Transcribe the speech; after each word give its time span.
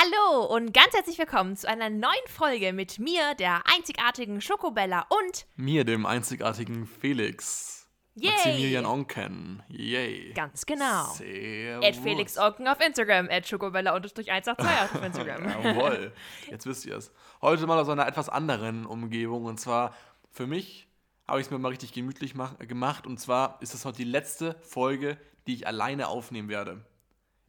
Hallo 0.00 0.44
und 0.44 0.72
ganz 0.72 0.94
herzlich 0.94 1.18
willkommen 1.18 1.56
zu 1.56 1.68
einer 1.68 1.90
neuen 1.90 2.12
Folge 2.28 2.72
mit 2.72 3.00
mir, 3.00 3.34
der 3.34 3.62
einzigartigen 3.66 4.40
Schokobella 4.40 5.06
und 5.08 5.48
mir, 5.56 5.82
dem 5.82 6.06
einzigartigen 6.06 6.86
Felix. 6.86 7.88
Yay! 8.14 8.30
Maximilian 8.30 8.86
Onken. 8.86 9.64
Yay. 9.68 10.34
Ganz 10.34 10.66
genau. 10.66 11.06
Sehr 11.14 11.80
At 11.82 11.96
Felix 11.96 12.38
Onken 12.38 12.68
auf 12.68 12.80
Instagram, 12.80 13.28
at 13.28 13.44
Schokobella-182 13.46 14.84
auf 14.84 15.02
Instagram. 15.02 15.48
Jawohl, 15.64 16.12
jetzt 16.48 16.64
wisst 16.66 16.86
ihr 16.86 16.96
es. 16.96 17.10
Heute 17.42 17.66
mal 17.66 17.80
aus 17.80 17.88
einer 17.88 18.06
etwas 18.06 18.28
anderen 18.28 18.86
Umgebung 18.86 19.46
und 19.46 19.58
zwar 19.58 19.96
für 20.30 20.46
mich 20.46 20.86
habe 21.26 21.40
ich 21.40 21.46
es 21.48 21.50
mir 21.50 21.58
mal 21.58 21.70
richtig 21.70 21.92
gemütlich 21.92 22.36
mach, 22.36 22.56
gemacht 22.60 23.04
und 23.04 23.18
zwar 23.18 23.60
ist 23.62 23.74
es 23.74 23.84
heute 23.84 23.96
die 23.96 24.04
letzte 24.04 24.54
Folge, 24.60 25.18
die 25.48 25.54
ich 25.54 25.66
alleine 25.66 26.06
aufnehmen 26.06 26.48
werde. 26.48 26.84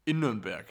In 0.05 0.20
Nürnberg. 0.20 0.66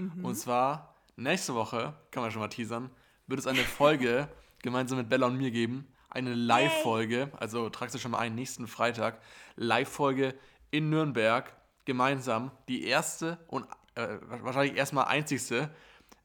Mhm. 0.00 0.24
Und 0.24 0.34
zwar 0.34 0.94
nächste 1.16 1.54
Woche, 1.54 1.94
kann 2.10 2.22
man 2.22 2.32
schon 2.32 2.40
mal 2.40 2.48
teasern, 2.48 2.90
wird 3.26 3.40
es 3.40 3.46
eine 3.46 3.58
Folge 3.78 4.28
gemeinsam 4.62 4.98
mit 4.98 5.08
Bella 5.08 5.26
und 5.26 5.36
mir 5.36 5.50
geben. 5.50 5.86
Eine 6.08 6.34
Live-Folge, 6.34 7.30
also 7.38 7.70
tragst 7.70 7.94
du 7.94 7.98
schon 8.00 8.10
mal 8.10 8.18
ein, 8.18 8.34
nächsten 8.34 8.66
Freitag. 8.66 9.20
Live-Folge 9.54 10.34
in 10.72 10.90
Nürnberg, 10.90 11.54
gemeinsam. 11.84 12.50
Die 12.68 12.84
erste 12.84 13.38
und 13.46 13.64
äh, 13.94 14.18
wahrscheinlich 14.28 14.76
erstmal 14.76 15.04
einzigste 15.04 15.70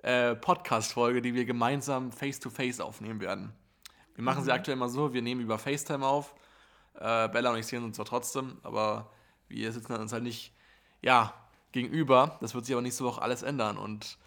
äh, 0.02 0.36
Podcast-Folge, 0.36 1.22
die 1.22 1.36
wir 1.36 1.46
gemeinsam 1.46 2.12
face-to-face 2.12 2.80
aufnehmen 2.80 3.20
werden. 3.20 3.54
Wir 4.16 4.24
machen 4.24 4.44
sie 4.44 4.52
aktuell 4.52 4.78
mal 4.78 4.90
so, 4.90 5.14
wir 5.14 5.22
nehmen 5.22 5.42
über 5.42 5.60
FaceTime 5.60 6.06
auf. 6.06 6.34
Äh, 6.96 7.28
Bella 7.30 7.52
und 7.52 7.60
ich 7.60 7.68
sehen 7.68 7.84
uns 7.84 7.98
zwar 7.98 8.06
trotzdem, 8.06 8.58
aber 8.64 9.12
wir 9.50 9.72
sitzen 9.72 9.94
uns 9.94 10.14
halt 10.14 10.24
nicht, 10.24 10.54
ja, 11.02 11.34
gegenüber. 11.76 12.38
Das 12.42 12.56
wird 12.56 12.66
sich 12.66 12.74
aber 12.74 12.82
nächste 12.82 13.04
Woche 13.04 13.22
alles 13.22 13.44
ändern 13.44 13.78
und 13.78 14.18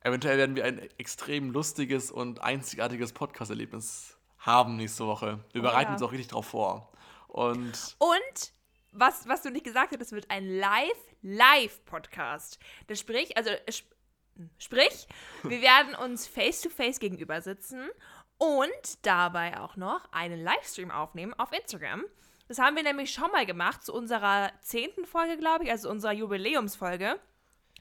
eventuell 0.00 0.38
werden 0.38 0.56
wir 0.56 0.64
ein 0.64 0.78
extrem 0.98 1.50
lustiges 1.50 2.10
und 2.10 2.40
einzigartiges 2.40 3.12
Podcast-Erlebnis 3.12 4.16
haben 4.38 4.76
nächste 4.76 5.06
Woche. 5.06 5.40
Wir 5.52 5.60
Oh 5.60 5.64
bereiten 5.64 5.90
ja. 5.90 5.94
uns 5.94 6.02
auch 6.02 6.12
richtig 6.12 6.28
drauf 6.28 6.46
vor. 6.46 6.90
Und 7.26 7.96
Und 7.98 8.52
was, 8.92 9.28
was 9.28 9.42
du 9.42 9.50
nicht 9.50 9.64
gesagt 9.64 9.92
hast, 9.92 10.00
es 10.00 10.12
wird 10.12 10.30
ein 10.30 10.48
Live-Live-Podcast. 10.48 12.58
Das 12.86 13.00
sprich, 13.00 13.36
also 13.36 13.50
sp 13.68 13.84
sprich, 14.58 15.08
wir 15.42 15.60
werden 15.60 15.94
uns 15.96 16.26
face-to-face 16.26 17.00
gegenüber 17.00 17.40
sitzen 17.40 17.88
und 18.38 18.70
dabei 19.02 19.58
auch 19.58 19.76
noch 19.76 20.12
einen 20.12 20.40
Livestream 20.40 20.90
aufnehmen 20.90 21.34
auf 21.34 21.52
Instagram. 21.52 22.04
Das 22.48 22.58
haben 22.58 22.76
wir 22.76 22.82
nämlich 22.82 23.12
schon 23.12 23.30
mal 23.32 23.46
gemacht 23.46 23.82
zu 23.82 23.92
unserer 23.92 24.52
zehnten 24.60 25.04
Folge, 25.04 25.36
glaube 25.36 25.64
ich, 25.64 25.70
also 25.70 25.90
unserer 25.90 26.12
Jubiläumsfolge. 26.12 27.18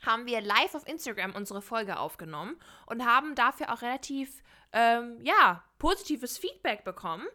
Haben 0.06 0.26
wir 0.26 0.42
live 0.42 0.76
auf 0.76 0.88
Instagram 0.88 1.36
unsere 1.36 1.62
Folge 1.62 1.98
aufgenommen 2.00 2.58
und 2.86 3.06
haben 3.06 3.36
dafür 3.36 3.74
auch 3.74 3.82
relativ, 3.82 4.44
ähm, 4.74 5.20
ja, 5.24 5.64
positives 5.78 6.38
Feedback 6.38 6.84
bekommen. 6.84 7.26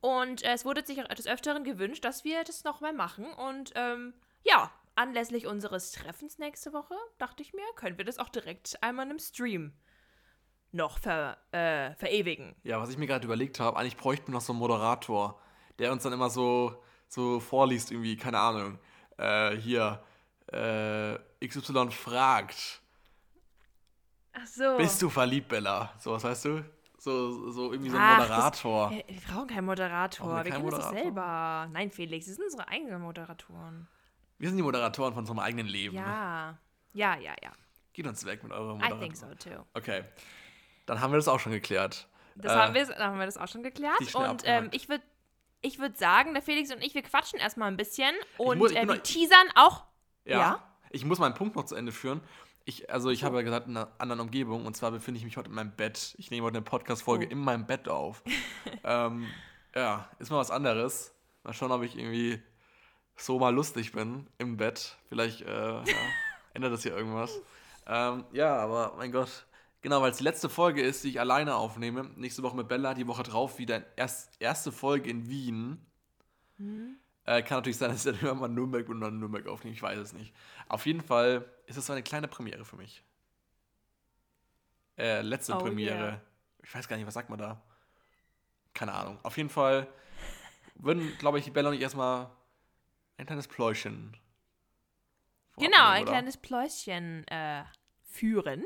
Und 0.00 0.42
äh, 0.42 0.52
es 0.52 0.64
wurde 0.64 0.84
sich 0.84 1.02
auch 1.02 1.08
des 1.08 1.26
Öfteren 1.26 1.64
gewünscht, 1.64 2.04
dass 2.04 2.24
wir 2.24 2.44
das 2.44 2.64
nochmal 2.64 2.92
machen. 2.92 3.26
Und 3.32 3.72
ähm, 3.74 4.14
ja, 4.42 4.70
anlässlich 4.94 5.46
unseres 5.46 5.92
Treffens 5.92 6.38
nächste 6.38 6.72
Woche, 6.72 6.94
dachte 7.18 7.42
ich 7.42 7.52
mir, 7.52 7.64
können 7.76 7.98
wir 7.98 8.04
das 8.04 8.18
auch 8.18 8.28
direkt 8.28 8.82
einmal 8.82 9.06
in 9.06 9.10
einem 9.10 9.18
Stream 9.18 9.72
noch 10.72 10.98
ver, 10.98 11.36
äh, 11.52 11.94
verewigen. 11.96 12.54
ja, 12.62 12.80
was 12.80 12.90
ich 12.90 12.98
mir 12.98 13.06
gerade 13.06 13.24
überlegt 13.24 13.60
habe, 13.60 13.76
eigentlich 13.76 13.96
bräuchten 13.96 14.28
wir 14.28 14.34
noch 14.34 14.40
so 14.40 14.52
einen 14.52 14.60
Moderator, 14.60 15.40
der 15.80 15.90
uns 15.92 16.02
dann 16.02 16.12
immer 16.12 16.30
so, 16.30 16.80
so 17.08 17.40
vorliest, 17.40 17.90
irgendwie, 17.90 18.16
keine 18.16 18.38
Ahnung. 18.38 18.78
Äh, 19.16 19.56
hier, 19.56 20.02
äh, 20.52 21.18
XY 21.46 21.90
fragt. 21.90 22.80
Ach 24.32 24.46
so. 24.46 24.76
Bist 24.76 25.00
du 25.02 25.08
verliebt, 25.10 25.48
Bella? 25.48 25.92
So, 25.98 26.12
was 26.12 26.22
weißt 26.24 26.44
du? 26.46 26.64
So, 26.98 27.50
so 27.50 27.72
irgendwie 27.72 27.90
so 27.90 27.96
ein 27.96 28.02
Ach, 28.02 28.18
das- 28.18 28.28
Moderator. 28.28 28.92
Äh, 28.92 29.04
wir 29.08 29.20
brauchen 29.22 29.46
keinen 29.48 29.64
Moderator. 29.64 30.26
Brauchen 30.26 30.36
wir 30.38 30.44
wir 30.44 30.52
keinen 30.52 30.68
können 30.68 30.80
das 30.80 30.90
selber. 30.90 31.68
Nein, 31.72 31.90
Felix, 31.90 32.26
das 32.26 32.36
sind 32.36 32.44
unsere 32.44 32.68
eigenen 32.68 33.00
Moderatoren. 33.00 33.88
Wir 34.38 34.48
sind 34.48 34.56
die 34.58 34.62
Moderatoren 34.62 35.12
von 35.14 35.20
unserem 35.20 35.38
eigenen 35.38 35.66
Leben. 35.66 35.96
Ja. 35.96 36.58
Ja, 36.92 37.16
ja, 37.16 37.34
ja. 37.42 37.52
Geht 37.92 38.06
uns 38.06 38.24
weg 38.24 38.42
mit 38.42 38.52
eurer 38.52 38.72
I 38.72 38.74
Moderatoren. 38.74 39.00
think 39.00 39.16
so 39.16 39.26
too. 39.34 39.64
Okay. 39.74 40.04
Dann 40.86 41.00
haben 41.00 41.12
wir 41.12 41.16
das 41.16 41.28
auch 41.28 41.40
schon 41.40 41.52
geklärt. 41.52 42.06
Das 42.36 42.52
Äh, 42.52 42.56
haben, 42.56 42.74
wir, 42.74 42.86
dann 42.86 43.02
haben 43.12 43.18
wir 43.18 43.26
das 43.26 43.36
auch 43.38 43.48
schon 43.48 43.62
geklärt. 43.62 44.14
Und 44.14 44.42
ähm, 44.44 44.68
ich 44.72 44.88
würde 44.88 45.02
ich 45.62 45.78
würd 45.78 45.98
sagen, 45.98 46.32
der 46.34 46.42
Felix 46.42 46.72
und 46.72 46.82
ich, 46.82 46.94
wir 46.94 47.02
quatschen 47.02 47.38
erstmal 47.38 47.68
ein 47.70 47.76
bisschen. 47.76 48.14
Und 48.38 48.58
muss- 48.58 48.72
äh, 48.72 48.86
wir 48.86 49.02
teasern 49.02 49.48
auch. 49.54 49.84
Ja. 50.24 50.38
Ja. 50.38 50.62
Ich 50.90 51.04
muss 51.04 51.18
meinen 51.18 51.34
Punkt 51.34 51.56
noch 51.56 51.64
zu 51.64 51.74
Ende 51.74 51.92
führen. 51.92 52.20
Ich, 52.64 52.90
also 52.90 53.10
ich 53.10 53.24
habe 53.24 53.36
ja 53.36 53.42
gesagt, 53.42 53.66
in 53.68 53.76
einer 53.76 53.90
anderen 53.98 54.20
Umgebung. 54.20 54.66
Und 54.66 54.76
zwar 54.76 54.90
befinde 54.90 55.18
ich 55.18 55.24
mich 55.24 55.36
heute 55.36 55.48
in 55.48 55.54
meinem 55.54 55.72
Bett. 55.72 56.14
Ich 56.18 56.30
nehme 56.30 56.46
heute 56.46 56.58
eine 56.58 56.64
Podcast-Folge 56.64 57.26
Oh. 57.26 57.30
in 57.30 57.38
meinem 57.38 57.66
Bett 57.66 57.88
auf. 57.88 58.22
ähm, 58.84 59.26
ja, 59.74 60.08
ist 60.18 60.30
mal 60.30 60.38
was 60.38 60.50
anderes. 60.50 61.14
Mal 61.42 61.52
schauen, 61.54 61.72
ob 61.72 61.82
ich 61.82 61.96
irgendwie 61.96 62.42
so 63.16 63.38
mal 63.38 63.54
lustig 63.54 63.92
bin 63.92 64.26
im 64.38 64.56
Bett. 64.56 64.96
Vielleicht 65.08 65.42
äh, 65.42 65.46
ja, 65.78 65.84
ändert 66.54 66.72
das 66.72 66.82
hier 66.82 66.96
irgendwas. 66.96 67.40
Ähm, 67.86 68.24
ja, 68.32 68.56
aber 68.56 68.94
mein 68.96 69.10
Gott. 69.12 69.46
Genau, 69.82 70.02
weil 70.02 70.10
es 70.10 70.18
die 70.18 70.24
letzte 70.24 70.48
Folge 70.48 70.82
ist, 70.82 71.04
die 71.04 71.08
ich 71.08 71.20
alleine 71.20 71.54
aufnehme. 71.56 72.04
Nächste 72.16 72.42
Woche 72.42 72.56
mit 72.56 72.68
Bella, 72.68 72.94
die 72.94 73.06
Woche 73.06 73.22
drauf 73.22 73.58
wieder 73.58 73.82
erst, 73.96 74.40
erste 74.40 74.72
Folge 74.72 75.08
in 75.08 75.28
Wien. 75.28 75.86
Äh, 77.24 77.42
kann 77.42 77.58
natürlich 77.58 77.78
sein, 77.78 77.90
dass 77.90 78.04
ich 78.04 78.12
dann 78.12 78.14
irgendwann 78.22 78.50
mal 78.50 78.54
Nürnberg 78.54 78.88
und 78.88 79.00
dann 79.00 79.18
Nürnberg 79.18 79.46
aufnehme. 79.46 79.74
Ich 79.74 79.82
weiß 79.82 79.98
es 79.98 80.12
nicht. 80.12 80.34
Auf 80.68 80.84
jeden 80.84 81.00
Fall 81.00 81.50
ist 81.66 81.78
es 81.78 81.86
so 81.86 81.92
eine 81.92 82.02
kleine 82.02 82.28
Premiere 82.28 82.64
für 82.64 82.76
mich. 82.76 83.02
Äh, 84.98 85.22
letzte 85.22 85.54
Oh 85.54 85.58
Premiere. 85.58 85.98
yeah. 85.98 86.20
Ich 86.62 86.74
weiß 86.74 86.86
gar 86.86 86.96
nicht, 86.96 87.06
was 87.06 87.14
sagt 87.14 87.30
man 87.30 87.38
da? 87.38 87.62
Keine 88.74 88.92
Ahnung. 88.92 89.18
Auf 89.22 89.38
jeden 89.38 89.48
Fall 89.48 89.86
würden, 90.74 91.16
glaube 91.18 91.38
ich, 91.38 91.50
Bella 91.52 91.70
und 91.70 91.74
ich 91.74 91.80
erstmal 91.80 92.30
ein 93.16 93.26
kleines 93.26 93.48
Pläuschen. 93.48 94.14
Genau, 95.56 95.88
ein 95.88 96.02
oder? 96.02 96.12
kleines 96.12 96.36
Pläuschen 96.36 97.26
äh, 97.28 97.64
führen. 98.02 98.64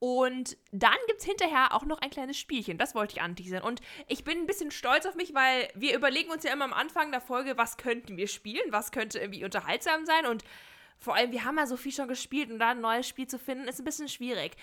Und 0.00 0.56
dann 0.72 0.96
gibt 1.08 1.20
es 1.20 1.26
hinterher 1.26 1.74
auch 1.74 1.84
noch 1.84 1.98
ein 1.98 2.08
kleines 2.08 2.38
Spielchen. 2.38 2.78
Das 2.78 2.94
wollte 2.94 3.16
ich 3.16 3.22
anteasern. 3.22 3.62
Und 3.62 3.82
ich 4.08 4.24
bin 4.24 4.38
ein 4.38 4.46
bisschen 4.46 4.70
stolz 4.70 5.04
auf 5.04 5.14
mich, 5.14 5.34
weil 5.34 5.68
wir 5.74 5.94
überlegen 5.94 6.30
uns 6.30 6.42
ja 6.42 6.52
immer 6.52 6.64
am 6.64 6.72
Anfang 6.72 7.10
der 7.12 7.20
Folge, 7.20 7.58
was 7.58 7.76
könnten 7.76 8.16
wir 8.16 8.26
spielen, 8.26 8.64
was 8.70 8.92
könnte 8.92 9.18
irgendwie 9.18 9.44
unterhaltsam 9.44 10.06
sein. 10.06 10.24
Und 10.24 10.42
vor 10.98 11.14
allem, 11.14 11.32
wir 11.32 11.44
haben 11.44 11.58
ja 11.58 11.66
so 11.66 11.76
viel 11.76 11.92
schon 11.92 12.08
gespielt 12.08 12.50
und 12.50 12.58
da 12.58 12.70
ein 12.70 12.80
neues 12.80 13.06
Spiel 13.06 13.26
zu 13.26 13.38
finden, 13.38 13.68
ist 13.68 13.78
ein 13.78 13.84
bisschen 13.84 14.08
schwierig. 14.08 14.56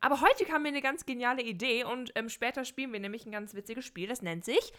Aber 0.00 0.22
heute 0.22 0.46
kam 0.46 0.62
mir 0.62 0.68
eine 0.68 0.80
ganz 0.80 1.04
geniale 1.04 1.42
Idee 1.42 1.84
und 1.84 2.12
ähm, 2.14 2.30
später 2.30 2.64
spielen 2.64 2.92
wir 2.92 3.00
nämlich 3.00 3.26
ein 3.26 3.32
ganz 3.32 3.54
witziges 3.54 3.84
Spiel. 3.84 4.08
Das 4.08 4.22
nennt 4.22 4.46
sich 4.46 4.72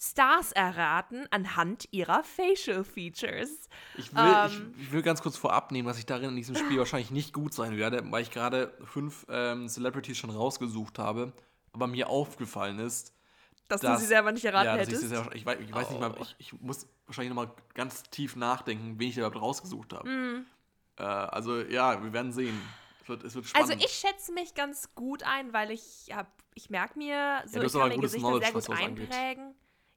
Stars 0.00 0.52
erraten 0.52 1.26
anhand 1.30 1.88
ihrer 1.90 2.22
Facial 2.22 2.84
Features. 2.84 3.68
Ich 3.96 4.14
will, 4.14 4.22
Ähm. 4.22 4.74
ich, 4.76 4.82
ich 4.84 4.92
will 4.92 5.02
ganz 5.02 5.22
kurz 5.22 5.36
vorab 5.36 5.72
nehmen, 5.72 5.88
dass 5.88 5.98
ich 5.98 6.06
darin 6.06 6.30
in 6.30 6.36
diesem 6.36 6.54
Spiel 6.54 6.78
wahrscheinlich 6.78 7.10
nicht 7.10 7.32
gut 7.32 7.52
sein 7.52 7.76
werde, 7.76 8.02
weil 8.10 8.22
ich 8.22 8.30
gerade 8.30 8.72
fünf 8.84 9.26
ähm, 9.28 9.68
Celebrities 9.68 10.16
schon 10.16 10.30
rausgesucht 10.30 10.98
habe, 10.98 11.32
aber 11.72 11.86
mir 11.88 12.08
aufgefallen 12.08 12.78
ist, 12.78 13.12
Dass 13.68 13.80
Das- 13.82 13.96
du 13.96 14.00
sie 14.02 14.06
selber 14.06 14.32
nicht 14.32 14.44
erraten 14.44 14.66
ja, 14.66 14.76
dass 14.76 14.86
ich, 14.88 14.94
hättest. 14.94 15.02
sie 15.10 15.16
sehr, 15.16 15.28
ich 15.34 15.44
weiß, 15.44 15.58
ich 15.60 15.72
weiß 15.74 15.90
nicht 15.90 16.00
mal, 16.00 16.14
Oh. 16.16 16.22
ich, 16.22 16.34
ich 16.38 16.52
muss 16.60 16.86
wahrscheinlich 17.06 17.34
nochmal 17.34 17.50
ganz 17.74 18.04
tief 18.04 18.34
nachdenken, 18.36 18.98
wen 18.98 19.08
ich 19.10 19.16
überhaupt 19.18 19.36
rausgesucht 19.36 19.92
habe. 19.92 20.08
Mhm. 20.08 20.46
Äh, 20.96 21.02
also 21.02 21.60
ja, 21.60 22.02
wir 22.02 22.12
werden 22.12 22.32
sehen. 22.32 22.58
Es 23.02 23.08
wird, 23.08 23.24
es 23.24 23.34
wird 23.34 23.46
spannend. 23.46 23.70
Also 23.72 23.84
ich 23.84 23.92
schätze 23.92 24.32
mich 24.32 24.54
ganz 24.54 24.94
gut 24.94 25.22
ein, 25.22 25.52
weil 25.52 25.70
ich 25.70 26.08
hab, 26.14 26.28
ich 26.54 26.70
merke 26.70 26.98
mir 26.98 27.42
so, 27.46 27.60
hast 27.62 27.74
ich 27.74 27.80
kann 27.80 28.00
Gesichter 28.00 28.18
Knowledge, 28.28 28.44
sehr 28.46 28.52
gut 28.54 28.62
sowas 28.64 28.80
angeht. 28.80 29.10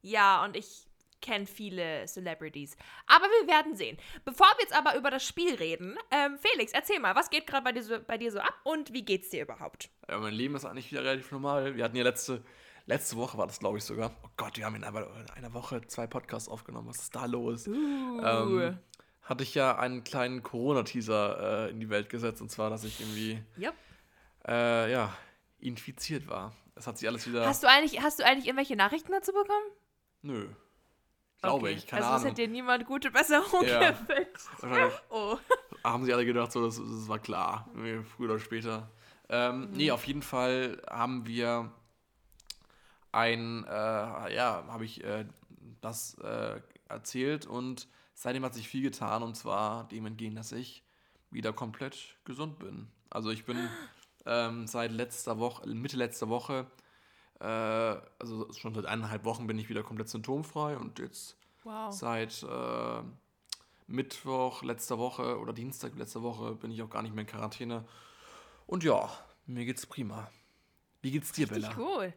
Ja, 0.02 0.44
und 0.44 0.56
ich 0.56 0.88
kenne 1.22 1.46
viele 1.46 2.06
Celebrities. 2.08 2.76
Aber 3.06 3.26
wir 3.26 3.48
werden 3.48 3.76
sehen. 3.76 3.98
Bevor 4.26 4.48
wir 4.58 4.64
jetzt 4.64 4.76
aber 4.76 4.96
über 4.98 5.12
das 5.12 5.24
Spiel 5.26 5.54
reden, 5.54 5.96
ähm, 6.10 6.40
Felix, 6.40 6.72
erzähl 6.74 7.00
mal, 7.00 7.14
was 7.16 7.30
geht 7.30 7.46
gerade 7.46 7.64
bei, 7.64 7.72
dir 7.72 7.84
so- 7.84 8.00
bei 8.02 8.18
dir 8.18 8.32
so 8.32 8.40
ab 8.40 8.56
und 8.64 8.92
wie 8.92 9.04
geht's 9.06 9.30
dir 9.30 9.44
überhaupt? 9.44 9.90
ja, 10.10 10.18
mein 10.18 10.34
Leben 10.34 10.56
ist 10.56 10.66
eigentlich 10.66 10.92
wieder 10.92 11.04
relativ 11.04 11.32
normal. 11.32 11.76
Wir 11.76 11.84
hatten 11.84 11.96
ja 11.96 12.04
letzte, 12.04 12.44
letzte 12.88 13.18
Woche 13.18 13.38
war 13.38 13.46
das, 13.46 13.60
glaube 13.60 13.78
ich, 13.78 13.84
sogar. 13.84 14.16
Oh 14.24 14.30
Gott, 14.36 14.58
wir 14.58 14.66
haben 14.66 14.76
in 14.76 14.84
einer, 14.84 15.06
in 15.06 15.30
einer 15.36 15.54
Woche 15.54 15.82
zwei 15.88 16.08
Podcasts 16.08 16.50
aufgenommen. 16.50 16.88
Was 16.90 16.98
ist 17.04 17.16
da 17.16 17.26
los? 17.28 17.68
Uh. 17.68 18.20
Ähm, 18.24 18.80
hatte 19.22 19.44
ich 19.44 19.54
ja 19.54 19.78
einen 19.78 20.04
kleinen 20.04 20.42
Corona-Teaser 20.42 21.68
äh, 21.68 21.70
in 21.70 21.80
die 21.80 21.90
Welt 21.92 22.10
gesetzt, 22.10 22.42
und 22.42 22.50
zwar, 22.50 22.72
dass 22.72 22.84
ich 22.84 23.00
irgendwie, 23.00 23.42
Yep. 23.60 23.76
äh, 24.48 24.92
ja, 24.92 25.16
infiziert 25.60 26.28
war. 26.28 26.54
Es 26.76 26.88
hat 26.88 26.98
sich 26.98 27.08
alles 27.08 27.28
wieder. 27.28 27.46
Hast, 27.46 27.62
du 27.62 27.68
eigentlich, 27.70 28.02
hast 28.02 28.20
du 28.20 28.26
eigentlich 28.26 28.48
irgendwelche 28.48 28.76
Nachrichten 28.76 29.12
dazu 29.12 29.32
bekommen? 29.32 29.66
Nö. 30.22 30.48
Glaube 31.42 31.66
Okay. 31.68 31.76
ich, 31.78 31.88
keine 31.88 32.04
also 32.04 32.16
es 32.16 32.22
Ahnung. 32.22 32.32
hat 32.32 32.38
dir 32.38 32.48
niemand 32.48 32.86
gute 32.86 33.10
Besserung 33.12 33.64
Ja. 33.68 33.92
gewünscht. 33.92 34.48
Oh. 35.10 35.38
haben 35.84 36.06
sie 36.06 36.14
alle 36.14 36.26
gedacht, 36.26 36.52
so, 36.52 36.64
das, 36.64 36.78
das 36.78 37.08
war 37.08 37.18
klar, 37.20 37.68
früher 38.16 38.30
oder 38.32 38.40
später. 38.40 38.92
Ähm, 39.30 39.62
Mhm. 39.72 39.78
Nee, 39.78 39.92
auf 39.92 40.06
jeden 40.06 40.22
Fall 40.22 40.82
haben 40.90 41.26
wir 41.26 41.72
ein, 43.12 43.66
äh, 43.66 44.36
ja, 44.36 44.64
habe 44.68 44.86
ich 44.86 45.04
äh, 45.04 45.26
das 45.82 46.16
äh, 46.20 46.62
erzählt 46.88 47.46
und 47.46 47.88
seitdem 48.14 48.46
hat 48.46 48.54
sich 48.54 48.68
viel 48.68 48.84
getan 48.84 49.24
und 49.24 49.36
zwar 49.36 49.88
dem 49.88 50.06
entgegen, 50.06 50.36
dass 50.36 50.52
ich 50.52 50.84
wieder 51.32 51.54
komplett 51.54 52.18
gesund 52.26 52.60
bin. 52.60 52.88
Also 53.10 53.30
ich 53.32 53.46
bin 53.46 53.58
Ähm, 54.24 54.68
seit 54.68 54.92
letzter 54.92 55.40
Woche, 55.40 55.68
Mitte 55.68 55.98
letzter 55.98 56.30
Woche, 56.30 56.68
äh, 57.42 58.02
also 58.20 58.52
schon 58.54 58.74
seit 58.76 58.86
eineinhalb 58.86 59.26
Wochen 59.26 59.48
bin 59.48 59.58
ich 59.60 59.70
wieder 59.70 59.84
komplett 59.84 60.10
symptomfrei 60.10 60.78
und 60.78 61.00
jetzt 61.00 61.38
Wow. 61.64 61.92
seit 61.94 62.42
äh, 62.44 63.04
Mittwoch 63.88 64.64
letzter 64.64 64.98
Woche 64.98 65.40
oder 65.40 65.54
Dienstag 65.54 65.96
letzter 65.96 66.24
Woche 66.24 66.56
bin 66.56 66.72
ich 66.72 66.82
auch 66.82 66.90
gar 66.90 67.02
nicht 67.04 67.14
mehr 67.14 67.24
in 67.24 67.28
Quarantäne. 67.30 67.86
Und 68.66 68.84
ja, 68.84 69.10
mir 69.46 69.66
geht's 69.66 69.86
prima. 69.86 70.32
Wie 71.02 71.12
geht's 71.12 71.32
dir, 71.34 71.50
Richtig 71.52 71.76
Bella? 71.76 71.78
cool. 71.78 72.14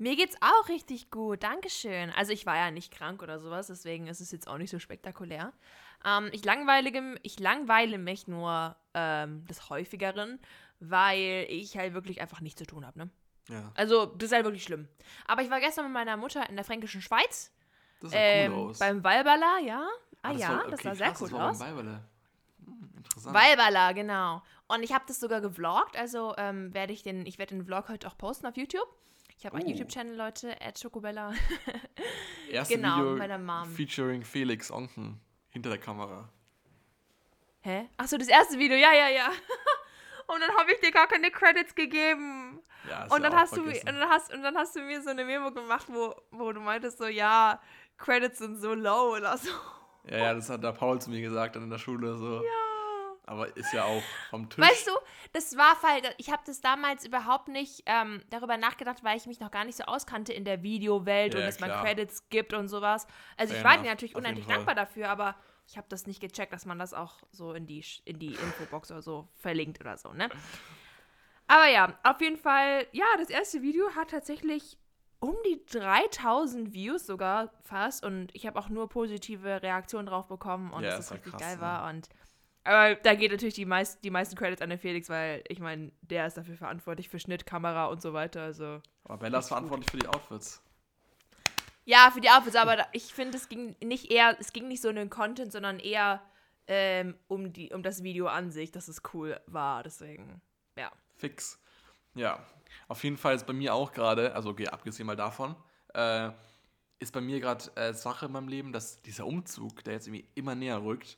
Mir 0.00 0.14
geht's 0.14 0.36
auch 0.40 0.68
richtig 0.68 1.10
gut. 1.10 1.42
Dankeschön. 1.42 2.10
Also 2.10 2.32
ich 2.32 2.46
war 2.46 2.56
ja 2.56 2.70
nicht 2.70 2.92
krank 2.92 3.20
oder 3.22 3.40
sowas, 3.40 3.66
deswegen 3.66 4.06
ist 4.06 4.20
es 4.20 4.30
jetzt 4.30 4.46
auch 4.46 4.56
nicht 4.58 4.70
so 4.70 4.78
spektakulär. 4.78 5.52
Ähm, 6.04 6.28
ich, 6.32 6.44
langweilige, 6.44 7.18
ich 7.24 7.40
langweile 7.40 7.98
mich 7.98 8.28
nur 8.28 8.76
ähm, 8.94 9.44
des 9.46 9.68
Häufigeren, 9.70 10.38
weil 10.78 11.46
ich 11.48 11.76
halt 11.76 11.94
wirklich 11.94 12.20
einfach 12.20 12.40
nichts 12.40 12.58
zu 12.60 12.66
tun 12.66 12.86
habe. 12.86 12.96
Ne? 13.00 13.10
Ja, 13.48 13.72
Also 13.74 14.06
das 14.06 14.26
ist 14.26 14.32
halt 14.34 14.44
wirklich 14.44 14.62
schlimm. 14.64 14.88
Aber 15.26 15.42
ich 15.42 15.50
war 15.50 15.60
gestern 15.60 15.84
mit 15.86 15.94
meiner 15.94 16.16
Mutter 16.16 16.48
in 16.48 16.56
der 16.56 16.64
fränkischen 16.64 17.00
Schweiz. 17.02 17.52
das 18.00 18.12
sah 18.12 18.16
Ähm, 18.18 18.52
cool 18.52 18.70
aus. 18.70 18.78
beim 18.78 19.02
Walbala, 19.02 19.58
ja. 19.60 19.88
Ah, 20.22 20.32
das 20.32 20.40
ja, 20.42 20.48
war- 20.50 20.64
das 20.64 20.72
okay, 20.80 20.82
sah 20.88 20.94
sehr 20.94 21.06
krass, 21.08 21.20
cool 21.22 21.28
das 21.30 21.38
war 21.38 21.50
aus. 21.50 21.58
beim 21.58 21.68
Weiberle. 21.76 22.04
Hm, 22.64 22.90
interessant. 22.96 23.34
Walbala, 23.36 23.92
genau. 23.92 24.42
Und 24.66 24.82
ich 24.82 24.92
habe 24.92 25.04
das 25.08 25.18
sogar 25.20 25.40
gevloggt, 25.40 25.96
also 25.96 26.34
ähm, 26.36 26.74
werde 26.74 26.92
ich 26.92 27.02
den, 27.02 27.24
ich 27.26 27.38
werde 27.38 27.54
den 27.56 27.64
Vlog 27.64 27.88
heute 27.88 28.06
auch 28.06 28.18
posten 28.18 28.46
auf 28.46 28.56
YouTube. 28.56 28.86
Ich 29.38 29.46
habe 29.46 29.56
einen 29.56 29.66
Oh. 29.66 29.70
YouTube-Channel, 29.70 30.16
Leute, 30.16 30.54
Chocobella. 30.80 31.32
Erste 32.50 32.74
genau, 32.74 32.96
Video 32.98 33.16
meiner 33.16 33.38
Mom. 33.38 33.64
featuring 33.70 34.22
Felix 34.24 34.70
Onken 34.70 35.20
hinter 35.50 35.70
der 35.70 35.78
Kamera. 35.78 36.28
Hä? 37.60 37.88
Achso, 37.96 38.16
das 38.18 38.28
erste 38.28 38.58
Video, 38.58 38.76
ja, 38.76 38.92
ja, 38.92 39.08
ja. 39.08 39.30
Und 40.28 40.40
dann 40.40 40.54
habe 40.56 40.72
ich 40.72 40.80
dir 40.80 40.90
gar 40.90 41.06
keine 41.06 41.30
Credits 41.30 41.74
gegeben. 41.74 42.62
Ja, 42.88 43.04
ist 43.04 43.12
Und 43.12 43.22
dann, 43.22 43.34
hast 43.34 43.56
du, 43.56 43.62
und, 43.62 43.86
dann 43.86 44.08
hast, 44.08 44.32
und 44.32 44.42
dann 44.42 44.56
hast 44.56 44.76
du 44.76 44.80
mir 44.80 45.02
so 45.02 45.10
eine 45.10 45.24
Memo 45.24 45.50
gemacht, 45.50 45.86
wo, 45.88 46.14
wo 46.30 46.52
du 46.52 46.60
meintest 46.60 46.98
so, 46.98 47.06
ja, 47.06 47.60
Credits 47.96 48.38
sind 48.38 48.56
so 48.56 48.74
low 48.74 49.16
oder 49.16 49.36
so. 49.38 49.50
Ja, 50.04 50.18
ja, 50.18 50.34
das 50.34 50.48
hat 50.50 50.62
der 50.62 50.72
Paul 50.72 51.00
zu 51.00 51.10
mir 51.10 51.20
gesagt 51.20 51.56
dann 51.56 51.64
in 51.64 51.70
der 51.70 51.78
Schule 51.78 52.16
so. 52.16 52.42
Ja. 52.42 52.50
Aber 53.26 53.54
ist 53.56 53.72
ja 53.74 53.84
auch 53.84 54.02
vom 54.30 54.48
Tisch. 54.48 54.64
Weißt 54.64 54.86
du, 54.86 54.92
das 55.32 55.56
war 55.58 55.82
halt, 55.82 56.14
ich 56.16 56.30
habe 56.30 56.42
das 56.46 56.62
damals 56.62 57.04
überhaupt 57.04 57.48
nicht 57.48 57.82
ähm, 57.84 58.22
darüber 58.30 58.56
nachgedacht, 58.56 59.04
weil 59.04 59.18
ich 59.18 59.26
mich 59.26 59.38
noch 59.38 59.50
gar 59.50 59.64
nicht 59.64 59.76
so 59.76 59.84
auskannte 59.84 60.32
in 60.32 60.44
der 60.44 60.62
Videowelt 60.62 61.34
Ja, 61.34 61.40
und 61.40 61.46
dass 61.46 61.60
man 61.60 61.68
klar. 61.68 61.84
Credits 61.84 62.28
gibt 62.30 62.54
und 62.54 62.68
sowas. 62.68 63.06
Also 63.36 63.52
Fair 63.52 63.60
ich 63.60 63.68
war 63.68 63.82
dir 63.82 63.90
natürlich 63.90 64.16
unendlich 64.16 64.46
dankbar 64.46 64.74
dafür, 64.74 65.10
aber 65.10 65.34
ich 65.68 65.76
habe 65.76 65.86
das 65.90 66.06
nicht 66.06 66.20
gecheckt, 66.20 66.52
dass 66.52 66.64
man 66.64 66.78
das 66.78 66.94
auch 66.94 67.16
so 67.30 67.52
in 67.52 67.66
die, 67.66 67.84
in 68.04 68.18
die 68.18 68.34
Infobox 68.34 68.90
oder 68.90 69.02
so 69.02 69.28
verlinkt 69.36 69.80
oder 69.80 69.98
so, 69.98 70.12
ne? 70.12 70.30
Aber 71.46 71.68
ja, 71.68 71.98
auf 72.02 72.20
jeden 72.20 72.38
Fall, 72.38 72.86
ja, 72.92 73.06
das 73.18 73.28
erste 73.28 73.62
Video 73.62 73.90
hat 73.94 74.10
tatsächlich 74.10 74.78
um 75.20 75.34
die 75.46 75.64
3000 75.66 76.72
Views 76.72 77.06
sogar 77.06 77.50
fast 77.62 78.04
und 78.04 78.34
ich 78.34 78.46
habe 78.46 78.58
auch 78.58 78.68
nur 78.68 78.88
positive 78.88 79.62
Reaktionen 79.62 80.06
drauf 80.06 80.28
bekommen 80.28 80.72
und 80.72 80.84
Ja, 80.84 80.90
dass 80.90 81.00
es 81.00 81.10
ja 81.10 81.16
richtig 81.16 81.32
krass, 81.32 81.42
geil 81.42 81.56
ne? 81.56 81.62
war 81.62 81.88
und 81.88 82.08
aber 82.64 82.96
da 82.96 83.14
geht 83.14 83.30
natürlich 83.30 83.54
die, 83.54 83.64
meist, 83.64 84.04
die 84.04 84.10
meisten 84.10 84.36
Credits 84.36 84.60
an 84.60 84.68
den 84.68 84.78
Felix, 84.78 85.08
weil 85.08 85.42
ich 85.48 85.58
meine, 85.58 85.90
der 86.02 86.26
ist 86.26 86.36
dafür 86.36 86.54
verantwortlich 86.54 87.08
für 87.08 87.18
Schnitt, 87.18 87.46
Kamera 87.46 87.86
und 87.86 88.02
so 88.02 88.12
weiter. 88.12 88.42
Also 88.42 88.82
Aber 89.04 89.16
Bella 89.16 89.38
ist 89.38 89.48
verantwortlich 89.48 89.90
für 89.90 89.96
die 89.96 90.06
Outfits. 90.06 90.62
Ja, 91.88 92.10
für 92.12 92.20
die 92.20 92.28
Outfits, 92.28 92.54
aber 92.54 92.86
ich 92.92 93.14
finde, 93.14 93.38
es 93.38 93.48
ging 93.48 93.74
nicht 93.82 94.10
eher, 94.10 94.36
es 94.38 94.52
ging 94.52 94.68
nicht 94.68 94.82
so 94.82 94.90
um 94.90 94.94
den 94.94 95.08
Content, 95.08 95.52
sondern 95.52 95.78
eher 95.78 96.20
ähm, 96.66 97.14
um 97.28 97.50
die, 97.50 97.72
um 97.72 97.82
das 97.82 98.02
Video 98.02 98.26
an 98.26 98.50
sich, 98.50 98.70
dass 98.70 98.88
es 98.88 99.00
cool 99.14 99.40
war. 99.46 99.82
Deswegen, 99.84 100.42
ja. 100.76 100.92
Fix. 101.16 101.58
Ja. 102.14 102.44
Auf 102.88 103.02
jeden 103.04 103.16
Fall 103.16 103.36
ist 103.36 103.46
bei 103.46 103.54
mir 103.54 103.72
auch 103.72 103.92
gerade, 103.92 104.34
also 104.34 104.50
okay, 104.50 104.68
abgesehen 104.68 105.06
mal 105.06 105.16
davon, 105.16 105.56
äh, 105.94 106.30
ist 106.98 107.14
bei 107.14 107.22
mir 107.22 107.40
gerade 107.40 107.74
äh, 107.76 107.94
Sache 107.94 108.26
in 108.26 108.32
meinem 108.32 108.48
Leben, 108.48 108.70
dass 108.70 109.00
dieser 109.00 109.24
Umzug, 109.24 109.82
der 109.84 109.94
jetzt 109.94 110.08
irgendwie 110.08 110.28
immer 110.34 110.54
näher 110.54 110.82
rückt, 110.84 111.16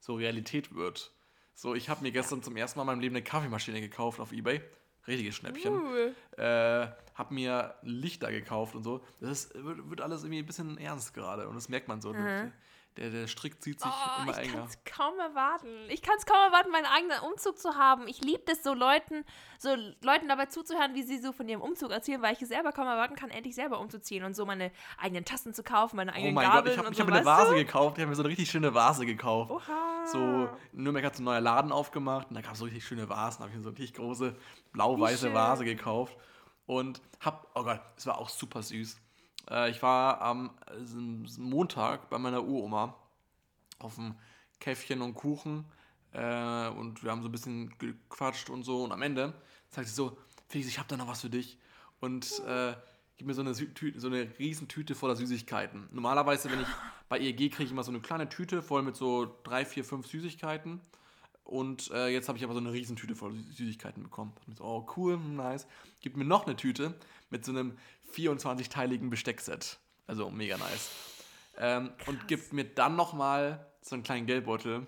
so 0.00 0.14
Realität 0.14 0.74
wird. 0.74 1.12
So, 1.52 1.74
ich 1.74 1.90
habe 1.90 2.00
mir 2.00 2.10
gestern 2.10 2.42
zum 2.42 2.56
ersten 2.56 2.78
Mal 2.78 2.84
in 2.84 2.86
meinem 2.86 3.00
Leben 3.00 3.16
eine 3.16 3.22
Kaffeemaschine 3.22 3.82
gekauft 3.82 4.18
auf 4.18 4.32
Ebay. 4.32 4.62
Richtiges 5.06 5.36
Schnäppchen. 5.36 5.74
Cool. 5.74 6.14
Äh, 6.38 6.88
hab 7.16 7.30
mir 7.30 7.74
Lichter 7.82 8.30
gekauft 8.30 8.74
und 8.74 8.82
so. 8.84 9.02
Das 9.20 9.30
ist, 9.30 9.54
wird, 9.64 9.88
wird 9.90 10.00
alles 10.00 10.22
irgendwie 10.22 10.40
ein 10.40 10.46
bisschen 10.46 10.78
ernst 10.78 11.14
gerade 11.14 11.48
und 11.48 11.54
das 11.56 11.68
merkt 11.68 11.88
man 11.88 12.00
so. 12.00 12.14
Der, 12.98 13.10
der 13.10 13.26
Strick 13.26 13.62
zieht 13.62 13.78
sich 13.78 13.90
Oh, 13.92 14.22
immer 14.22 14.32
ich 14.40 14.48
enger. 14.48 14.54
kann 14.60 14.68
es 14.68 14.84
kaum 14.84 15.18
erwarten. 15.18 15.68
Ich 15.88 16.00
kann 16.00 16.14
es 16.18 16.24
kaum 16.24 16.38
erwarten, 16.46 16.70
meinen 16.70 16.86
eigenen 16.86 17.18
Umzug 17.30 17.58
zu 17.58 17.74
haben. 17.74 18.08
Ich 18.08 18.22
liebe 18.22 18.50
es, 18.50 18.62
so 18.62 18.72
Leuten, 18.72 19.26
so 19.58 19.68
Leuten 20.02 20.28
dabei 20.28 20.46
zuzuhören, 20.46 20.94
wie 20.94 21.02
sie 21.02 21.18
so 21.18 21.32
von 21.32 21.46
ihrem 21.46 21.60
Umzug 21.60 21.90
erzählen, 21.90 22.22
weil 22.22 22.32
ich 22.32 22.40
es 22.40 22.48
selber 22.48 22.72
kaum 22.72 22.86
erwarten 22.86 23.14
kann, 23.14 23.28
endlich 23.28 23.54
selber 23.54 23.80
umzuziehen 23.80 24.24
und 24.24 24.34
so 24.34 24.46
meine 24.46 24.72
eigenen 24.96 25.26
Tassen 25.26 25.52
zu 25.52 25.62
kaufen, 25.62 25.96
meine 25.96 26.12
Oh 26.12 26.14
eigenen 26.14 26.32
mein 26.36 26.46
Gott, 26.46 26.54
Gabeln 26.54 26.72
ich 26.72 26.78
habe 26.78 26.86
und 26.88 26.92
ich 26.92 26.96
so. 26.98 27.02
hab 27.04 27.10
mir 27.10 27.16
eine 27.16 27.26
Vase 27.26 27.50
du? 27.50 27.56
gekauft. 27.56 27.98
Ich 27.98 28.02
habe 28.02 28.08
mir 28.08 28.16
so 28.16 28.22
eine 28.22 28.30
richtig 28.30 28.50
schöne 28.50 28.72
Vase 28.72 29.04
gekauft. 29.04 29.50
Oha. 29.50 30.06
So, 30.06 30.48
Nürnberg 30.72 31.04
hat 31.04 31.16
so 31.16 31.20
ein 31.22 31.24
neuer 31.26 31.42
Laden 31.42 31.72
aufgemacht 31.72 32.28
und 32.30 32.34
da 32.36 32.40
gab 32.40 32.52
es 32.54 32.60
so 32.60 32.64
richtig 32.64 32.86
schöne 32.86 33.10
Vasen. 33.10 33.40
Da 33.40 33.42
habe 33.44 33.50
ich 33.50 33.56
mir 33.58 33.62
so 33.62 33.68
eine 33.68 33.78
richtig 33.78 33.94
große 33.96 34.34
blau-weiße. 34.72 35.34
Vase 35.34 35.66
gekauft 35.66 36.16
und 36.66 37.00
hab, 37.20 37.50
oh 37.54 37.64
Gott, 37.64 37.80
es 37.96 38.06
war 38.06 38.18
auch 38.18 38.28
super 38.28 38.62
süß. 38.62 38.96
Äh, 39.50 39.70
ich 39.70 39.82
war 39.82 40.20
am 40.20 40.50
äh, 40.68 41.40
Montag 41.40 42.10
bei 42.10 42.18
meiner 42.18 42.44
Uroma 42.44 42.94
auf 43.78 43.94
dem 43.94 44.14
Käffchen 44.60 45.02
und 45.02 45.14
Kuchen 45.14 45.64
äh, 46.12 46.68
und 46.68 47.02
wir 47.02 47.10
haben 47.10 47.22
so 47.22 47.28
ein 47.28 47.32
bisschen 47.32 47.76
gequatscht 47.78 48.50
und 48.50 48.64
so 48.64 48.84
und 48.84 48.92
am 48.92 49.02
Ende 49.02 49.34
sagt 49.68 49.88
sie 49.88 49.94
so, 49.94 50.16
Felix, 50.48 50.68
ich 50.68 50.78
habe 50.78 50.88
da 50.88 50.96
noch 50.96 51.08
was 51.08 51.20
für 51.20 51.30
dich 51.30 51.58
und 52.00 52.40
äh, 52.46 52.74
gib 53.16 53.26
mir 53.26 53.34
so 53.34 53.42
eine, 53.42 53.54
Sü 53.54 53.72
Tü 53.72 53.98
so 53.98 54.08
eine 54.08 54.38
riesen 54.38 54.68
Tüte 54.68 54.94
voller 54.94 55.16
Süßigkeiten. 55.16 55.88
Normalerweise, 55.92 56.50
wenn 56.50 56.60
ich 56.60 56.68
bei 57.08 57.18
ihr 57.18 57.32
gehe, 57.32 57.50
kriege 57.50 57.64
ich 57.64 57.70
immer 57.70 57.84
so 57.84 57.90
eine 57.90 58.00
kleine 58.00 58.28
Tüte 58.28 58.62
voll 58.62 58.82
mit 58.82 58.96
so 58.96 59.38
drei, 59.44 59.64
vier, 59.64 59.84
fünf 59.84 60.06
Süßigkeiten 60.06 60.80
und 61.46 61.90
äh, 61.92 62.08
jetzt 62.08 62.28
habe 62.28 62.36
ich 62.38 62.44
aber 62.44 62.52
so 62.54 62.60
eine 62.60 62.72
riesen 62.72 62.96
Tüte 62.96 63.14
voll 63.14 63.32
Sü- 63.32 63.52
Süßigkeiten 63.56 64.02
bekommen. 64.02 64.32
So, 64.56 64.64
oh 64.64 64.86
cool, 64.96 65.16
nice. 65.16 65.66
Gib 66.00 66.16
mir 66.16 66.24
noch 66.24 66.46
eine 66.46 66.56
Tüte 66.56 66.94
mit 67.30 67.44
so 67.44 67.52
einem 67.52 67.76
24-teiligen 68.14 69.08
Besteckset. 69.10 69.78
Also 70.06 70.30
mega 70.30 70.56
nice. 70.58 70.90
Ähm, 71.58 71.90
und 72.06 72.28
gibt 72.28 72.52
mir 72.52 72.64
dann 72.64 72.96
nochmal 72.96 73.66
so 73.80 73.94
einen 73.94 74.02
kleinen 74.02 74.26
Geldbeutel 74.26 74.86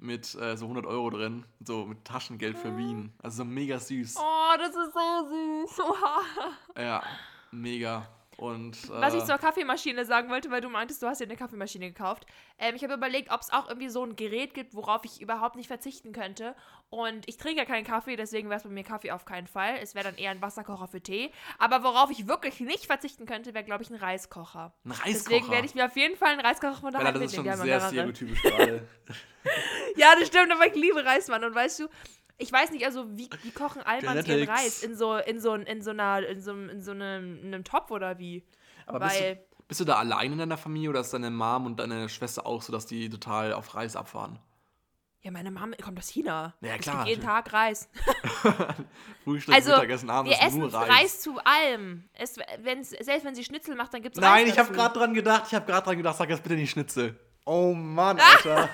mit 0.00 0.34
äh, 0.36 0.56
so 0.56 0.66
100 0.66 0.86
Euro 0.86 1.10
drin, 1.10 1.44
so 1.60 1.84
mit 1.84 2.04
Taschengeld 2.04 2.56
für 2.56 2.76
Wien. 2.76 3.12
Also 3.22 3.38
so 3.38 3.44
mega 3.44 3.78
süß. 3.78 4.16
Oh, 4.16 4.56
das 4.56 4.68
ist 4.70 4.94
so 4.94 5.76
süß. 5.76 5.86
Ja, 6.78 7.02
mega. 7.50 8.08
Und 8.38 8.76
äh, 8.84 9.00
Was 9.00 9.14
ich 9.14 9.24
zur 9.24 9.36
Kaffeemaschine 9.36 10.04
sagen 10.04 10.30
wollte, 10.30 10.48
weil 10.52 10.60
du 10.60 10.68
meintest, 10.68 11.02
du 11.02 11.08
hast 11.08 11.20
dir 11.20 11.24
eine 11.24 11.34
Kaffeemaschine 11.34 11.88
gekauft. 11.88 12.24
Ähm, 12.60 12.76
ich 12.76 12.84
habe 12.84 12.94
überlegt, 12.94 13.32
ob 13.32 13.40
es 13.40 13.52
auch 13.52 13.66
irgendwie 13.66 13.88
so 13.88 14.04
ein 14.04 14.14
Gerät 14.14 14.54
gibt, 14.54 14.76
worauf 14.76 15.04
ich 15.04 15.20
überhaupt 15.20 15.56
nicht 15.56 15.66
verzichten 15.66 16.12
könnte. 16.12 16.54
Und 16.88 17.28
ich 17.28 17.36
trinke 17.36 17.58
ja 17.58 17.64
keinen 17.64 17.84
Kaffee, 17.84 18.14
deswegen 18.14 18.48
wäre 18.48 18.58
es 18.58 18.62
bei 18.62 18.68
mir 18.68 18.84
Kaffee 18.84 19.10
auf 19.10 19.24
keinen 19.24 19.48
Fall. 19.48 19.78
Es 19.82 19.96
wäre 19.96 20.04
dann 20.04 20.14
eher 20.14 20.30
ein 20.30 20.40
Wasserkocher 20.40 20.86
für 20.86 21.00
Tee. 21.00 21.32
Aber 21.58 21.82
worauf 21.82 22.12
ich 22.12 22.28
wirklich 22.28 22.60
nicht 22.60 22.86
verzichten 22.86 23.26
könnte, 23.26 23.54
wäre, 23.54 23.64
glaube 23.64 23.82
ich, 23.82 23.90
ein 23.90 23.96
Reiskocher. 23.96 24.72
ein 24.84 24.92
Reiskocher. 24.92 25.12
Deswegen 25.14 25.50
werde 25.50 25.66
ich 25.66 25.74
mir 25.74 25.86
auf 25.86 25.96
jeden 25.96 26.16
Fall 26.16 26.28
einen 26.28 26.40
Reiskocher 26.40 26.76
von 26.76 26.92
Bella, 26.92 27.10
daheim 27.10 27.14
das 27.20 27.32
ist 27.32 27.34
schon 27.34 27.56
sehr 27.56 27.80
stereotypisch 27.80 28.42
gerade. 28.42 28.88
Ja, 29.96 30.14
das 30.18 30.28
stimmt, 30.28 30.52
aber 30.52 30.66
ich 30.66 30.74
liebe 30.74 31.04
Reismann. 31.04 31.42
Und 31.42 31.54
weißt 31.54 31.80
du, 31.80 31.88
ich 32.38 32.52
weiß 32.52 32.70
nicht, 32.70 32.84
also 32.84 33.06
wie, 33.16 33.28
wie 33.42 33.50
kochen 33.50 33.82
Almans 33.82 34.26
ihren. 34.26 34.48
Reis? 34.48 34.82
In 34.82 34.96
so, 34.96 35.16
in 35.16 35.40
so, 35.40 35.54
in 35.54 35.82
so 35.82 35.90
einer, 35.90 36.26
in 36.26 36.40
so, 36.40 36.52
in 36.52 36.80
so 36.80 36.92
einem, 36.92 37.38
in 37.42 37.54
einem 37.54 37.64
Topf 37.64 37.90
oder 37.90 38.18
wie? 38.18 38.44
Aber 38.86 39.00
bist 39.00 39.20
Weil- 39.20 39.34
du, 39.36 39.42
bist 39.68 39.80
du 39.80 39.84
da 39.84 39.96
allein 39.96 40.32
in 40.32 40.38
deiner 40.38 40.56
Familie 40.56 40.88
oder 40.90 41.00
ist 41.00 41.12
deine 41.12 41.30
Mom 41.30 41.66
und 41.66 41.78
deine 41.78 42.08
Schwester 42.08 42.46
auch 42.46 42.62
so, 42.62 42.72
dass 42.72 42.86
die 42.86 43.10
total 43.10 43.52
auf 43.52 43.74
Reis 43.74 43.96
abfahren? 43.96 44.38
Ja, 45.20 45.32
meine 45.32 45.50
Mama 45.50 45.74
kommt 45.82 45.98
aus 45.98 46.08
China. 46.08 46.54
Ja, 46.60 46.78
klar, 46.78 46.98
gibt 47.04 47.08
jeden. 47.16 47.22
Tag 47.26 47.52
Reis. 47.52 47.88
Frühstück, 49.24 49.52
Also, 49.54 49.72
Mittagessen, 49.72 50.06
wir 50.08 50.14
Abendessen, 50.14 50.46
essen 50.46 50.60
nur 50.60 50.72
Reis. 50.72 50.88
Reis. 50.88 51.20
zu 51.20 51.38
allem. 51.44 52.08
Es, 52.14 52.34
selbst 52.36 53.24
wenn 53.24 53.34
sie 53.34 53.44
Schnitzel 53.44 53.74
macht, 53.74 53.92
dann 53.92 54.00
gibt 54.02 54.16
es 54.16 54.22
Reis 54.22 54.30
Nein, 54.30 54.46
ich 54.46 54.58
habe 54.58 54.72
gerade 54.72 54.96
dran 54.96 55.14
gedacht, 55.14 55.44
ich 55.48 55.54
habe 55.54 55.66
gerade 55.66 55.84
dran 55.84 55.96
gedacht, 55.96 56.16
sag 56.16 56.30
jetzt 56.30 56.42
bitte 56.44 56.54
nicht 56.54 56.70
Schnitzel. 56.70 57.18
Oh 57.44 57.74
Mann, 57.74 58.18
Alter. 58.36 58.70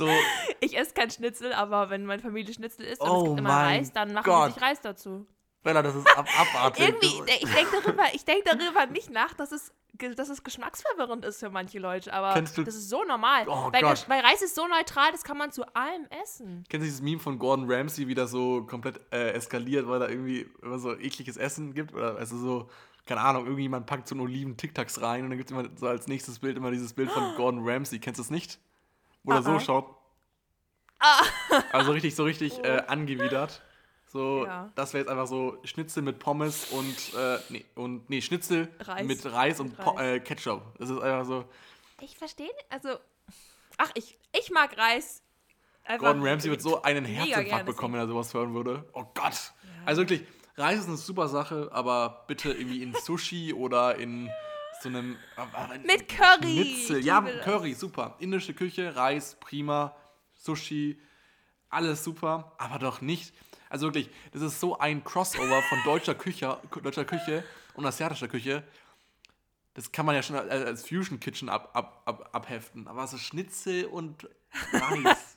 So, 0.00 0.08
Ich 0.60 0.76
esse 0.76 0.92
kein 0.94 1.10
Schnitzel, 1.10 1.52
aber 1.52 1.88
wenn 1.90 2.04
meine 2.04 2.20
Familie 2.20 2.52
Schnitzel 2.52 2.84
isst 2.84 3.00
und 3.00 3.08
Oh 3.08 3.16
es 3.18 3.24
gibt 3.28 3.38
immer 3.38 3.50
Reis, 3.50 3.92
dann 3.92 4.12
machen 4.12 4.24
Gott. 4.24 4.48
sie 4.48 4.54
sich 4.54 4.62
Reis 4.62 4.80
dazu. 4.80 5.26
Bella, 5.62 5.82
das 5.82 5.94
ist 5.94 6.06
ab 6.16 6.26
abartig. 6.38 6.88
Irgendwie, 6.88 7.32
ich 7.32 7.52
denke 7.54 7.80
darüber, 7.82 8.04
ich 8.14 8.24
denk 8.24 8.44
darüber 8.44 8.86
nicht 8.86 9.10
nach, 9.10 9.34
dass 9.34 9.52
es, 9.52 9.72
dass 10.16 10.30
es 10.30 10.42
geschmacksverwirrend 10.42 11.24
ist 11.26 11.38
für 11.40 11.50
manche 11.50 11.78
Leute, 11.78 12.12
aber 12.14 12.32
Kennst 12.32 12.56
du- 12.56 12.64
das 12.64 12.74
ist 12.74 12.88
so 12.88 13.04
normal. 13.04 13.44
Oh 13.46 13.68
weil, 13.70 13.82
Gott. 13.82 14.04
Weil 14.08 14.20
Reis 14.24 14.40
ist 14.40 14.54
so 14.54 14.66
neutral, 14.66 15.12
das 15.12 15.22
kann 15.22 15.36
man 15.36 15.52
zu 15.52 15.64
allem 15.74 16.06
essen. 16.22 16.64
Kennst 16.70 16.84
du 16.84 16.86
dieses 16.86 17.02
Meme 17.02 17.20
von 17.20 17.38
Gordon 17.38 17.70
Ramsay, 17.70 18.08
wie 18.08 18.14
das 18.14 18.30
so 18.30 18.62
komplett 18.64 19.00
äh, 19.12 19.32
eskaliert, 19.32 19.86
weil 19.86 20.00
da 20.00 20.08
irgendwie 20.08 20.48
immer 20.62 20.78
so 20.78 20.94
ekliges 20.98 21.36
Essen 21.36 21.74
gibt? 21.74 21.92
Oder 21.94 22.16
also 22.16 22.38
so, 22.38 22.70
keine 23.04 23.20
Ahnung, 23.20 23.44
irgendjemand 23.44 23.84
packt 23.86 24.08
so 24.08 24.14
einen 24.14 24.22
Oliven-Tic-Tacs 24.22 25.02
rein 25.02 25.24
und 25.24 25.30
dann 25.30 25.36
gibt 25.38 25.50
es 25.50 25.56
immer 25.58 25.68
so 25.76 25.88
als 25.88 26.06
nächstes 26.08 26.38
Bild 26.38 26.56
immer 26.56 26.70
dieses 26.70 26.94
Bild 26.94 27.10
von 27.10 27.22
Gordon 27.36 27.68
Ramsay. 27.68 27.98
Kennst 27.98 28.18
du 28.18 28.22
das 28.22 28.30
nicht? 28.30 28.58
Wo 29.22 29.32
er 29.32 29.38
Ah, 29.38 29.42
so 29.42 29.50
ah. 29.52 29.60
schaut. 29.60 29.96
Also 31.72 31.92
richtig, 31.92 32.14
so 32.14 32.24
richtig 32.24 32.62
äh, 32.64 32.82
angewidert. 32.86 33.62
So, 34.06 34.44
Ja. 34.44 34.70
das 34.74 34.92
wäre 34.92 35.02
jetzt 35.04 35.10
einfach 35.10 35.26
so 35.28 35.56
Schnitzel 35.64 36.02
mit 36.02 36.18
Pommes 36.18 36.66
und, 36.72 37.14
äh, 37.14 37.38
nee, 37.48 37.64
und, 37.76 38.10
nee, 38.10 38.20
Schnitzel 38.20 38.68
Reis. 38.80 39.06
mit 39.06 39.24
Reis 39.24 39.60
und 39.60 39.78
Mit 39.78 39.86
Reis. 39.86 40.00
Äh, 40.00 40.20
Ketchup. 40.20 40.62
Das 40.78 40.90
ist 40.90 41.00
einfach 41.00 41.24
so. 41.24 41.44
Ich 42.00 42.18
verstehe, 42.18 42.50
also, 42.70 42.98
ach, 43.78 43.90
ich, 43.94 44.18
ich 44.38 44.50
mag 44.50 44.76
Reis. 44.76 45.22
Gordon 45.98 46.26
Ramsay 46.26 46.50
wird 46.50 46.60
so 46.62 46.82
einen 46.82 47.04
Herzinfarkt 47.04 47.66
bekommen, 47.66 47.94
wenn 47.94 48.00
er 48.00 48.06
sowas 48.08 48.32
hören 48.34 48.54
würde. 48.54 48.84
Oh 48.92 49.04
Gott. 49.14 49.52
Also 49.86 50.02
wirklich, 50.02 50.24
Reis 50.56 50.78
ist 50.80 50.88
eine 50.88 50.96
super 50.96 51.28
Sache, 51.28 51.68
aber 51.72 52.24
bitte 52.26 52.52
irgendwie 52.52 52.82
in 52.82 52.94
Sushi 52.94 53.54
oder 53.54 53.96
in 53.96 54.30
so 54.82 54.88
einem. 54.88 55.16
Mit 55.84 56.08
Curry. 56.08 56.52
Schnitzel. 56.52 57.04
Ja. 57.04 57.20
Curry, 57.20 57.74
super. 57.74 58.16
Indische 58.18 58.54
Küche, 58.54 58.94
Reis, 58.96 59.36
prima. 59.40 59.94
Sushi, 60.34 60.98
alles 61.68 62.02
super, 62.02 62.52
aber 62.58 62.78
doch 62.78 63.00
nicht. 63.00 63.34
Also 63.68 63.86
wirklich, 63.86 64.10
das 64.32 64.42
ist 64.42 64.58
so 64.58 64.78
ein 64.78 65.04
Crossover 65.04 65.62
von 65.62 65.78
deutscher 65.84 66.14
Küche, 66.14 66.58
deutscher 66.82 67.04
Küche 67.04 67.44
und 67.74 67.86
asiatischer 67.86 68.26
Küche. 68.26 68.64
Das 69.74 69.92
kann 69.92 70.06
man 70.06 70.14
ja 70.14 70.22
schon 70.22 70.36
als, 70.36 70.50
als 70.50 70.88
Fusion 70.88 71.20
Kitchen 71.20 71.48
ab, 71.48 71.70
ab, 71.74 72.02
ab, 72.04 72.30
abheften. 72.32 72.88
Aber 72.88 73.06
so 73.06 73.18
Schnitzel 73.18 73.84
und 73.84 74.28
Reis. 74.72 75.29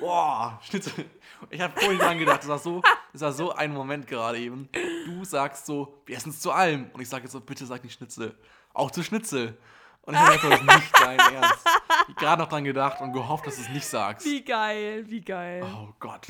Boah, 0.00 0.58
Schnitzel. 0.62 1.08
Ich 1.50 1.60
habe 1.60 1.78
vorhin 1.78 1.98
dran 1.98 2.18
gedacht, 2.18 2.40
das 2.40 2.48
war, 2.48 2.58
so, 2.58 2.82
das 3.12 3.22
war 3.22 3.32
so 3.32 3.52
ein 3.52 3.72
Moment 3.72 4.06
gerade 4.06 4.38
eben. 4.38 4.68
Du 5.06 5.24
sagst 5.24 5.66
so, 5.66 6.02
wir 6.06 6.16
essen 6.16 6.30
es 6.30 6.40
zu 6.40 6.50
allem. 6.50 6.90
Und 6.92 7.00
ich 7.00 7.08
sage 7.08 7.24
jetzt 7.24 7.32
so, 7.32 7.40
bitte 7.40 7.66
sag 7.66 7.84
nicht 7.84 7.94
Schnitzel. 7.94 8.36
Auch 8.74 8.90
zu 8.90 9.02
Schnitzel. 9.02 9.56
Und 10.02 10.14
ich 10.14 10.20
habe 10.20 10.38
das 10.50 10.60
ist 10.60 10.66
nicht 10.66 11.00
dein 11.00 11.18
Ernst. 11.18 11.66
Ich 12.08 12.16
gerade 12.16 12.42
noch 12.42 12.48
dran 12.48 12.64
gedacht 12.64 13.00
und 13.00 13.12
gehofft, 13.12 13.46
dass 13.46 13.56
du 13.56 13.62
es 13.62 13.68
nicht 13.68 13.86
sagst. 13.86 14.26
Wie 14.26 14.42
geil, 14.42 15.04
wie 15.08 15.20
geil. 15.20 15.62
Oh 15.64 15.92
Gott. 16.00 16.26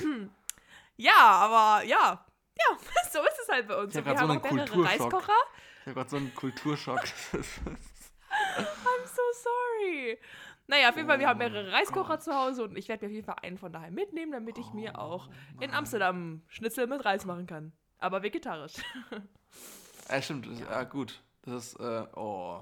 Ja, 0.97 1.17
aber 1.19 1.85
ja. 1.85 2.25
Ja, 2.59 2.77
so 3.11 3.21
ist 3.21 3.39
es 3.43 3.49
halt 3.49 3.69
bei 3.69 3.77
uns. 3.77 3.95
Ich 3.95 3.99
hab 3.99 4.05
wir 4.05 4.13
grad 4.13 4.19
so 4.19 4.29
haben 4.29 4.31
einen 4.33 4.43
Kulturschock. 4.43 4.87
Reiskocher. 4.87 5.33
Ich 5.81 5.87
habe 5.87 5.95
gerade 5.95 6.11
so 6.11 6.17
einen 6.17 6.35
Kulturschock. 6.35 7.01
I'm 8.31 9.07
so 9.07 9.23
sorry. 9.43 10.19
Naja, 10.71 10.91
auf 10.91 10.97
jeden 10.97 11.09
Fall, 11.09 11.19
wir 11.19 11.27
haben 11.27 11.39
mehrere 11.39 11.73
Reiskocher 11.73 12.21
zu 12.21 12.33
Hause 12.33 12.63
und 12.63 12.79
ich 12.79 12.87
werde 12.89 13.05
mir 13.05 13.09
auf 13.11 13.15
jeden 13.15 13.27
Fall 13.27 13.37
einen 13.43 13.59
von 13.59 13.73
daheim 13.73 13.93
mitnehmen, 13.93 14.31
damit 14.31 14.57
ich 14.57 14.73
mir 14.73 15.01
auch 15.01 15.29
in 15.59 15.73
Amsterdam 15.73 16.43
Schnitzel 16.47 16.87
mit 16.87 17.05
Reis 17.05 17.25
machen 17.25 17.49
kann. 17.49 17.73
Aber 17.99 18.23
vegetarisch. 18.23 18.75
ja, 20.09 20.23
stimmt. 20.23 20.47
Ja. 20.61 20.85
gut. 20.85 21.21
Das 21.43 21.67
ist, 21.75 21.81
äh, 21.81 22.07
oh. 22.15 22.61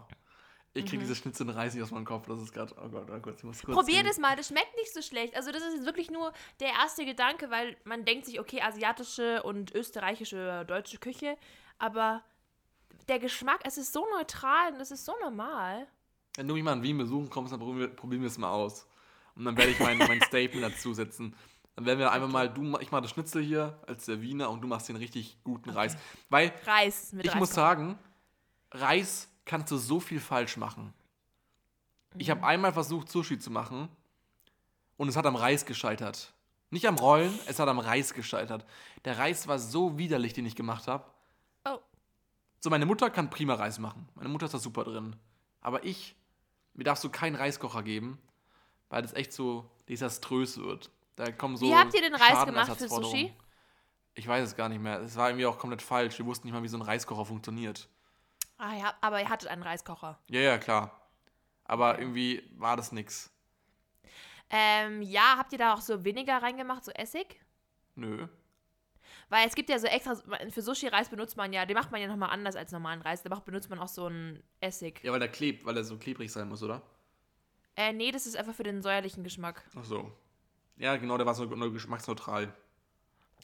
Ich 0.72 0.84
Mhm. 0.84 0.88
kriege 0.88 1.02
diese 1.02 1.16
Schnitzel 1.16 1.48
und 1.48 1.54
Reis 1.54 1.74
nicht 1.74 1.82
aus 1.82 1.90
meinem 1.90 2.06
Kopf. 2.06 2.26
Das 2.28 2.40
ist 2.40 2.52
gerade, 2.54 2.74
oh 2.82 2.88
Gott, 2.88 3.10
oh 3.10 3.18
Gott, 3.18 3.34
ich 3.36 3.44
muss 3.44 3.62
kurz. 3.62 3.76
Probier 3.76 4.02
das 4.02 4.18
mal, 4.18 4.36
das 4.36 4.48
schmeckt 4.48 4.74
nicht 4.76 4.94
so 4.94 5.02
schlecht. 5.02 5.36
Also 5.36 5.52
das 5.52 5.62
ist 5.62 5.74
jetzt 5.74 5.84
wirklich 5.86 6.10
nur 6.10 6.32
der 6.60 6.68
erste 6.68 7.04
Gedanke, 7.04 7.50
weil 7.50 7.76
man 7.84 8.06
denkt 8.06 8.24
sich, 8.24 8.40
okay, 8.40 8.62
asiatische 8.62 9.42
und 9.42 9.74
österreichische, 9.74 10.64
deutsche 10.66 10.96
Küche, 10.98 11.36
aber 11.78 12.22
der 13.08 13.18
Geschmack, 13.18 13.60
es 13.64 13.76
ist 13.76 13.92
so 13.92 14.06
neutral 14.16 14.72
und 14.72 14.80
es 14.80 14.90
ist 14.90 15.04
so 15.04 15.14
normal. 15.20 15.86
Wenn 16.36 16.46
du 16.48 16.54
mich 16.54 16.62
mal 16.62 16.74
in 16.74 16.82
Wien 16.82 16.98
besuchen 16.98 17.28
kommst, 17.30 17.52
dann 17.52 17.58
probieren 17.60 17.78
wir, 17.80 17.88
probieren 17.88 18.22
wir 18.22 18.28
es 18.28 18.38
mal 18.38 18.50
aus. 18.50 18.86
Und 19.34 19.44
dann 19.44 19.56
werde 19.56 19.70
ich 19.72 19.78
mein, 19.80 19.98
mein 19.98 20.20
Statement 20.22 20.64
dazu 20.64 20.94
setzen. 20.94 21.34
Dann 21.76 21.86
werden 21.86 21.98
wir 22.00 22.10
einfach 22.10 22.28
mal, 22.28 22.48
du, 22.52 22.76
ich 22.78 22.90
mache 22.90 23.02
das 23.02 23.10
Schnitzel 23.12 23.42
hier 23.42 23.78
als 23.86 24.04
der 24.06 24.20
Wiener 24.20 24.50
und 24.50 24.60
du 24.60 24.68
machst 24.68 24.88
den 24.88 24.96
richtig 24.96 25.38
guten 25.44 25.70
Reis. 25.70 25.96
Weil 26.28 26.52
Reis 26.64 27.12
mit 27.12 27.24
ich 27.24 27.32
Reis. 27.32 27.38
muss 27.38 27.50
sagen, 27.52 27.98
Reis 28.72 29.28
kannst 29.44 29.70
du 29.70 29.76
so 29.76 30.00
viel 30.00 30.20
falsch 30.20 30.56
machen. 30.56 30.92
Ich 32.16 32.26
Mhm. 32.28 32.32
habe 32.32 32.46
einmal 32.46 32.72
versucht, 32.72 33.08
Sushi 33.10 33.38
zu 33.38 33.50
machen 33.50 33.88
und 34.96 35.08
es 35.08 35.16
hat 35.16 35.26
am 35.26 35.36
Reis 35.36 35.64
gescheitert. 35.66 36.32
Nicht 36.70 36.86
am 36.86 36.96
Rollen, 36.96 37.32
es 37.46 37.58
hat 37.60 37.68
am 37.68 37.78
Reis 37.78 38.12
gescheitert. 38.12 38.66
Der 39.04 39.16
Reis 39.18 39.46
war 39.48 39.58
so 39.58 39.96
widerlich, 39.98 40.32
den 40.34 40.44
ich 40.46 40.56
gemacht 40.56 40.86
habe. 40.88 41.04
Oh. 41.64 41.78
So, 42.60 42.68
meine 42.70 42.84
Mutter 42.86 43.08
kann 43.08 43.30
prima 43.30 43.54
Reis 43.54 43.78
machen. 43.78 44.08
Meine 44.16 44.28
Mutter 44.28 44.46
ist 44.46 44.52
da 44.54 44.58
super 44.58 44.84
drin. 44.84 45.16
Aber 45.60 45.84
ich, 45.84 46.14
mir 46.78 46.84
darfst 46.84 47.02
du 47.02 47.10
keinen 47.10 47.34
Reiskocher 47.34 47.82
geben, 47.82 48.22
weil 48.88 49.02
das 49.02 49.12
echt 49.12 49.32
so 49.32 49.68
desaströs 49.88 50.58
wird. 50.58 50.90
Da 51.16 51.32
kommen 51.32 51.56
so 51.56 51.66
Wie 51.66 51.74
habt 51.74 51.92
ihr 51.92 52.02
den 52.02 52.14
Reis 52.14 52.46
gemacht 52.46 52.76
für. 52.78 52.88
Sushi? 52.88 53.34
Ich 54.14 54.28
weiß 54.28 54.44
es 54.44 54.56
gar 54.56 54.68
nicht 54.68 54.80
mehr. 54.80 55.00
Es 55.00 55.16
war 55.16 55.28
irgendwie 55.28 55.46
auch 55.46 55.58
komplett 55.58 55.82
falsch. 55.82 56.18
Wir 56.18 56.26
wussten 56.26 56.46
nicht 56.46 56.54
mal, 56.54 56.62
wie 56.62 56.68
so 56.68 56.78
ein 56.78 56.82
Reiskocher 56.82 57.24
funktioniert. 57.24 57.88
Ah 58.58 58.74
ja, 58.74 58.94
aber 59.00 59.20
ihr 59.20 59.28
hattet 59.28 59.48
einen 59.48 59.64
Reiskocher. 59.64 60.20
Ja, 60.30 60.40
ja, 60.40 60.58
klar. 60.58 61.00
Aber 61.64 61.98
irgendwie 61.98 62.48
war 62.56 62.76
das 62.76 62.92
nix. 62.92 63.30
Ähm, 64.48 65.02
ja, 65.02 65.36
habt 65.36 65.52
ihr 65.52 65.58
da 65.58 65.74
auch 65.74 65.80
so 65.80 66.04
weniger 66.04 66.40
reingemacht, 66.40 66.84
so 66.84 66.92
Essig? 66.92 67.40
Nö. 67.96 68.28
Weil 69.30 69.46
es 69.46 69.54
gibt 69.54 69.68
ja 69.68 69.78
so 69.78 69.86
extra, 69.86 70.16
für 70.50 70.62
Sushi-Reis 70.62 71.10
benutzt 71.10 71.36
man 71.36 71.52
ja, 71.52 71.66
den 71.66 71.74
macht 71.74 71.90
man 71.92 72.00
ja 72.00 72.06
nochmal 72.08 72.30
anders 72.30 72.56
als 72.56 72.72
normalen 72.72 73.02
Reis. 73.02 73.22
Da 73.22 73.28
macht- 73.28 73.44
benutzt 73.44 73.68
man 73.68 73.78
auch 73.78 73.88
so 73.88 74.06
einen 74.06 74.42
Essig. 74.60 75.00
Ja, 75.04 75.12
weil 75.12 75.20
der 75.20 75.28
klebt, 75.28 75.66
weil 75.66 75.76
er 75.76 75.84
so 75.84 75.98
klebrig 75.98 76.32
sein 76.32 76.48
muss, 76.48 76.62
oder? 76.62 76.80
Äh, 77.76 77.92
nee, 77.92 78.10
das 78.10 78.26
ist 78.26 78.36
einfach 78.36 78.54
für 78.54 78.62
den 78.62 78.80
säuerlichen 78.82 79.22
Geschmack. 79.24 79.62
Ach 79.76 79.84
so. 79.84 80.10
Ja, 80.78 80.96
genau, 80.96 81.16
der 81.18 81.26
war 81.26 81.34
so 81.34 81.44
nur 81.44 81.72
geschmacksneutral. 81.72 82.52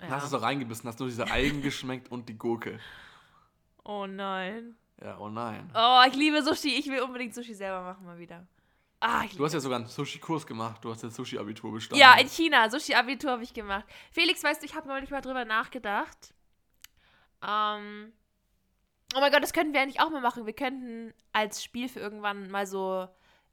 Ja. 0.01 0.09
hast 0.11 0.25
du 0.25 0.31
so 0.31 0.37
reingebissen, 0.39 0.89
hast 0.89 0.99
nur 0.99 1.09
diese 1.09 1.31
Algen 1.31 1.63
geschmeckt 1.63 2.11
und 2.11 2.29
die 2.29 2.37
Gurke. 2.37 2.81
Oh 3.85 4.07
nein. 4.07 4.75
Ja, 5.03 5.19
oh 5.19 5.29
nein. 5.29 5.71
Oh, 5.75 6.03
ich 6.09 6.15
liebe 6.17 6.43
Sushi. 6.43 6.77
Ich 6.77 6.87
will 6.89 7.03
unbedingt 7.03 7.35
Sushi 7.35 7.55
selber 7.55 7.83
machen 7.83 8.05
mal 8.07 8.19
wieder. 8.19 8.47
Ah, 9.01 9.25
Du 9.37 9.45
hast 9.45 9.53
ja 9.53 9.61
sogar 9.61 9.79
einen 9.79 9.89
Sushi-Kurs 9.89 10.47
gemacht. 10.47 10.83
Du 10.83 10.91
hast 10.91 11.03
ja 11.03 11.11
Sushi-Abitur 11.11 11.73
bestanden. 11.73 12.01
Ja, 12.01 12.15
in 12.19 12.29
China. 12.29 12.71
Sushi-Abitur 12.71 13.33
habe 13.33 13.43
ich 13.43 13.53
gemacht. 13.53 13.85
Felix, 14.11 14.43
weißt 14.43 14.63
du, 14.63 14.67
ich 14.67 14.75
habe 14.75 14.89
neulich 14.89 15.11
mal 15.11 15.21
drüber 15.21 15.45
nachgedacht. 15.45 16.33
Ähm. 17.47 18.13
Oh 19.15 19.21
mein 19.21 19.31
Gott, 19.31 19.43
das 19.43 19.53
könnten 19.53 19.73
wir 19.75 19.81
eigentlich 19.81 20.01
auch 20.01 20.11
mal 20.11 20.21
machen. 20.21 20.47
Wir 20.47 20.55
könnten 20.55 21.13
als 21.33 21.63
Spiel 21.63 21.89
für 21.89 22.01
irgendwann 22.01 22.51
mal 22.51 22.67
so 22.67 23.07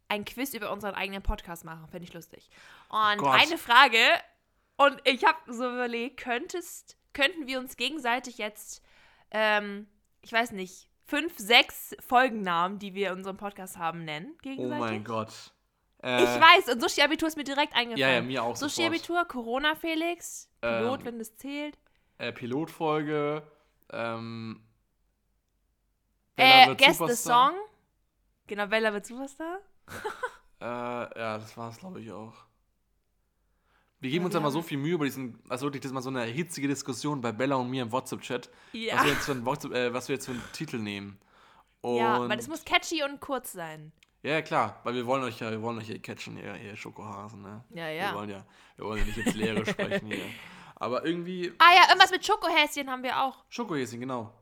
ein 0.07 0.25
Quiz 0.25 0.53
über 0.53 0.71
unseren 0.71 0.95
eigenen 0.95 1.21
Podcast 1.21 1.65
machen. 1.65 1.87
Fände 1.87 2.05
ich 2.07 2.13
lustig. 2.13 2.49
Und 2.89 3.17
Gott. 3.17 3.39
eine 3.39 3.57
Frage. 3.57 3.97
Und 4.77 4.99
ich 5.03 5.23
habe 5.23 5.37
so 5.53 5.69
überlegt, 5.69 6.17
könntest, 6.17 6.97
könnten 7.13 7.45
wir 7.45 7.59
uns 7.59 7.77
gegenseitig 7.77 8.37
jetzt, 8.39 8.83
ähm, 9.29 9.87
ich 10.21 10.31
weiß 10.33 10.51
nicht, 10.53 10.89
fünf, 11.11 11.37
sechs 11.37 11.93
Folgennamen, 11.99 12.79
die 12.79 12.93
wir 12.95 13.11
in 13.11 13.17
unserem 13.17 13.35
Podcast 13.37 13.77
haben, 13.77 14.05
nennen? 14.05 14.31
Oh 14.33 14.37
Gegenseitig? 14.41 14.79
mein 14.79 15.03
Gott. 15.03 15.53
Äh, 16.01 16.23
Ich 16.23 16.29
weiß, 16.41 16.73
und 16.73 16.81
Sushi-Abitur 16.81 17.27
ist 17.27 17.35
mir 17.37 17.43
direkt 17.43 17.75
eingefallen. 17.75 17.99
Ja, 17.99 18.09
ja, 18.11 18.21
mir 18.21 18.41
auch 18.43 18.55
sofort. 18.55 18.71
Sushi-Abitur, 18.71 19.25
Corona 19.25 19.75
Felix, 19.75 20.49
Pilot, 20.61 20.99
Ähm, 21.01 21.05
wenn 21.05 21.19
das 21.19 21.35
zählt. 21.35 21.77
Äh, 22.17 22.31
Pilotfolge. 22.31 23.43
Ähm. 23.91 24.63
Äh, 26.37 26.67
wird 26.67 26.77
Guess 26.79 26.87
the 26.87 26.93
Superstar. 26.93 27.49
Song. 27.51 27.59
Genau, 28.47 28.67
Bella 28.67 28.93
wird 28.93 29.05
Superstar. 29.05 29.59
Äh, 30.59 30.63
ja, 30.65 31.37
das 31.37 31.55
war 31.57 31.69
es, 31.69 31.77
glaube 31.77 31.99
ich, 32.01 32.11
auch. 32.11 32.33
Wir 34.01 34.09
geben 34.09 34.23
Ja, 34.23 34.25
uns 34.25 34.33
wir 34.33 34.39
ja 34.39 34.41
mal 34.41 34.47
haben- 34.47 34.53
so 34.53 34.61
viel 34.61 34.77
Mühe 34.77 34.95
über 34.95 35.05
diesen, 35.05 35.39
also 35.47 35.65
wirklich, 35.67 35.81
das 35.81 35.91
ist 35.91 35.93
mal 35.93 36.01
so 36.01 36.09
eine 36.09 36.23
hitzige 36.23 36.67
Diskussion 36.67 37.21
bei 37.21 37.31
Bella 37.31 37.55
und 37.55 37.69
mir 37.69 37.83
im 37.83 37.91
WhatsApp-Chat, 37.91 38.49
Ja. 38.73 38.95
was, 38.97 39.03
wir 39.05 39.11
jetzt 39.13 39.25
für 39.25 39.31
einen 39.31 39.45
WhatsApp, 39.45 39.73
äh, 39.73 39.93
was 39.93 40.07
wir 40.09 40.15
jetzt 40.15 40.25
für 40.25 40.31
einen 40.31 40.43
Titel 40.53 40.77
nehmen. 40.79 41.19
Und 41.81 41.97
ja, 41.97 42.27
weil 42.27 42.35
das 42.37 42.47
muss 42.47 42.65
catchy 42.65 43.03
und 43.03 43.19
kurz 43.21 43.51
sein. 43.53 43.91
Ja, 44.23 44.31
ja, 44.33 44.41
klar, 44.41 44.79
weil 44.83 44.93
wir 44.95 45.05
wollen 45.05 45.23
euch 45.23 45.39
ja, 45.39 45.49
wir 45.49 45.61
wollen 45.61 45.77
euch 45.79 45.87
hier 45.87 45.99
catchen, 45.99 46.37
ihr, 46.37 46.55
ihr 46.55 46.75
Schokohasen, 46.75 47.41
ne? 47.41 47.63
Ja, 47.69 47.85
Wir 47.85 47.93
ja. 47.93 48.13
wollen 48.15 48.29
ja, 48.29 48.45
wir 48.75 48.85
wollen 48.85 48.99
ja 48.99 49.05
nicht 49.05 49.17
ins 49.17 49.33
Leere 49.35 49.65
sprechen 49.65 50.07
hier. 50.07 50.25
Aber 50.75 51.05
irgendwie, 51.05 51.53
Ah 51.59 51.73
ja, 51.75 51.87
irgendwas 51.89 52.09
mit 52.11 52.25
Schokohäschen 52.25 52.89
haben 52.89 53.03
wir 53.03 53.19
auch. 53.23 53.43
Schokohäschen, 53.49 53.99
genau. 53.99 54.33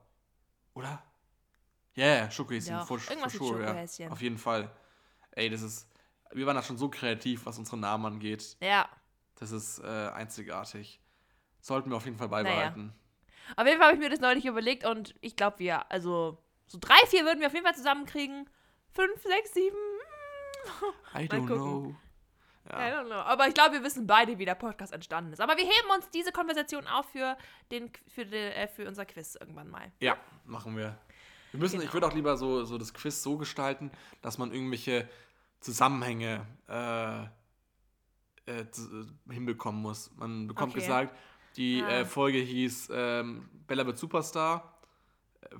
Oder? 0.73 1.03
Ja, 1.95 2.05
yeah, 2.05 2.31
Schokohäschen, 2.31 2.71
Ja, 2.75 2.85
for, 2.85 2.97
irgendwas 2.97 3.33
for 3.35 3.41
mit 3.47 3.51
sure, 3.57 3.67
Schokohäschen. 3.67 4.05
ja. 4.05 4.11
Auf 4.11 4.21
jeden 4.21 4.37
Fall. 4.37 4.71
Ey, 5.31 5.49
das 5.49 5.61
ist, 5.61 5.89
wir 6.31 6.45
waren 6.45 6.55
da 6.55 6.63
schon 6.63 6.77
so 6.77 6.87
kreativ, 6.89 7.45
was 7.45 7.57
unsere 7.57 7.77
Namen 7.77 8.05
angeht. 8.05 8.57
Ja. 8.61 8.87
Das 9.39 9.51
ist 9.51 9.79
äh, 9.79 9.87
einzigartig. 10.09 10.99
Sollten 11.61 11.89
wir 11.89 11.97
auf 11.97 12.05
jeden 12.05 12.17
Fall 12.17 12.29
beibehalten. 12.29 12.93
Auf 13.55 13.65
jeden 13.65 13.79
Fall 13.79 13.87
habe 13.87 13.95
ich 13.95 14.01
mir 14.03 14.09
das 14.09 14.19
neulich 14.19 14.45
überlegt 14.45 14.85
und 14.85 15.15
ich 15.21 15.35
glaube, 15.35 15.59
wir, 15.59 15.91
also 15.91 16.37
so 16.67 16.77
drei, 16.79 16.97
vier 17.07 17.23
würden 17.25 17.39
wir 17.39 17.47
auf 17.47 17.53
jeden 17.53 17.65
Fall 17.65 17.75
zusammenkriegen. 17.75 18.49
Fünf, 18.91 19.21
sechs, 19.23 19.53
sieben. 19.53 19.77
I 21.13 21.13
Mal 21.13 21.25
don't 21.27 21.45
know. 21.47 21.95
I 22.67 22.71
Ja. 22.71 23.01
don't 23.01 23.05
know. 23.07 23.15
Aber 23.15 23.47
ich 23.47 23.53
glaube, 23.53 23.73
wir 23.75 23.83
wissen 23.83 24.05
beide, 24.05 24.37
wie 24.37 24.45
der 24.45 24.55
Podcast 24.55 24.93
entstanden 24.93 25.33
ist. 25.33 25.39
Aber 25.41 25.57
wir 25.57 25.63
heben 25.63 25.89
uns 25.95 26.09
diese 26.11 26.31
Konversation 26.31 26.85
auf 26.87 27.07
für, 27.11 27.37
den, 27.71 27.91
für, 28.07 28.25
den, 28.25 28.51
äh, 28.51 28.67
für 28.67 28.87
unser 28.87 29.05
Quiz 29.05 29.35
irgendwann 29.35 29.69
mal. 29.69 29.91
ja, 29.99 30.17
machen 30.45 30.75
wir. 30.77 30.97
Wir 31.51 31.59
müssen, 31.59 31.77
ich 31.77 31.81
Genau. 31.83 31.93
würde 31.93 32.07
auch 32.07 32.13
lieber 32.13 32.37
so, 32.37 32.63
so 32.65 32.77
das 32.77 32.93
Quiz 32.93 33.23
so 33.23 33.37
gestalten, 33.37 33.91
dass 34.21 34.37
man 34.37 34.51
irgendwelche 34.53 35.09
Zusammenhänge 35.61 36.45
äh, 36.67 37.27
äh, 38.49 38.61
äh, 38.61 39.33
hinbekommen 39.33 39.81
muss. 39.81 40.11
Man 40.17 40.47
bekommt 40.47 40.71
Okay. 40.73 40.81
gesagt, 40.81 41.15
die 41.55 41.81
Ah. 41.83 41.89
äh, 42.01 42.05
Folge 42.05 42.39
hieß 42.39 42.89
ähm, 42.93 43.49
Bella 43.67 43.85
wird 43.85 43.97
Superstar. 43.97 44.79
Äh, 45.41 45.55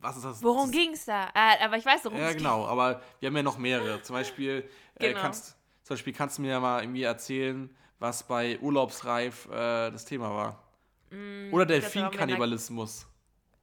was 0.00 0.16
ist 0.16 0.24
das? 0.24 0.42
Worum 0.42 0.70
das, 0.70 0.78
ging's 0.80 1.04
da? 1.06 1.28
Äh, 1.34 1.64
aber 1.64 1.76
ich 1.78 1.84
weiß, 1.86 2.04
worum 2.04 2.18
Ja, 2.18 2.30
es 2.30 2.36
genau, 2.36 2.66
aber 2.66 3.00
wir 3.20 3.28
haben 3.28 3.36
ja 3.36 3.42
noch 3.42 3.58
mehrere. 3.58 4.02
Zum 4.02 4.14
Beispiel, 4.16 4.68
äh, 4.96 5.08
Genau. 5.08 5.20
kannst, 5.20 5.56
zum 5.82 5.94
Beispiel 5.94 6.12
kannst 6.12 6.38
du 6.38 6.42
mir 6.42 6.50
ja 6.50 6.60
mal 6.60 6.82
irgendwie 6.82 7.02
erzählen, 7.02 7.74
was 7.98 8.22
bei 8.26 8.58
Urlaubsreif 8.60 9.48
das 9.50 10.04
Thema 10.04 10.30
war. 10.30 10.62
Oder 11.10 11.16
Mm, 11.16 11.18
das 11.18 11.50
haben 11.50 11.52
wir 11.52 11.62
in 11.62 11.68
der- 11.68 11.80
Delfinkannibalismus. 11.80 13.06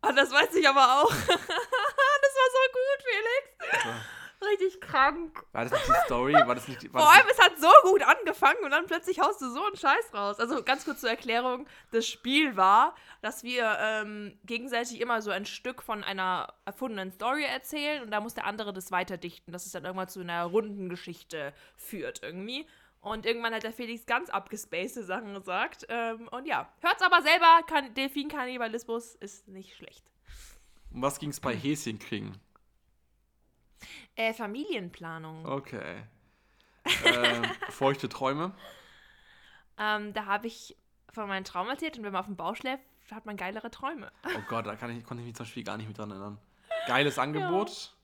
Ah, 0.02 0.12
das 0.12 0.32
weiß 0.32 0.56
ich 0.56 0.68
aber 0.68 1.02
auch. 1.04 1.10
das 1.28 1.28
war 1.30 2.50
so 2.52 2.60
gut, 2.74 3.00
Felix. 3.06 3.86
Ja. 3.86 4.02
Richtig 4.54 4.82
krank. 4.82 5.44
War 5.52 5.64
das 5.64 5.72
nicht 5.72 5.88
die 5.88 6.06
Story? 6.06 6.34
War 6.46 6.56
das 6.56 6.68
nicht, 6.68 6.94
war 6.94 7.02
Vor 7.02 7.12
allem, 7.12 7.26
es 7.32 7.40
hat 7.40 7.60
so 7.60 7.70
gut 7.90 8.04
angefangen 8.04 8.64
und 8.64 8.72
dann 8.72 8.86
plötzlich 8.86 9.20
haust 9.20 9.42
du 9.42 9.50
so 9.50 9.66
einen 9.66 9.76
Scheiß 9.76 10.14
raus. 10.14 10.40
Also 10.40 10.64
ganz 10.64 10.86
kurz 10.86 11.02
zur 11.02 11.10
Erklärung: 11.10 11.68
Das 11.92 12.08
Spiel 12.08 12.56
war, 12.56 12.96
dass 13.22 13.44
wir 13.44 13.78
ähm, 13.80 14.38
gegenseitig 14.46 15.02
immer 15.02 15.22
so 15.22 15.32
ein 15.32 15.46
Stück 15.46 15.82
von 15.82 16.04
einer 16.04 16.54
erfundenen 16.66 17.12
Story 17.12 17.46
erzählen 17.46 18.04
und 18.04 18.12
da 18.12 18.20
muss 18.22 18.34
der 18.34 18.46
andere 18.46 18.74
das 18.74 18.92
weiterdichten, 18.92 19.52
dass 19.52 19.66
es 19.66 19.72
dann 19.72 19.86
irgendwann 19.86 20.10
zu 20.10 20.20
einer 20.20 20.44
runden 20.44 20.90
Geschichte 20.90 21.54
führt 21.76 22.22
irgendwie. 22.22 22.68
Und 23.02 23.26
irgendwann 23.26 23.54
hat 23.54 23.64
der 23.64 23.74
Felix 23.74 24.06
ganz 24.06 24.30
abgespacede 24.30 25.06
Sachen 25.06 25.34
gesagt. 25.34 25.86
Ähm, 25.90 26.30
und 26.30 26.46
ja, 26.48 26.72
hört's 26.80 27.02
aber 27.02 27.22
selber, 27.22 27.62
kann, 27.68 27.94
Delfin-Kannibalismus 27.96 29.16
ist 29.16 29.48
nicht 29.48 29.76
schlecht. 29.76 30.06
um 30.94 31.02
was 31.02 31.20
ging 31.20 31.30
es 31.30 31.42
bei 31.42 31.54
Häschenkriegen? 31.54 32.40
Äh, 34.16 34.34
Familienplanung. 34.34 35.46
Okay. 35.46 36.04
ähm, 37.06 37.44
feuchte 37.70 38.10
Träume. 38.10 38.54
Ähm, 39.78 40.14
da 40.14 40.26
habe 40.26 40.48
ich 40.48 40.78
von 41.12 41.28
meinem 41.28 41.44
Traum 41.44 41.68
erzählt 41.70 41.98
und 41.98 42.04
wenn 42.04 42.12
man 42.14 42.20
auf 42.22 42.26
dem 42.28 42.36
Bauch 42.36 42.56
schläft, 42.56 42.84
hat 43.12 43.26
man 43.26 43.38
geilere 43.38 43.70
Träume. 43.72 44.12
Oh 44.26 44.42
Gott, 44.48 44.66
da 44.66 44.76
kann 44.76 44.96
ich, 44.96 45.04
konnte 45.04 45.22
ich 45.22 45.28
mich 45.28 45.36
zum 45.36 45.46
Beispiel 45.46 45.64
gar 45.64 45.78
nicht 45.78 45.88
mit 45.88 45.98
dran 45.98 46.12
erinnern. 46.12 46.40
Geiles 46.88 47.18
Angebot. 47.20 47.96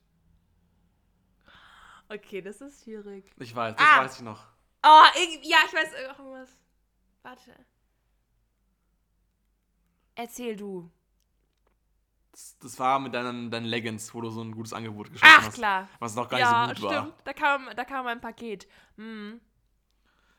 Okay, 2.10 2.42
das 2.42 2.60
ist 2.62 2.84
schwierig. 2.84 3.32
Ich 3.38 3.56
weiß, 3.56 3.76
das 3.76 3.86
Ah. 3.88 4.04
weiß 4.04 4.16
ich 4.18 4.22
noch. 4.24 4.46
Oh, 4.84 5.04
irg- 5.16 5.40
ja, 5.44 5.58
ich 5.68 5.74
weiß 5.74 5.94
irgendwas. 5.94 6.50
Warte. 7.22 7.54
Erzähl 10.16 10.56
du. 10.56 10.90
Das, 12.62 12.80
war 12.80 13.00
mit 13.00 13.14
deinen, 13.14 13.50
deinen 13.52 13.66
Leggings, 13.66 14.14
wo 14.14 14.22
du 14.22 14.30
so 14.30 14.42
ein 14.42 14.52
gutes 14.54 14.74
Angebot 14.74 15.12
geschaffen 15.12 15.36
Ach, 15.40 15.48
hast. 15.48 15.54
klar. 15.56 15.88
Was 16.00 16.16
noch 16.16 16.28
gar 16.30 16.38
nicht 16.38 16.46
Ja, 16.48 16.64
so 16.64 16.68
gut 16.70 16.78
stimmt. 16.78 16.92
war. 16.94 17.14
Da 17.26 17.34
kam, 17.34 17.70
da 17.76 17.86
kam 17.86 18.08
ein 18.08 18.22
Paket. 18.22 18.68
Hm. 18.98 19.40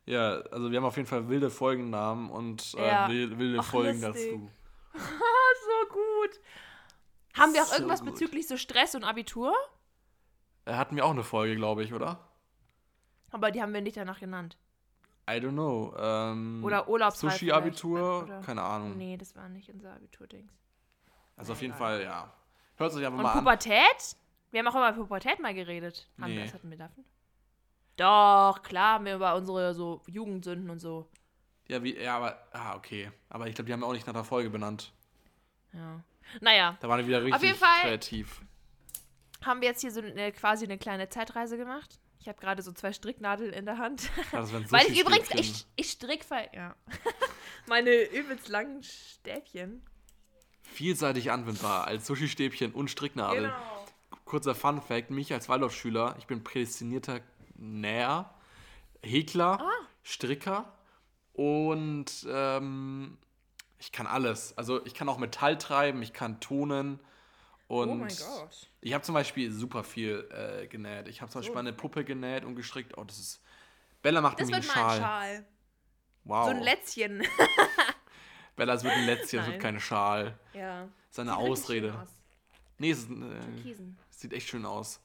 Ja, 0.07 0.40
also 0.50 0.71
wir 0.71 0.78
haben 0.78 0.85
auf 0.87 0.97
jeden 0.97 1.09
Fall 1.09 1.28
wilde 1.28 1.50
Folgennamen 1.50 2.30
und 2.30 2.75
äh, 2.75 2.87
Ja. 2.88 3.09
wil- 3.09 3.38
wilde 3.38 3.59
Ach, 3.61 3.64
Folgen 3.64 4.00
lustig. 4.00 4.30
dazu. 4.33 4.50
so 4.95 5.88
gut. 5.92 6.40
Haben 7.35 7.54
wir 7.54 7.62
auch 7.62 7.66
So 7.66 7.75
irgendwas 7.76 8.00
gut. 8.00 8.11
bezüglich 8.12 8.49
so 8.49 8.57
Stress 8.57 8.95
und 8.95 9.04
Abitur? 9.04 9.54
Äh, 10.64 10.75
hatten 10.75 10.97
wir 10.97 11.04
auch 11.04 11.11
eine 11.11 11.23
Folge, 11.23 11.54
glaube 11.57 11.83
ich, 11.85 11.92
oder? 11.95 12.19
Aber 13.30 13.50
die 13.50 13.62
haben 13.62 13.73
wir 13.73 13.80
nicht 13.83 13.97
danach 13.97 14.19
genannt. 14.19 14.57
I 15.28 15.35
don't 15.35 15.52
know. 15.52 15.95
Ähm, 15.97 16.64
Oder 16.64 16.88
Urlaubsreif 16.88 17.35
Sushi-Abitur? 17.35 18.25
oder? 18.25 18.40
Keine 18.40 18.62
Ahnung. 18.62 18.97
Nee, 18.97 19.16
das 19.16 19.37
war 19.37 19.49
nicht 19.49 19.71
unser 19.73 19.95
Abitur-Dings. 19.95 20.52
Also 21.40 21.52
auf 21.54 21.62
jeden. 21.62 21.75
Fall, 21.75 22.02
ja. 22.02 22.32
Hört 22.76 22.92
sich 22.92 23.04
einfach 23.04 23.18
Und 23.18 23.23
mal 23.25 23.32
an. 23.32 23.38
Pubertät? 23.40 24.16
Wir 24.50 24.61
haben 24.61 24.68
auch 24.68 24.75
immer 24.75 24.88
über 24.90 24.99
Pubertät 25.04 25.38
mal 25.40 25.54
geredet. 25.54 26.09
Haben 26.20 26.30
Nee. 26.30 26.37
wir, 26.38 26.44
das 26.44 26.54
hatten 26.54 26.70
wir 26.70 26.78
davon? 26.78 27.04
Doch, 27.97 28.62
klar, 28.62 28.94
haben 28.94 29.04
wir 29.04 29.16
über 29.16 29.35
unsere 29.35 29.75
so 29.75 30.02
Jugendsünden 30.06 30.70
und 30.70 30.78
so. 30.78 31.09
Ja, 31.68 31.82
wie, 31.82 31.97
ja, 31.97 32.16
aber, 32.16 32.38
ah, 32.52 32.75
okay. 32.76 33.11
Aber 33.28 33.47
ich 33.47 33.54
glaube, 33.54 33.66
die 33.66 33.73
haben 33.73 33.80
wir 33.80 33.87
auch 33.87 33.92
nicht 33.92 34.06
nach 34.06 34.14
der 34.14 34.25
Folge 34.25 34.50
benannt. 34.50 34.92
Ja. 35.73 36.02
Naja, 36.40 36.76
Da 36.80 36.88
waren 36.88 36.99
wir 37.00 37.06
wieder 37.06 37.23
richtig 37.25 37.42
jeden 37.42 37.59
Fall- 37.59 37.80
kreativ. 37.82 38.40
haben 39.44 39.61
wir 39.61 39.68
jetzt 39.68 39.80
hier 39.82 39.90
so 39.92 40.00
eine, 40.00 40.32
quasi 40.32 40.64
eine 40.64 40.78
kleine 40.78 41.09
Zeitreise 41.09 41.56
gemacht. 41.56 41.99
Ich 42.18 42.28
habe 42.28 42.38
gerade 42.40 42.62
so 42.62 42.73
zwei 42.73 42.92
Stricknadeln 42.92 43.52
in 43.52 43.64
der 43.66 43.78
Hand. 43.78 44.11
Wären 44.32 44.70
Weil 44.70 44.87
ich 44.88 45.00
übrigens, 45.00 45.30
ich, 45.35 45.66
ich 45.76 45.90
strick 45.90 46.25
ver- 46.25 46.52
ja. 46.54 46.75
Meine 47.66 47.90
übelst 48.11 48.49
langen 48.49 48.82
Stäbchen. 48.82 49.82
Vielseitig 50.73 51.31
anwendbar 51.31 51.87
als 51.87 52.07
Sushi-Stäbchen 52.07 52.73
und 52.73 52.90
Stricknadel. 52.90 53.42
Genau. 53.44 53.55
Kurzer 54.25 54.55
Fun-Fact: 54.55 55.11
Mich 55.11 55.33
als 55.33 55.49
Waldorfschüler, 55.49 56.14
ich 56.18 56.27
bin 56.27 56.44
prädestinierter 56.44 57.21
Näher, 57.57 58.33
Häkler, 59.03 59.61
Ah. 59.61 59.71
Stricker 60.03 60.73
und 61.33 62.27
ähm, 62.29 63.18
ich 63.79 63.92
kann 63.92 64.07
alles. 64.07 64.57
Also, 64.57 64.85
ich 64.87 64.94
kann 64.94 65.09
auch 65.09 65.18
Metall 65.18 65.59
treiben, 65.59 66.03
ich 66.03 66.12
kann 66.12 66.40
tonen. 66.40 67.01
Und 67.66 67.88
Oh 67.88 67.94
mein 67.94 68.09
Gott. 68.09 68.68
Ich 68.81 68.94
habe 68.94 69.03
zum 69.05 69.14
Beispiel 69.14 69.53
super 69.53 69.85
viel 69.85 70.29
äh, 70.33 70.66
genäht. 70.66 71.07
Ich 71.09 71.21
habe 71.21 71.31
zum 71.31 71.40
Beispiel 71.40 71.55
mal 71.55 71.61
eine 71.61 71.73
Puppe 71.73 72.05
genäht 72.05 72.44
und 72.44 72.57
gestrickt. 72.57 72.99
Oh, 72.99 73.05
das 73.05 73.18
ist. 73.18 73.42
Bella 74.03 74.21
macht 74.21 74.40
Das 74.40 74.49
nämlich 74.49 74.66
wird 74.66 74.77
einen 74.77 74.87
mal 74.87 74.94
ein 74.94 75.01
Schal. 75.01 75.35
Schal. 75.37 75.47
Wow. 76.25 76.44
So 76.47 76.51
ein 76.51 76.62
Lätzchen. 76.62 77.23
Bella, 78.61 78.75
es 78.75 78.85
wird 78.85 78.92
ein 78.92 79.07
Lätzchen, 79.07 79.40
es 79.40 79.46
wird 79.46 79.57
Nein. 79.57 79.59
kein 79.59 79.81
Schal. 79.81 80.38
ja. 80.53 80.83
Das 80.83 81.12
ist 81.12 81.18
eine 81.18 81.31
Sieht 81.31 81.40
Ausrede. 81.40 81.88
schön 81.92 82.01
aus. 82.03 82.09
Nee, 82.77 82.90
es, 82.90 82.99
ist, 82.99 83.09
ein, 83.09 83.23
äh, 83.33 83.85
sieht 84.11 84.33
echt 84.35 84.49
schön 84.49 84.66
aus. 84.66 85.01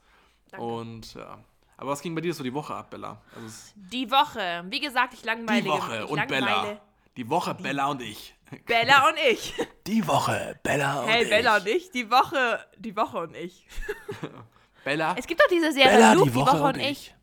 Danke. 0.52 0.66
Und 0.66 1.14
ja. 1.14 1.40
Aber 1.78 1.92
was 1.92 2.02
ging 2.02 2.14
bei 2.14 2.20
dir 2.20 2.34
so 2.34 2.44
die 2.44 2.54
Woche 2.54 2.76
ab, 2.76 2.90
Bella? 2.90 3.22
Also 3.34 3.48
es, 3.48 3.74
Die 3.76 4.12
Woche. 4.12 4.66
Wie 4.68 4.82
gesagt, 4.82 5.14
ich 5.14 5.24
langweile. 5.24 5.62
die 5.62 5.70
Woche 5.70 6.04
ich 6.04 6.10
und 6.10 6.18
langweile. 6.18 6.46
Bella. 6.46 6.82
Die 7.16 7.30
Woche 7.30 7.56
Bella 7.56 7.88
und 7.88 8.02
ich. 8.02 8.36
Bella 8.66 9.08
und 9.08 9.18
ich. 9.32 9.54
Die 9.88 10.06
Woche 10.06 10.60
Bella 10.62 11.02
und 11.04 11.08
Hey, 11.08 11.24
ich. 11.24 11.30
Bella 11.30 11.56
und 11.58 11.68
ich. 11.68 11.92
Die 11.92 12.12
Woche, 12.12 12.60
die 12.78 12.96
Woche 12.98 13.18
und 13.20 13.36
ich. 13.38 13.66
Bella. 14.84 15.16
Es 15.18 15.26
gibt 15.28 15.40
doch 15.40 15.48
diese 15.48 15.72
Serie 15.72 15.92
Bella, 15.94 16.12
Luke, 16.14 16.30
die 16.30 16.36
Woche 16.36 16.58
und 16.58 16.76
und 16.76 16.80
ich. 16.80 16.90
ich. 16.90 17.16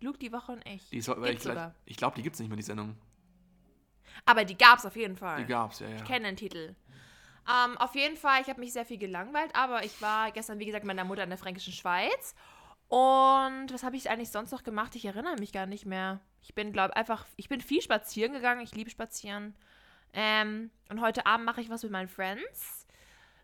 Luke, 0.00 0.18
die 0.18 0.32
Woche 0.32 0.52
und 0.52 0.66
ich. 0.66 0.90
Die 0.90 1.06
weil 1.06 1.34
ich 1.34 1.48
ich 1.86 1.96
glaube, 1.96 2.14
die 2.16 2.22
gibt 2.22 2.34
es 2.34 2.40
nicht 2.40 2.50
mehr, 2.50 2.56
die 2.58 2.62
Sendung. 2.62 2.94
Aber 4.24 4.44
die 4.44 4.56
gab's 4.56 4.84
auf 4.84 4.96
jeden 4.96 5.16
Fall. 5.16 5.38
Die 5.38 5.46
gab's, 5.46 5.80
ja, 5.80 5.88
ja. 5.88 5.96
Ich 5.96 6.04
kenne 6.04 6.26
den 6.26 6.36
Titel. 6.36 6.74
Ähm, 7.48 7.76
auf 7.78 7.94
jeden 7.94 8.16
Fall, 8.16 8.40
ich 8.40 8.48
habe 8.48 8.60
mich 8.60 8.72
sehr 8.72 8.86
viel 8.86 8.98
gelangweilt, 8.98 9.54
aber 9.54 9.84
ich 9.84 10.00
war 10.00 10.30
gestern, 10.30 10.58
wie 10.58 10.66
gesagt, 10.66 10.84
mit 10.84 10.96
meiner 10.96 11.06
Mutter 11.06 11.24
in 11.24 11.30
der 11.30 11.38
Fränkischen 11.38 11.72
Schweiz. 11.72 12.34
Und 12.88 13.72
was 13.72 13.82
habe 13.82 13.96
ich 13.96 14.10
eigentlich 14.10 14.30
sonst 14.30 14.52
noch 14.52 14.62
gemacht? 14.62 14.94
Ich 14.94 15.04
erinnere 15.04 15.36
mich 15.36 15.52
gar 15.52 15.66
nicht 15.66 15.86
mehr. 15.86 16.20
Ich 16.42 16.54
bin, 16.54 16.72
glaube 16.72 16.94
einfach, 16.94 17.26
ich 17.36 17.48
bin 17.48 17.60
viel 17.60 17.82
spazieren 17.82 18.32
gegangen. 18.32 18.60
Ich 18.60 18.74
liebe 18.74 18.90
spazieren. 18.90 19.56
Ähm, 20.12 20.70
und 20.90 21.00
heute 21.00 21.26
Abend 21.26 21.46
mache 21.46 21.60
ich 21.60 21.70
was 21.70 21.82
mit 21.82 21.92
meinen 21.92 22.08
Friends. 22.08 22.86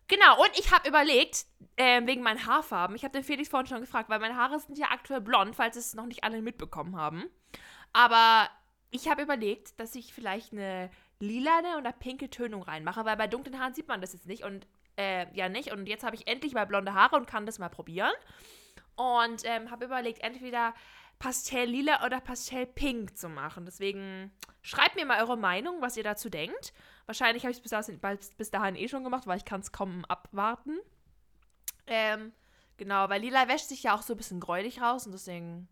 Genau, 0.07 0.41
und 0.41 0.49
ich 0.57 0.71
habe 0.71 0.87
überlegt, 0.87 1.45
ähm, 1.77 2.07
wegen 2.07 2.23
meinen 2.23 2.45
Haarfarben, 2.45 2.95
ich 2.95 3.03
habe 3.03 3.11
den 3.11 3.23
Felix 3.23 3.49
vorhin 3.49 3.67
schon 3.67 3.81
gefragt, 3.81 4.09
weil 4.09 4.19
meine 4.19 4.35
Haare 4.35 4.59
sind 4.59 4.77
ja 4.77 4.87
aktuell 4.91 5.21
blond, 5.21 5.55
falls 5.55 5.75
es 5.75 5.93
noch 5.93 6.05
nicht 6.05 6.23
alle 6.23 6.41
mitbekommen 6.41 6.95
haben. 6.95 7.25
Aber 7.93 8.49
ich 8.91 9.07
habe 9.07 9.21
überlegt, 9.21 9.79
dass 9.79 9.95
ich 9.95 10.13
vielleicht 10.13 10.51
eine 10.51 10.89
lilane 11.19 11.77
oder 11.77 11.91
pinke 11.91 12.29
Tönung 12.29 12.63
reinmache, 12.63 13.05
weil 13.05 13.17
bei 13.17 13.27
dunklen 13.27 13.59
Haaren 13.59 13.73
sieht 13.73 13.87
man 13.87 14.01
das 14.01 14.13
jetzt 14.13 14.27
nicht 14.27 14.43
und 14.43 14.67
äh, 14.97 15.27
ja 15.35 15.49
nicht. 15.49 15.71
Und 15.71 15.87
jetzt 15.87 16.03
habe 16.03 16.15
ich 16.15 16.27
endlich 16.27 16.53
mal 16.53 16.65
blonde 16.65 16.93
Haare 16.93 17.15
und 17.15 17.27
kann 17.27 17.45
das 17.45 17.59
mal 17.59 17.69
probieren. 17.69 18.13
Und 18.95 19.43
ähm, 19.45 19.71
habe 19.71 19.85
überlegt, 19.85 20.21
entweder 20.23 20.73
Pastelllila 21.19 22.05
oder 22.05 22.19
Pastellpink 22.19 23.17
zu 23.17 23.29
machen. 23.29 23.65
Deswegen 23.65 24.31
schreibt 24.61 24.95
mir 24.95 25.05
mal 25.05 25.21
eure 25.21 25.37
Meinung, 25.37 25.81
was 25.81 25.97
ihr 25.97 26.03
dazu 26.03 26.29
denkt. 26.29 26.73
Wahrscheinlich 27.05 27.43
habe 27.43 27.51
ich 27.51 27.57
es 27.57 27.63
bis, 27.63 27.71
dahin- 27.71 27.99
bis, 27.99 28.33
bis 28.35 28.51
dahin 28.51 28.75
eh 28.75 28.87
schon 28.87 29.03
gemacht, 29.03 29.27
weil 29.27 29.37
ich 29.37 29.45
kann 29.45 29.61
es 29.61 29.71
kaum 29.71 30.05
abwarten. 30.05 30.77
Ähm, 31.87 32.33
genau, 32.77 33.09
weil 33.09 33.21
lila 33.21 33.47
wäscht 33.47 33.67
sich 33.67 33.83
ja 33.83 33.95
auch 33.95 34.01
so 34.01 34.13
ein 34.13 34.17
bisschen 34.17 34.39
gräulich 34.39 34.81
raus 34.81 35.05
und 35.05 35.11
deswegen 35.11 35.67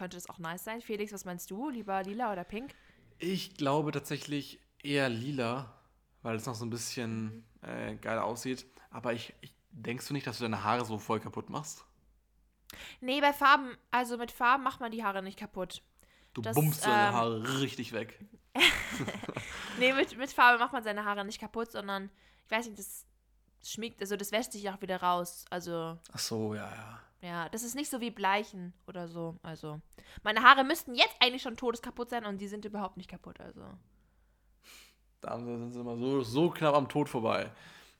könnte 0.00 0.16
das 0.16 0.30
auch 0.30 0.38
nice 0.38 0.64
sein. 0.64 0.80
Felix, 0.80 1.12
was 1.12 1.26
meinst 1.26 1.50
du? 1.50 1.68
Lieber 1.68 2.02
lila 2.02 2.32
oder 2.32 2.42
pink? 2.42 2.74
Ich 3.18 3.54
glaube 3.58 3.92
tatsächlich 3.92 4.58
eher 4.82 5.10
lila, 5.10 5.78
weil 6.22 6.36
es 6.36 6.46
noch 6.46 6.54
so 6.54 6.64
ein 6.64 6.70
bisschen 6.70 7.44
äh, 7.60 7.96
geil 7.96 8.18
aussieht. 8.18 8.64
Aber 8.90 9.12
ich, 9.12 9.34
ich 9.42 9.54
denkst 9.72 10.08
du 10.08 10.14
nicht, 10.14 10.26
dass 10.26 10.38
du 10.38 10.44
deine 10.44 10.64
Haare 10.64 10.86
so 10.86 10.96
voll 10.98 11.20
kaputt 11.20 11.50
machst? 11.50 11.84
Nee, 13.02 13.20
bei 13.20 13.34
Farben, 13.34 13.76
also 13.90 14.16
mit 14.16 14.32
Farben 14.32 14.64
macht 14.64 14.80
man 14.80 14.90
die 14.90 15.04
Haare 15.04 15.22
nicht 15.22 15.38
kaputt. 15.38 15.82
Du 16.32 16.40
Das, 16.40 16.54
bummst 16.54 16.86
deine 16.86 17.08
ähm, 17.08 17.14
Haare 17.14 17.60
richtig 17.60 17.92
weg. 17.92 18.24
Nee, 19.78 19.92
mit, 19.92 20.16
mit 20.18 20.32
Farbe 20.32 20.58
macht 20.58 20.72
man 20.72 20.82
seine 20.82 21.04
Haare 21.04 21.24
nicht 21.24 21.40
kaputt, 21.40 21.70
sondern, 21.72 22.10
ich 22.44 22.50
weiß 22.50 22.66
nicht, 22.66 22.78
das 22.78 23.06
schmiegt, 23.62 24.00
also 24.00 24.16
das 24.16 24.32
wäscht 24.32 24.52
sich 24.52 24.68
auch 24.68 24.80
wieder 24.82 25.00
raus. 25.00 25.44
Also, 25.48 25.98
Ach 26.12 26.18
so, 26.18 26.54
ja, 26.54 26.68
ja. 26.68 27.00
Ja, 27.22 27.48
das 27.50 27.62
ist 27.62 27.74
nicht 27.74 27.90
so 27.90 28.00
wie 28.00 28.10
Bleichen 28.10 28.72
oder 28.86 29.08
so. 29.08 29.36
Also, 29.42 29.80
meine 30.22 30.42
Haare 30.42 30.64
müssten 30.64 30.94
jetzt 30.94 31.14
eigentlich 31.20 31.42
schon 31.42 31.56
todeskaputt 31.56 32.10
sein 32.10 32.24
und 32.24 32.38
die 32.38 32.48
sind 32.48 32.64
überhaupt 32.64 32.96
nicht 32.96 33.10
kaputt, 33.10 33.40
also. 33.40 33.62
Da 35.20 35.38
sind 35.38 35.72
sie 35.72 35.80
immer 35.80 35.96
so, 35.96 36.22
so 36.22 36.50
knapp 36.50 36.74
am 36.74 36.88
Tod 36.88 37.08
vorbei. 37.08 37.50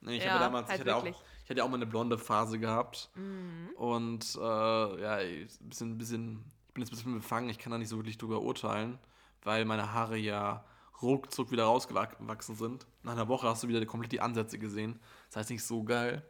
Ich 0.06 0.24
Ja, 0.24 0.30
habe 0.32 0.44
damals, 0.44 0.68
halt 0.68 0.80
ich, 0.80 0.86
hatte 0.86 0.96
auch, 0.96 1.04
wirklich. 1.04 1.22
ich 1.44 1.50
hatte 1.50 1.62
auch 1.62 1.68
mal 1.68 1.74
eine 1.74 1.86
blonde 1.86 2.16
Phase 2.16 2.58
gehabt. 2.58 3.10
Mhm. 3.14 3.70
Und 3.76 4.36
äh, 4.36 5.02
ja, 5.02 5.20
ich, 5.20 5.60
ein 5.60 5.68
bisschen, 5.68 5.98
bisschen, 5.98 6.44
ich 6.68 6.74
bin 6.74 6.82
jetzt 6.82 6.92
ein 6.92 6.96
bisschen 6.96 7.14
befangen, 7.14 7.50
ich 7.50 7.58
kann 7.58 7.72
da 7.72 7.78
nicht 7.78 7.88
so 7.90 7.98
wirklich 7.98 8.16
drüber 8.16 8.40
urteilen, 8.40 8.98
weil 9.42 9.66
meine 9.66 9.92
Haare 9.92 10.16
ja 10.16 10.64
ruckzuck 11.02 11.50
wieder 11.50 11.64
rausgewachsen 11.64 12.54
sind. 12.54 12.86
Nach 13.02 13.12
einer 13.12 13.28
Woche 13.28 13.48
hast 13.48 13.62
du 13.62 13.68
wieder 13.68 13.84
komplett 13.84 14.12
die 14.12 14.20
Ansätze 14.20 14.58
gesehen. 14.58 14.98
Das 15.28 15.36
heißt 15.36 15.50
nicht 15.50 15.64
so 15.64 15.82
geil. 15.84 16.22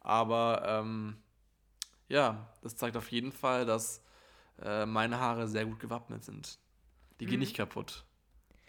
Aber 0.00 0.62
ähm, 0.64 1.16
ja, 2.08 2.46
das 2.62 2.76
zeigt 2.76 2.96
auf 2.96 3.10
jeden 3.10 3.32
Fall, 3.32 3.64
dass 3.66 4.02
äh, 4.62 4.86
meine 4.86 5.18
Haare 5.20 5.48
sehr 5.48 5.64
gut 5.66 5.80
gewappnet 5.80 6.24
sind. 6.24 6.58
Die 7.20 7.26
gehen 7.26 7.34
Mhm. 7.34 7.40
nicht 7.40 7.56
kaputt. 7.56 8.04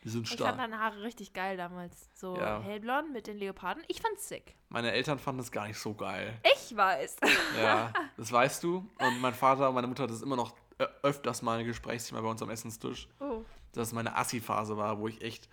Die 0.04 0.10
sind 0.10 0.23
Ich 0.23 0.30
fand 0.30 0.39
stark. 0.41 0.58
deine 0.58 0.80
Haare 0.80 1.02
richtig 1.02 1.34
geil 1.34 1.58
damals. 1.58 2.10
So 2.13 2.38
Ja. 2.38 2.62
hellblond 2.62 3.12
mit 3.12 3.28
den 3.28 3.38
Leoparden. 3.38 3.84
Ich 3.88 4.02
fand's 4.02 4.28
sick. 4.30 4.56
Meine 4.69 4.91
Eltern 4.91 5.19
fanden 5.19 5.41
es 5.41 5.52
gar 5.52 5.67
nicht 5.67 5.78
so 5.80 5.93
geil. 5.93 6.39
Ich 6.56 6.76
weiß. 6.76 7.17
Ja, 7.62 7.91
das 8.17 8.32
weißt 8.32 8.63
du. 8.63 8.89
Und 9.00 9.19
mein 9.21 9.34
Vater 9.34 9.67
und 9.69 9.76
meine 9.76 9.88
Mutter, 9.88 10.08
das 10.08 10.17
ist 10.17 10.21
immer 10.23 10.36
noch 10.36 10.56
ö- 10.80 10.86
öfters 11.04 11.41
mal 11.41 11.60
ein 11.60 11.65
Gesprächsthema 11.65 12.21
bei 12.21 12.30
uns 12.30 12.41
am 12.41 12.50
Essenstisch. 12.50 13.08
Oh. 13.19 13.43
Dass 13.73 13.88
es 13.88 13.93
meine 13.93 14.15
Assi-Phase 14.15 14.78
war, 14.78 14.97
wo 15.00 15.08
ich 15.08 15.21
echt 15.21 15.50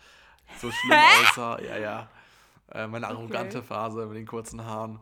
so 0.61 0.70
schlimm 0.70 0.99
aussah. 1.23 1.61
Ja, 1.61 1.79
ja. 1.79 2.09
Äh, 2.70 2.87
meine 2.87 3.09
arrogante 3.09 3.59
Okay. 3.59 3.66
Phase 3.66 4.07
mit 4.07 4.16
den 4.16 4.27
kurzen 4.27 4.64
Haaren. 4.64 5.01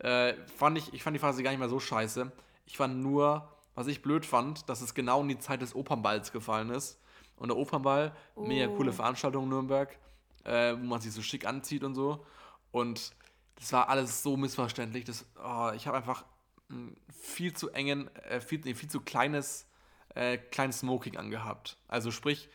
Äh, 0.00 0.34
fand 0.56 0.78
ich, 0.78 0.92
ich 0.92 1.02
fand 1.02 1.14
die 1.14 1.20
Phase 1.20 1.42
gar 1.42 1.50
nicht 1.50 1.58
mehr 1.60 1.68
so 1.68 1.78
scheiße. 1.80 2.30
Ich 2.66 2.76
fand 2.76 2.98
nur, 3.02 3.48
was 3.74 3.86
ich 3.86 4.02
blöd 4.02 4.26
fand, 4.26 4.68
dass 4.68 4.80
es 4.80 4.94
genau 4.94 5.20
in 5.22 5.28
die 5.28 5.38
Zeit 5.38 5.62
des 5.62 5.74
Opernballs 5.74 6.32
gefallen 6.32 6.70
ist. 6.70 6.98
Und 7.36 7.48
der 7.48 7.56
Opernball, 7.56 8.14
mega 8.36 8.68
Oh. 8.68 8.76
coole 8.76 8.92
Veranstaltung 8.92 9.44
in 9.44 9.50
Nürnberg, 9.50 9.96
äh, 10.44 10.74
wo 10.74 10.84
man 10.84 11.00
sich 11.00 11.12
so 11.12 11.22
schick 11.22 11.46
anzieht 11.46 11.84
und 11.84 11.94
so. 11.94 12.24
Und 12.70 13.12
das 13.56 13.72
war 13.72 13.88
alles 13.88 14.22
so 14.22 14.36
missverständlich. 14.36 15.04
Das, 15.04 15.26
oh, 15.42 15.70
ich 15.74 15.86
habe 15.86 15.96
einfach 15.96 16.24
ein 16.70 16.96
viel 17.10 17.52
zu 17.52 17.70
engen, 17.70 18.14
äh, 18.16 18.40
viel, 18.40 18.60
nee, 18.64 18.74
viel 18.74 18.88
zu 18.90 19.00
kleines, 19.00 19.66
äh, 20.14 20.38
kleines 20.38 20.80
Smoking 20.80 21.16
angehabt. 21.16 21.76
Also 21.88 22.10
sprich, 22.10 22.48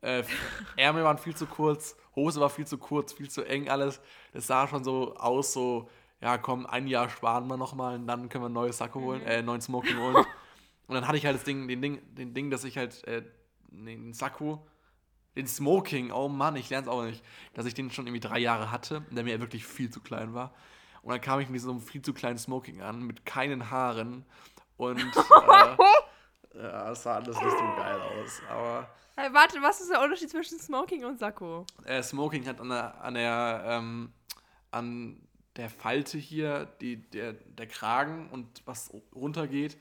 äh, 0.00 0.22
Ärmel 0.76 1.04
waren 1.04 1.18
viel 1.18 1.34
zu 1.34 1.46
kurz, 1.46 1.96
Hose 2.14 2.40
war 2.40 2.50
viel 2.50 2.66
zu 2.66 2.78
kurz, 2.78 3.12
viel 3.12 3.30
zu 3.30 3.42
eng 3.42 3.68
alles. 3.68 4.00
Das 4.32 4.46
sah 4.46 4.68
schon 4.68 4.84
so 4.84 5.14
aus, 5.16 5.52
so, 5.52 5.88
ja 6.20 6.38
komm, 6.38 6.66
ein 6.66 6.86
Jahr 6.86 7.08
sparen 7.08 7.46
wir 7.46 7.56
nochmal 7.56 7.96
und 7.96 8.06
dann 8.06 8.28
können 8.28 8.44
wir 8.44 8.48
ein 8.48 8.54
neues 8.54 8.78
Sakko 8.78 9.00
holen, 9.00 9.22
äh, 9.22 9.42
neuen 9.42 9.60
Smoking 9.60 9.98
holen. 9.98 10.16
und 10.86 10.94
dann 10.94 11.06
hatte 11.06 11.18
ich 11.18 11.26
halt 11.26 11.36
das 11.36 11.44
Ding, 11.44 11.68
den 11.68 11.82
Ding, 11.82 12.14
den 12.14 12.34
Ding, 12.34 12.50
dass 12.50 12.64
ich 12.64 12.76
halt 12.78 13.06
äh, 13.06 13.22
den 13.68 14.12
Sakko, 14.12 14.66
den 15.36 15.46
Smoking, 15.46 16.12
oh 16.12 16.28
Mann, 16.28 16.56
ich 16.56 16.70
lerne 16.70 16.86
es 16.86 16.92
auch 16.92 17.04
nicht, 17.04 17.24
dass 17.54 17.66
ich 17.66 17.74
den 17.74 17.90
schon 17.90 18.06
irgendwie 18.06 18.20
drei 18.20 18.38
Jahre 18.38 18.70
hatte 18.70 19.04
der 19.10 19.24
mir 19.24 19.40
wirklich 19.40 19.66
viel 19.66 19.90
zu 19.90 20.00
klein 20.00 20.34
war. 20.34 20.54
Und 21.02 21.10
dann 21.10 21.20
kam 21.20 21.40
ich 21.40 21.50
mit 21.50 21.60
so 21.60 21.70
einem 21.70 21.80
viel 21.80 22.00
zu 22.00 22.14
kleinen 22.14 22.38
Smoking 22.38 22.80
an, 22.80 23.02
mit 23.02 23.26
keinen 23.26 23.70
Haaren 23.70 24.24
und 24.76 24.98
äh, 26.54 26.62
ja, 26.62 26.90
es 26.92 27.02
sah 27.02 27.16
alles 27.16 27.36
nicht 27.36 27.50
so 27.50 27.64
geil 27.76 28.00
aus. 28.00 28.40
Aber 28.48 28.88
Hey, 29.16 29.32
warte, 29.32 29.62
was 29.62 29.80
ist 29.80 29.90
der 29.92 30.02
Unterschied 30.02 30.28
zwischen 30.28 30.58
Smoking 30.58 31.04
und 31.04 31.20
Sakko? 31.20 31.64
äh, 31.84 32.02
Smoking 32.02 32.48
hat 32.48 32.60
an 32.60 32.68
der, 32.68 33.00
an 33.00 33.14
der, 33.14 33.64
ähm, 33.64 34.12
an 34.72 35.23
der 35.56 35.70
Falte 35.70 36.18
hier, 36.18 36.66
die, 36.80 36.96
der, 37.10 37.32
der 37.34 37.66
Kragen 37.66 38.28
und 38.30 38.62
was 38.66 38.92
runtergeht, 39.14 39.76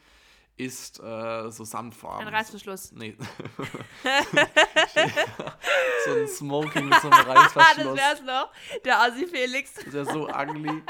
ist 0.55 0.99
äh, 0.99 1.49
so 1.49 1.63
Samtfarben. 1.63 2.27
Ein 2.27 2.33
Reißverschluss. 2.33 2.91
Nee. 2.91 3.17
so 6.05 6.11
ein 6.13 6.27
Smoking 6.27 6.89
mit 6.89 7.01
so 7.01 7.09
einem 7.09 7.27
Ah, 7.27 7.33
das 7.43 7.55
Reißverschluss. 7.55 7.97
wär's 7.97 8.21
noch. 8.21 8.51
Der 8.85 9.01
Assi 9.01 9.25
Felix. 9.25 9.73
Das 9.73 9.91
wäre 9.93 10.05
so 10.05 10.29
ugly. 10.29 10.83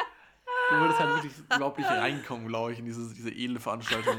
Du 0.69 0.75
würdest 0.75 0.99
halt 0.99 1.23
wirklich 1.23 1.77
nicht 1.77 1.89
reinkommen, 1.89 2.47
glaube 2.47 2.73
ich, 2.73 2.79
in 2.79 2.85
diese, 2.85 3.13
diese 3.13 3.29
edle 3.31 3.59
Veranstaltung. 3.59 4.17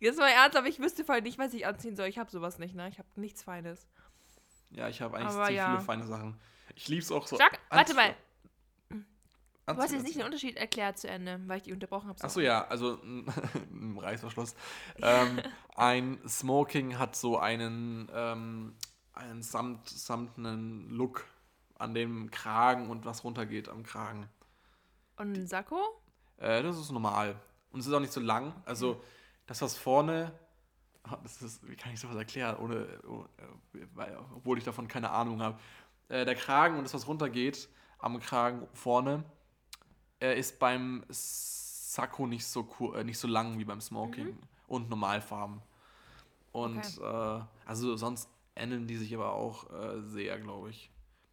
Jetzt 0.00 0.18
mal 0.18 0.28
ernst, 0.28 0.56
aber 0.56 0.68
ich 0.68 0.78
wüsste 0.78 1.04
voll 1.04 1.20
nicht, 1.22 1.38
was 1.38 1.52
ich 1.54 1.66
anziehen 1.66 1.96
soll. 1.96 2.06
Ich 2.06 2.18
habe 2.18 2.30
sowas 2.30 2.58
nicht, 2.58 2.74
ne? 2.74 2.88
Ich 2.88 2.98
habe 2.98 3.08
nichts 3.16 3.42
Feines. 3.42 3.88
Ja, 4.70 4.88
ich 4.88 5.02
habe 5.02 5.16
eigentlich 5.16 5.34
Aber 5.34 5.46
zu 5.46 5.52
ja. 5.52 5.70
viele 5.70 5.80
feine 5.80 6.06
Sachen. 6.06 6.40
Ich 6.76 6.88
lieb's 6.88 7.10
auch 7.10 7.26
so. 7.26 7.36
Sag, 7.36 7.58
warte 7.70 7.94
mal. 7.94 8.14
Du 9.74 9.82
hast 9.82 9.92
jetzt 9.92 10.04
nicht 10.04 10.16
den 10.16 10.24
Unterschied 10.24 10.56
erklärt 10.56 10.98
zu 10.98 11.08
Ende, 11.08 11.40
weil 11.46 11.58
ich 11.58 11.64
dich 11.64 11.72
unterbrochen 11.72 12.08
habe. 12.08 12.22
Achso, 12.22 12.40
ja, 12.40 12.66
also 12.66 12.98
ein 13.02 13.98
Reißverschluss. 13.98 14.54
ähm, 15.02 15.40
ein 15.74 16.18
Smoking 16.28 16.98
hat 16.98 17.16
so 17.16 17.38
einen, 17.38 18.10
ähm, 18.14 18.74
einen 19.12 19.42
samt, 19.42 19.88
samtenen 19.88 20.90
Look 20.90 21.26
an 21.76 21.94
dem 21.94 22.30
Kragen 22.30 22.90
und 22.90 23.04
was 23.04 23.24
runtergeht 23.24 23.68
am 23.68 23.82
Kragen. 23.82 24.28
Und 25.16 25.36
ein 25.36 25.46
Sakko? 25.46 25.80
Äh, 26.38 26.62
das 26.62 26.78
ist 26.78 26.90
normal. 26.90 27.36
Und 27.70 27.80
es 27.80 27.86
ist 27.86 27.92
auch 27.92 28.00
nicht 28.00 28.12
so 28.12 28.20
lang. 28.20 28.54
Also, 28.64 29.02
das, 29.46 29.60
was 29.62 29.76
vorne. 29.76 30.32
Ah, 31.02 31.18
Das 31.22 31.42
ist, 31.42 31.66
wie 31.68 31.76
kann 31.76 31.92
ich 31.92 32.00
sowas 32.00 32.16
erklären, 32.16 32.56
ohne, 32.56 32.86
oh, 33.06 33.24
äh, 33.36 34.16
obwohl 34.34 34.58
ich 34.58 34.64
davon 34.64 34.88
keine 34.88 35.10
Ahnung 35.10 35.40
habe. 35.42 35.58
Äh, 36.08 36.24
der 36.24 36.34
Kragen 36.34 36.76
und 36.78 36.84
das, 36.84 36.94
was 36.94 37.06
runtergeht 37.06 37.68
am 37.98 38.18
Kragen 38.20 38.66
vorne, 38.72 39.24
äh, 40.20 40.38
ist 40.38 40.58
beim 40.58 41.04
Sakko 41.08 42.26
nicht 42.26 42.46
so, 42.46 42.68
äh, 42.94 43.04
nicht 43.04 43.18
so 43.18 43.28
lang 43.28 43.58
wie 43.58 43.64
beim 43.64 43.80
Smoking 43.80 44.38
und 44.66 44.90
Normalfarben. 44.90 45.60
Und 46.52 46.98
äh, 46.98 47.40
also 47.66 47.96
sonst 47.96 48.28
ändern 48.54 48.86
die 48.86 48.96
sich 48.96 49.14
aber 49.14 49.32
auch 49.32 49.70
äh, 49.72 50.02
sehr, 50.02 50.38
glaube 50.38 50.70
ich. 50.70 50.90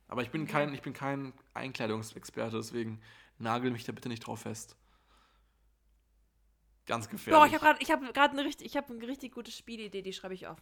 Aber 0.07 0.21
ich 0.21 0.29
bin 0.29 0.45
kein, 0.47 0.73
ich 0.73 0.81
bin 0.81 0.93
kein 0.93 1.33
Einkleidungsexperte, 1.53 2.57
deswegen 2.57 3.01
nagel 3.39 3.71
mich 3.71 3.83
da 3.83 3.91
bitte 3.91 4.09
nicht 4.09 4.25
drauf 4.25 4.41
fest. 4.41 4.77
Ganz 6.85 7.09
gefährlich. 7.09 7.39
Boah, 7.39 7.47
ich 7.47 7.53
habe 7.53 7.65
gerade 7.65 7.81
ich 7.81 7.91
hab 7.91 8.31
eine 8.31 8.45
richtig, 8.45 8.67
ich 8.67 8.77
hab 8.77 8.89
eine 8.89 9.07
richtig 9.07 9.33
gute 9.33 9.51
Spielidee, 9.51 10.03
die 10.03 10.13
schreibe 10.13 10.35
ich 10.35 10.45
auf. 10.45 10.59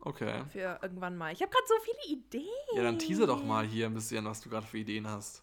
okay. 0.00 0.44
Für 0.52 0.78
irgendwann 0.82 1.16
mal. 1.16 1.32
Ich 1.32 1.42
habe 1.42 1.50
gerade 1.50 1.66
so 1.66 1.74
viele 1.82 2.18
Ideen. 2.18 2.76
Ja, 2.76 2.84
dann 2.84 2.98
teaser 2.98 3.26
doch 3.26 3.42
mal 3.42 3.66
hier 3.66 3.86
ein 3.86 3.94
bisschen, 3.94 4.24
was 4.24 4.40
du 4.40 4.48
gerade 4.48 4.66
für 4.66 4.78
Ideen 4.78 5.08
hast. 5.08 5.42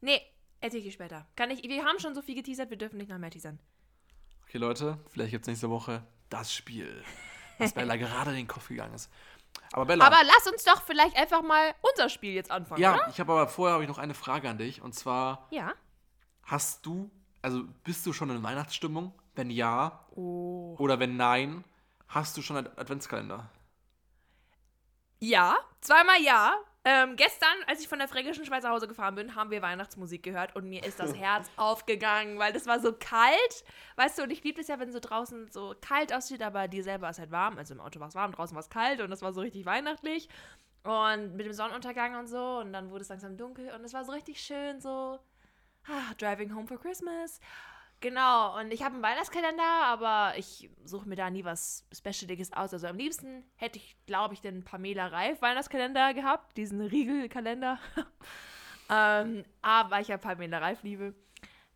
Nee, 0.00 0.20
erzähl 0.60 0.78
ich 0.80 0.86
dir 0.86 0.92
später. 0.92 1.26
Kann 1.36 1.50
ich, 1.50 1.62
wir 1.62 1.84
haben 1.84 1.98
schon 1.98 2.14
so 2.14 2.22
viel 2.22 2.34
geteasert, 2.34 2.70
wir 2.70 2.76
dürfen 2.78 2.96
nicht 2.98 3.10
noch 3.10 3.18
mehr 3.18 3.30
teasern. 3.30 3.58
Okay, 4.46 4.58
Leute, 4.58 4.98
vielleicht 5.08 5.30
gibt 5.30 5.42
es 5.44 5.48
nächste 5.48 5.70
Woche 5.70 6.02
das 6.28 6.52
Spiel, 6.52 7.04
was 7.58 7.72
Bella 7.72 7.96
gerade 7.96 8.30
in 8.30 8.36
den 8.36 8.48
Kopf 8.48 8.68
gegangen 8.68 8.94
ist. 8.94 9.10
Aber 9.72 9.84
Bella, 9.86 10.04
Aber 10.06 10.22
lass 10.24 10.46
uns 10.52 10.64
doch 10.64 10.82
vielleicht 10.82 11.16
einfach 11.16 11.42
mal 11.42 11.74
unser 11.82 12.08
Spiel 12.08 12.32
jetzt 12.34 12.50
anfangen, 12.50 12.80
ja, 12.80 12.94
oder? 12.94 13.08
ich 13.08 13.20
habe 13.20 13.32
aber 13.32 13.48
vorher 13.48 13.74
habe 13.74 13.84
ich 13.84 13.88
noch 13.88 13.98
eine 13.98 14.14
Frage 14.14 14.48
an 14.48 14.58
dich. 14.58 14.82
Und 14.82 14.94
zwar, 14.94 15.46
Ja. 15.50 15.72
hast 16.44 16.84
du, 16.86 17.10
also 17.42 17.64
bist 17.84 18.04
du 18.06 18.12
schon 18.12 18.30
in 18.30 18.42
Weihnachtsstimmung? 18.42 19.12
Wenn 19.34 19.50
ja, 19.50 20.04
Oh. 20.16 20.74
oder 20.78 20.98
wenn 20.98 21.16
nein, 21.16 21.64
hast 22.08 22.36
du 22.36 22.42
schon 22.42 22.56
einen 22.56 22.66
Adventskalender? 22.78 23.48
Ja, 25.20 25.56
zweimal 25.80 26.20
ja. 26.22 26.54
Ähm, 26.82 27.16
gestern, 27.16 27.52
als 27.66 27.82
ich 27.82 27.88
von 27.88 27.98
der 27.98 28.08
fränkischen 28.08 28.46
Schweiz 28.46 28.62
nach 28.64 28.70
Hause 28.70 28.88
gefahren 28.88 29.14
bin, 29.14 29.34
haben 29.34 29.50
wir 29.50 29.60
Weihnachtsmusik 29.60 30.22
gehört 30.22 30.56
und 30.56 30.66
mir 30.66 30.82
ist 30.82 30.98
das 30.98 31.14
Herz 31.16 31.50
aufgegangen, 31.56 32.38
weil 32.38 32.54
das 32.54 32.66
war 32.66 32.80
so 32.80 32.94
kalt. 32.94 33.64
Weißt 33.96 34.18
du, 34.18 34.22
und 34.22 34.30
ich 34.30 34.42
liebe 34.42 34.60
es 34.62 34.68
ja, 34.68 34.78
wenn 34.78 34.90
so 34.90 34.98
draußen 34.98 35.50
so 35.50 35.74
kalt 35.82 36.12
aussieht, 36.14 36.42
aber 36.42 36.68
dir 36.68 36.82
selber 36.82 37.10
ist 37.10 37.18
halt 37.18 37.30
warm. 37.30 37.58
Also 37.58 37.74
im 37.74 37.80
Auto 37.80 38.00
war 38.00 38.08
es 38.08 38.14
warm, 38.14 38.32
draußen 38.32 38.54
war 38.54 38.62
es 38.62 38.70
kalt 38.70 39.00
und 39.02 39.10
das 39.10 39.20
war 39.20 39.34
so 39.34 39.42
richtig 39.42 39.66
weihnachtlich. 39.66 40.28
Und 40.82 41.36
mit 41.36 41.44
dem 41.44 41.52
Sonnenuntergang 41.52 42.18
und 42.18 42.26
so. 42.26 42.60
Und 42.60 42.72
dann 42.72 42.90
wurde 42.90 43.02
es 43.02 43.10
langsam 43.10 43.36
dunkel 43.36 43.70
und 43.74 43.84
es 43.84 43.92
war 43.92 44.04
so 44.04 44.12
richtig 44.12 44.40
schön, 44.40 44.80
so 44.80 45.18
ah, 45.86 46.14
Driving 46.16 46.54
Home 46.54 46.66
for 46.66 46.80
Christmas. 46.80 47.40
Genau, 48.00 48.58
und 48.58 48.72
ich 48.72 48.82
habe 48.82 48.94
einen 48.94 49.02
Weihnachtskalender, 49.02 49.84
aber 49.84 50.32
ich 50.38 50.70
suche 50.84 51.06
mir 51.06 51.16
da 51.16 51.28
nie 51.28 51.44
was 51.44 51.86
Specialiges 51.92 52.52
aus. 52.52 52.72
Also 52.72 52.86
am 52.86 52.96
liebsten 52.96 53.44
hätte 53.56 53.78
ich, 53.78 53.96
glaube 54.06 54.32
ich, 54.32 54.40
den 54.40 54.64
Pamela 54.64 55.08
Reif 55.08 55.42
Weihnachtskalender 55.42 56.14
gehabt, 56.14 56.56
diesen 56.56 56.80
Riegelkalender. 56.80 57.78
ähm, 58.90 59.44
aber 59.60 59.90
weil 59.90 60.02
ich 60.02 60.08
ja 60.08 60.16
Pamela 60.16 60.58
Reif 60.58 60.82
liebe. 60.82 61.14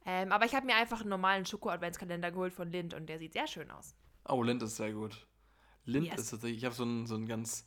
Ähm, 0.07 0.33
aber 0.33 0.47
ich 0.47 0.55
habe 0.55 0.67
mir 0.67 0.77
einfach 0.77 1.01
einen 1.01 1.11
normalen 1.11 1.45
Schoko-Adventskalender 1.45 2.31
geholt 2.31 2.55
von 2.55 2.71
Lind 2.71 2.95
und 2.95 3.07
der 3.07 3.19
sieht 3.19 3.35
sehr 3.35 3.47
schön 3.47 3.71
aus. 3.71 3.95
Oh, 4.27 4.43
Lind 4.43 4.63
ist 4.63 4.77
sehr 4.77 4.93
gut. 4.93 5.27
Lind 5.85 6.07
Yes. 6.07 6.21
ist 6.21 6.31
tatsächlich, 6.31 6.59
ich 6.59 6.65
habe 6.65 6.75
so 6.75 6.85
einen, 6.85 7.07
so 7.07 7.15
einen 7.17 7.27
ganz 7.27 7.67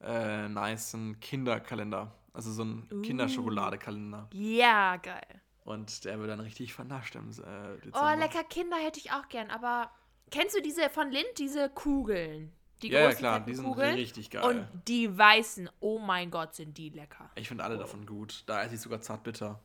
äh, 0.00 0.48
niceen 0.48 1.20
Kinderkalender. 1.20 2.12
Also 2.34 2.52
so 2.52 2.62
einen 2.62 2.88
Uh. 2.92 3.00
Kinderschokoladekalender. 3.02 4.28
Ja, 4.32 4.96
geil. 4.96 5.40
Und 5.64 6.04
der 6.04 6.18
wird 6.18 6.30
dann 6.30 6.40
richtig 6.40 6.74
vernascht 6.74 7.14
im 7.14 7.30
äh, 7.30 7.90
Oh, 7.92 8.18
lecker 8.18 8.44
Kinder 8.44 8.76
hätte 8.76 9.00
ich 9.00 9.12
auch 9.12 9.28
gern, 9.28 9.50
aber 9.50 9.90
kennst 10.30 10.54
du 10.54 10.60
diese 10.60 10.90
von 10.90 11.10
Lind, 11.10 11.26
diese 11.38 11.70
Kugeln? 11.70 12.52
Die 12.82 12.88
Ja, 12.88 13.00
ja, 13.00 13.14
klar, 13.14 13.40
die 13.40 13.54
sind 13.54 13.64
Kugeln? 13.64 13.94
richtig 13.94 14.28
geil. 14.30 14.44
Und 14.44 14.68
die 14.88 15.16
weißen, 15.16 15.70
oh 15.80 15.98
mein 15.98 16.30
Gott, 16.30 16.54
sind 16.54 16.76
die 16.76 16.90
lecker. 16.90 17.30
Ich 17.34 17.48
finde 17.48 17.64
alle 17.64 17.78
davon 17.78 18.04
gut. 18.04 18.44
Da 18.46 18.62
esse 18.62 18.74
ich 18.74 18.80
sogar 18.80 19.00
zartbitter. 19.00 19.58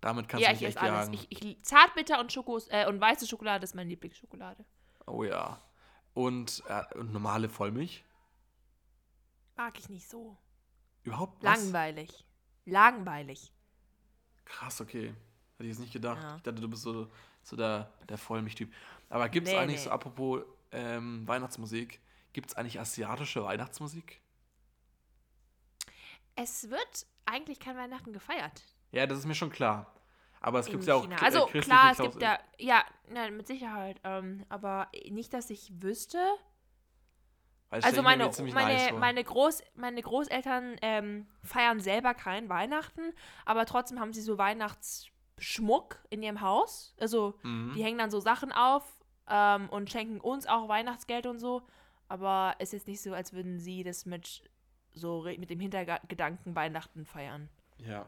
Damit 0.00 0.28
kannst 0.28 0.42
ja, 0.42 0.48
du 0.48 0.54
ich 0.54 0.60
mich 0.62 0.68
echt 0.68 0.78
esse 0.78 0.86
alles. 0.86 1.08
jagen. 1.08 1.26
Ich, 1.30 1.44
ich, 1.44 1.62
Zartbitter 1.62 2.18
und 2.18 2.32
Schokos, 2.32 2.68
äh, 2.68 2.86
und 2.88 3.00
weiße 3.00 3.26
Schokolade 3.26 3.64
ist 3.64 3.74
meine 3.74 3.90
Lieblingsschokolade. 3.90 4.64
Oh 5.06 5.24
ja. 5.24 5.60
Und, 6.14 6.62
äh, 6.68 6.98
und 6.98 7.12
normale 7.12 7.48
Vollmilch? 7.50 8.02
Mag 9.56 9.78
ich 9.78 9.90
nicht 9.90 10.08
so. 10.08 10.38
Überhaupt 11.02 11.42
was? 11.44 11.62
Langweilig. 11.64 12.24
Langweilig. 12.64 13.52
Krass, 14.44 14.80
okay. 14.80 15.08
Hätte 15.08 15.64
ich 15.64 15.68
jetzt 15.68 15.78
nicht 15.80 15.92
gedacht. 15.92 16.22
Ja. 16.22 16.36
Ich 16.36 16.42
dachte, 16.42 16.60
du 16.60 16.68
bist 16.68 16.82
so, 16.82 17.08
so 17.42 17.56
der, 17.56 17.92
der 18.08 18.18
Vollmilchtyp. 18.18 18.72
Aber 19.08 19.28
gibt 19.28 19.46
es 19.46 19.52
Nee, 19.52 19.58
eigentlich 19.58 19.78
nee. 19.78 19.84
so, 19.84 19.90
apropos 19.90 20.42
ähm, 20.72 21.26
Weihnachtsmusik, 21.28 22.00
gibt 22.32 22.50
es 22.50 22.56
eigentlich 22.56 22.80
asiatische 22.80 23.44
Weihnachtsmusik? 23.44 24.20
Es 26.34 26.70
wird 26.70 27.06
eigentlich 27.26 27.60
kein 27.60 27.76
Weihnachten 27.76 28.12
gefeiert. 28.12 28.62
Ja, 28.90 29.06
das 29.06 29.18
ist 29.18 29.26
mir 29.26 29.34
schon 29.34 29.50
klar. 29.50 29.94
Aber 30.40 30.58
es 30.58 30.66
gibt 30.66 30.84
ja 30.84 30.94
auch 30.94 31.02
China. 31.04 31.16
äh, 31.16 31.24
Also 31.24 31.46
klar, 31.46 31.92
es 31.92 31.98
gibt 31.98 32.20
ja, 32.20 32.38
ja, 32.58 32.84
nein, 33.08 33.36
mit 33.36 33.46
Sicherheit. 33.46 34.00
Ähm, 34.02 34.44
aber 34.48 34.88
nicht, 35.08 35.32
dass 35.32 35.50
ich 35.50 35.70
wüsste. 35.80 36.18
Das 37.72 37.84
Also 37.84 38.02
mir 38.02 38.08
meine, 38.08 38.30
meine, 38.52 38.74
nice 38.74 38.92
meine, 38.98 39.24
Groß, 39.24 39.62
meine 39.74 40.02
Großeltern 40.02 40.76
ähm, 40.82 41.26
feiern 41.42 41.80
selber 41.80 42.14
kein 42.14 42.48
Weihnachten, 42.48 43.12
aber 43.44 43.66
trotzdem 43.66 43.98
haben 43.98 44.12
sie 44.12 44.20
so 44.20 44.38
Weihnachtsschmuck 44.38 45.98
in 46.10 46.22
ihrem 46.22 46.40
Haus. 46.40 46.94
Also 47.00 47.34
Mhm. 47.42 47.72
die 47.74 47.82
hängen 47.82 47.98
dann 47.98 48.10
so 48.10 48.20
Sachen 48.20 48.52
auf 48.52 48.84
ähm, 49.28 49.68
und 49.70 49.90
schenken 49.90 50.20
uns 50.20 50.46
auch 50.46 50.68
Weihnachtsgeld 50.68 51.26
und 51.26 51.38
so. 51.38 51.62
Aber 52.08 52.54
es 52.58 52.68
ist 52.68 52.72
jetzt 52.72 52.88
nicht 52.88 53.02
so, 53.02 53.14
als 53.14 53.32
würden 53.32 53.58
sie 53.58 53.82
das 53.84 54.04
mit 54.04 54.42
so 54.94 55.22
mit 55.22 55.48
dem 55.48 55.60
Hintergedanken 55.60 56.54
Weihnachten 56.54 57.06
feiern. 57.06 57.48
Ja. 57.78 58.06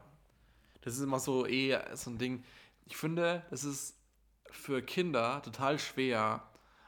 Das 0.81 0.93
ist 0.93 1.01
immer 1.01 1.19
so 1.19 1.47
eh 1.47 1.79
so 1.95 2.11
ein 2.11 2.19
Ding. 2.19 2.43
Ich 2.85 2.95
finde, 2.95 3.43
das 3.49 3.63
ist 3.63 3.97
für 4.51 4.83
Kinder 4.83 5.41
total 5.41 5.79
schwer, 5.79 6.43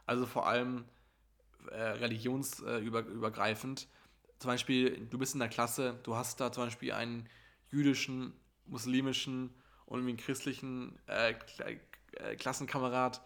also 0.06 0.28
vor 0.28 0.46
allem 0.48 0.86
äh, 1.72 1.82
religionsübergreifend. 1.92 3.88
Zum 4.40 4.50
Beispiel, 4.50 5.08
du 5.10 5.18
bist 5.18 5.34
in 5.34 5.40
der 5.40 5.50
Klasse, 5.50 6.00
du 6.04 6.16
hast 6.16 6.40
da 6.40 6.52
zum 6.52 6.66
Beispiel 6.66 6.92
einen 6.94 7.28
jüdischen, 7.72 8.34
muslimischen 8.66 9.54
und 9.86 10.00
irgendwie 10.00 10.12
einen 10.12 10.18
christlichen 10.18 11.00
äh, 11.08 11.34
äh, 12.16 12.36
Klassenkamerad. 12.36 13.22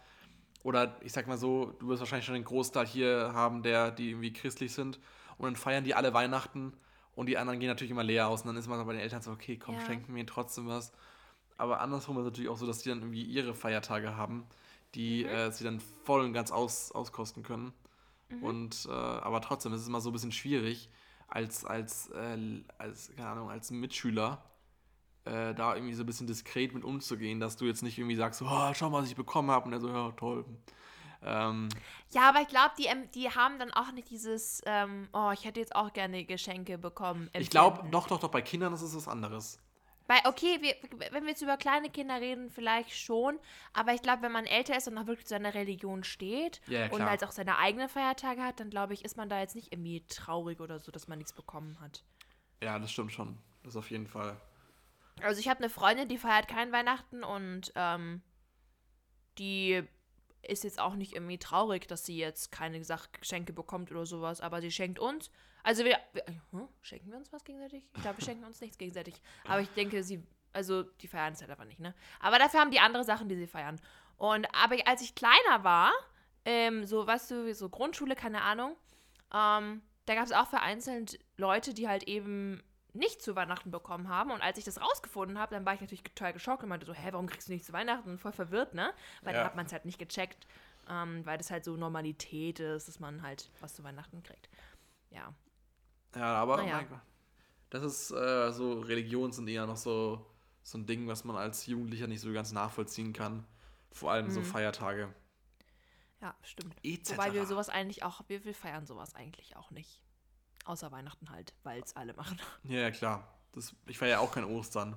Oder 0.62 0.96
ich 1.02 1.12
sag 1.12 1.26
mal 1.26 1.38
so, 1.38 1.74
du 1.80 1.88
wirst 1.88 2.00
wahrscheinlich 2.00 2.24
schon 2.24 2.36
einen 2.36 2.44
Großteil 2.44 2.86
hier 2.86 3.32
haben, 3.34 3.62
der, 3.62 3.90
die 3.90 4.10
irgendwie 4.10 4.32
christlich 4.32 4.72
sind. 4.72 5.00
Und 5.38 5.44
dann 5.46 5.56
feiern 5.56 5.84
die 5.84 5.94
alle 5.94 6.14
Weihnachten 6.14 6.72
und 7.14 7.26
die 7.26 7.36
anderen 7.36 7.58
gehen 7.58 7.68
natürlich 7.68 7.90
immer 7.90 8.04
leer 8.04 8.28
aus. 8.28 8.42
Und 8.42 8.48
dann 8.48 8.56
ist 8.56 8.68
man 8.68 8.84
bei 8.86 8.92
den 8.92 9.02
Eltern 9.02 9.22
so, 9.22 9.32
okay, 9.32 9.56
komm, 9.58 9.74
Ja. 9.76 9.80
schenken 9.86 10.12
mir 10.12 10.24
trotzdem 10.24 10.68
was. 10.68 10.92
Aber 11.56 11.80
andersrum 11.80 12.16
ist 12.16 12.22
es 12.22 12.26
natürlich 12.26 12.50
auch 12.50 12.56
so, 12.56 12.66
dass 12.66 12.78
die 12.78 12.88
dann 12.88 12.98
irgendwie 13.00 13.22
ihre 13.22 13.54
Feiertage 13.54 14.16
haben, 14.16 14.46
die 14.94 15.24
äh, 15.24 15.50
sie 15.50 15.64
dann 15.64 15.80
voll 16.04 16.22
und 16.22 16.32
ganz 16.32 16.50
aus, 16.50 16.92
auskosten 16.92 17.42
können. 17.42 17.72
Und 18.40 18.86
äh, 18.88 18.92
aber 18.92 19.40
trotzdem 19.40 19.72
ist 19.72 19.82
es 19.82 19.88
immer 19.88 20.00
so 20.00 20.10
ein 20.10 20.12
bisschen 20.12 20.32
schwierig, 20.32 20.90
als, 21.28 21.64
als, 21.64 22.08
äh, 22.10 22.62
als, 22.78 23.12
keine 23.16 23.28
Ahnung, 23.28 23.50
als 23.50 23.70
Mitschüler 23.70 24.44
äh, 25.24 25.54
da 25.54 25.74
irgendwie 25.74 25.94
so 25.94 26.02
ein 26.02 26.06
bisschen 26.06 26.26
diskret 26.26 26.74
mit 26.74 26.84
umzugehen, 26.84 27.40
dass 27.40 27.56
du 27.56 27.64
jetzt 27.64 27.82
nicht 27.82 27.98
irgendwie 27.98 28.16
sagst, 28.16 28.42
oh, 28.42 28.74
schau 28.74 28.90
mal, 28.90 29.02
was 29.02 29.08
ich 29.08 29.16
bekommen 29.16 29.50
habe. 29.50 29.66
Und 29.66 29.72
er 29.72 29.80
so, 29.80 29.88
ja, 29.88 30.10
toll. 30.12 30.44
Ähm, 31.24 31.68
Ja, 32.10 32.28
aber 32.28 32.40
ich 32.40 32.48
glaube, 32.48 32.72
die, 32.78 32.88
die 33.14 33.30
haben 33.30 33.58
dann 33.58 33.70
auch 33.72 33.92
nicht 33.92 34.10
dieses, 34.10 34.60
ähm, 34.66 35.08
oh, 35.12 35.30
ich 35.32 35.44
hätte 35.44 35.60
jetzt 35.60 35.76
auch 35.76 35.92
gerne 35.92 36.24
Geschenke 36.24 36.78
bekommen. 36.78 37.30
ich 37.32 37.50
glaube, 37.50 37.88
doch, 37.90 38.08
doch, 38.08 38.18
doch, 38.18 38.30
bei 38.30 38.42
Kindern 38.42 38.72
ist 38.72 38.82
es 38.82 38.96
was 38.96 39.08
anderes. 39.08 39.60
Bei, 40.06 40.18
okay, 40.24 40.58
wir, 40.60 40.74
wenn 41.12 41.22
wir 41.24 41.30
jetzt 41.30 41.42
über 41.42 41.56
kleine 41.56 41.88
Kinder 41.88 42.20
reden, 42.20 42.50
vielleicht 42.50 42.92
schon. 42.92 43.38
Aber 43.72 43.94
ich 43.94 44.02
glaube, 44.02 44.22
wenn 44.22 44.32
man 44.32 44.46
älter 44.46 44.76
ist 44.76 44.88
und 44.88 44.94
noch 44.94 45.06
wirklich 45.06 45.26
zu 45.26 45.34
seiner 45.34 45.54
Religion 45.54 46.04
steht 46.04 46.60
Ja, 46.66 46.90
und 46.90 47.02
halt 47.02 47.24
auch 47.24 47.32
seine 47.32 47.58
eigenen 47.58 47.88
Feiertage 47.88 48.42
hat, 48.42 48.60
dann 48.60 48.70
glaube 48.70 48.94
ich, 48.94 49.04
ist 49.04 49.16
man 49.16 49.28
da 49.28 49.40
jetzt 49.40 49.54
nicht 49.54 49.72
irgendwie 49.72 50.04
traurig 50.06 50.60
oder 50.60 50.78
so, 50.80 50.90
dass 50.92 51.08
man 51.08 51.18
nichts 51.18 51.32
bekommen 51.32 51.78
hat. 51.80 52.04
Ja, 52.62 52.78
das 52.78 52.92
stimmt 52.92 53.12
schon. 53.12 53.38
Das 53.64 53.76
auf 53.76 53.90
jeden 53.90 54.06
Fall. 54.06 54.40
Also 55.20 55.40
ich 55.40 55.48
habe 55.48 55.60
eine 55.60 55.70
Freundin, 55.70 56.08
die 56.08 56.18
feiert 56.18 56.48
kein 56.48 56.72
Weihnachten 56.72 57.22
und 57.22 57.72
ähm, 57.76 58.22
die 59.38 59.82
ist 60.42 60.64
jetzt 60.64 60.80
auch 60.80 60.94
nicht 60.94 61.14
irgendwie 61.14 61.38
traurig, 61.38 61.86
dass 61.86 62.04
sie 62.04 62.18
jetzt 62.18 62.50
keine 62.50 62.82
Sach 62.84 63.12
Geschenke 63.12 63.52
bekommt 63.52 63.90
oder 63.90 64.06
sowas, 64.06 64.40
aber 64.40 64.60
sie 64.60 64.72
schenkt 64.72 64.98
uns. 64.98 65.30
Also 65.62 65.84
wir, 65.84 65.98
wir 66.12 66.24
hm, 66.50 66.68
schenken 66.80 67.10
wir 67.10 67.18
uns 67.18 67.32
was 67.32 67.44
gegenseitig? 67.44 67.84
Ich 67.94 68.02
glaube, 68.02 68.18
wir 68.18 68.24
schenken 68.24 68.44
uns 68.44 68.60
nichts 68.60 68.78
gegenseitig. 68.78 69.14
Aber 69.46 69.60
ich 69.60 69.70
denke, 69.70 70.02
sie, 70.02 70.22
also 70.52 70.82
die 70.82 71.08
feiern 71.08 71.32
es 71.32 71.40
halt 71.40 71.50
einfach 71.50 71.64
nicht, 71.64 71.80
ne? 71.80 71.94
Aber 72.20 72.38
dafür 72.38 72.60
haben 72.60 72.70
die 72.70 72.80
andere 72.80 73.04
Sachen, 73.04 73.28
die 73.28 73.36
sie 73.36 73.46
feiern. 73.46 73.80
Und 74.16 74.46
aber 74.54 74.76
als 74.86 75.02
ich 75.02 75.14
kleiner 75.14 75.62
war, 75.64 75.92
ähm, 76.44 76.84
so, 76.84 77.06
weißt 77.06 77.30
du, 77.30 77.54
so 77.54 77.68
Grundschule, 77.68 78.16
keine 78.16 78.42
Ahnung, 78.42 78.76
ähm, 79.32 79.82
da 80.06 80.14
gab 80.14 80.24
es 80.24 80.32
auch 80.32 80.48
vereinzelt 80.48 81.18
Leute, 81.36 81.74
die 81.74 81.88
halt 81.88 82.04
eben 82.04 82.62
nicht 82.94 83.22
zu 83.22 83.36
Weihnachten 83.36 83.70
bekommen 83.70 84.08
haben. 84.08 84.30
Und 84.30 84.42
als 84.42 84.58
ich 84.58 84.64
das 84.64 84.80
rausgefunden 84.80 85.38
habe, 85.38 85.54
dann 85.54 85.64
war 85.64 85.74
ich 85.74 85.80
natürlich 85.80 86.02
total 86.02 86.32
geschockt 86.32 86.62
und 86.62 86.68
meinte 86.68 86.86
so, 86.86 86.92
hä, 86.92 87.08
warum 87.12 87.26
kriegst 87.26 87.48
du 87.48 87.52
nicht 87.52 87.64
zu 87.64 87.72
Weihnachten? 87.72 88.10
Und 88.10 88.18
voll 88.18 88.32
verwirrt, 88.32 88.74
ne? 88.74 88.92
Weil 89.22 89.32
Ja. 89.34 89.40
dann 89.40 89.46
hat 89.46 89.56
man 89.56 89.66
es 89.66 89.72
halt 89.72 89.84
nicht 89.84 89.98
gecheckt, 89.98 90.46
ähm, 90.88 91.24
weil 91.24 91.38
das 91.38 91.50
halt 91.50 91.64
so 91.64 91.76
Normalität 91.76 92.60
ist, 92.60 92.88
dass 92.88 93.00
man 93.00 93.22
halt 93.22 93.50
was 93.60 93.74
zu 93.74 93.82
Weihnachten 93.84 94.22
kriegt. 94.22 94.48
Ja. 95.10 95.32
Ja, 96.14 96.34
aber 96.36 96.58
Naja. 96.58 96.76
mein 96.76 96.88
Gott. 96.88 97.00
das 97.70 97.82
ist 97.84 98.10
äh, 98.10 98.52
so, 98.52 98.80
Religionen 98.80 99.32
sind 99.32 99.48
eher 99.48 99.66
noch 99.66 99.76
so, 99.76 100.26
so 100.62 100.78
ein 100.78 100.86
Ding, 100.86 101.08
was 101.08 101.24
man 101.24 101.36
als 101.36 101.66
Jugendlicher 101.66 102.06
nicht 102.06 102.20
so 102.20 102.32
ganz 102.32 102.52
nachvollziehen 102.52 103.12
kann. 103.12 103.44
Vor 103.92 104.10
allem 104.12 104.30
so 104.30 104.40
Mhm. 104.40 104.44
Feiertage. 104.44 105.14
Ja, 106.20 106.34
stimmt. 106.42 106.76
Etc. 106.84 107.10
Wobei 107.12 107.32
wir 107.32 107.46
sowas 107.46 107.68
eigentlich 107.68 108.02
auch, 108.04 108.22
wir, 108.28 108.44
wir 108.44 108.54
feiern 108.54 108.86
sowas 108.86 109.14
eigentlich 109.14 109.56
auch 109.56 109.70
nicht. 109.70 110.00
Außer 110.64 110.92
Weihnachten 110.92 111.30
halt, 111.30 111.52
weil 111.64 111.82
es 111.82 111.96
alle 111.96 112.14
machen. 112.14 112.38
Ja, 112.64 112.78
ja, 112.80 112.90
klar. 112.90 113.26
Das, 113.52 113.74
ich 113.86 113.98
feiere 113.98 114.10
ja 114.10 114.18
auch 114.20 114.32
kein 114.32 114.44
Ostern. 114.44 114.96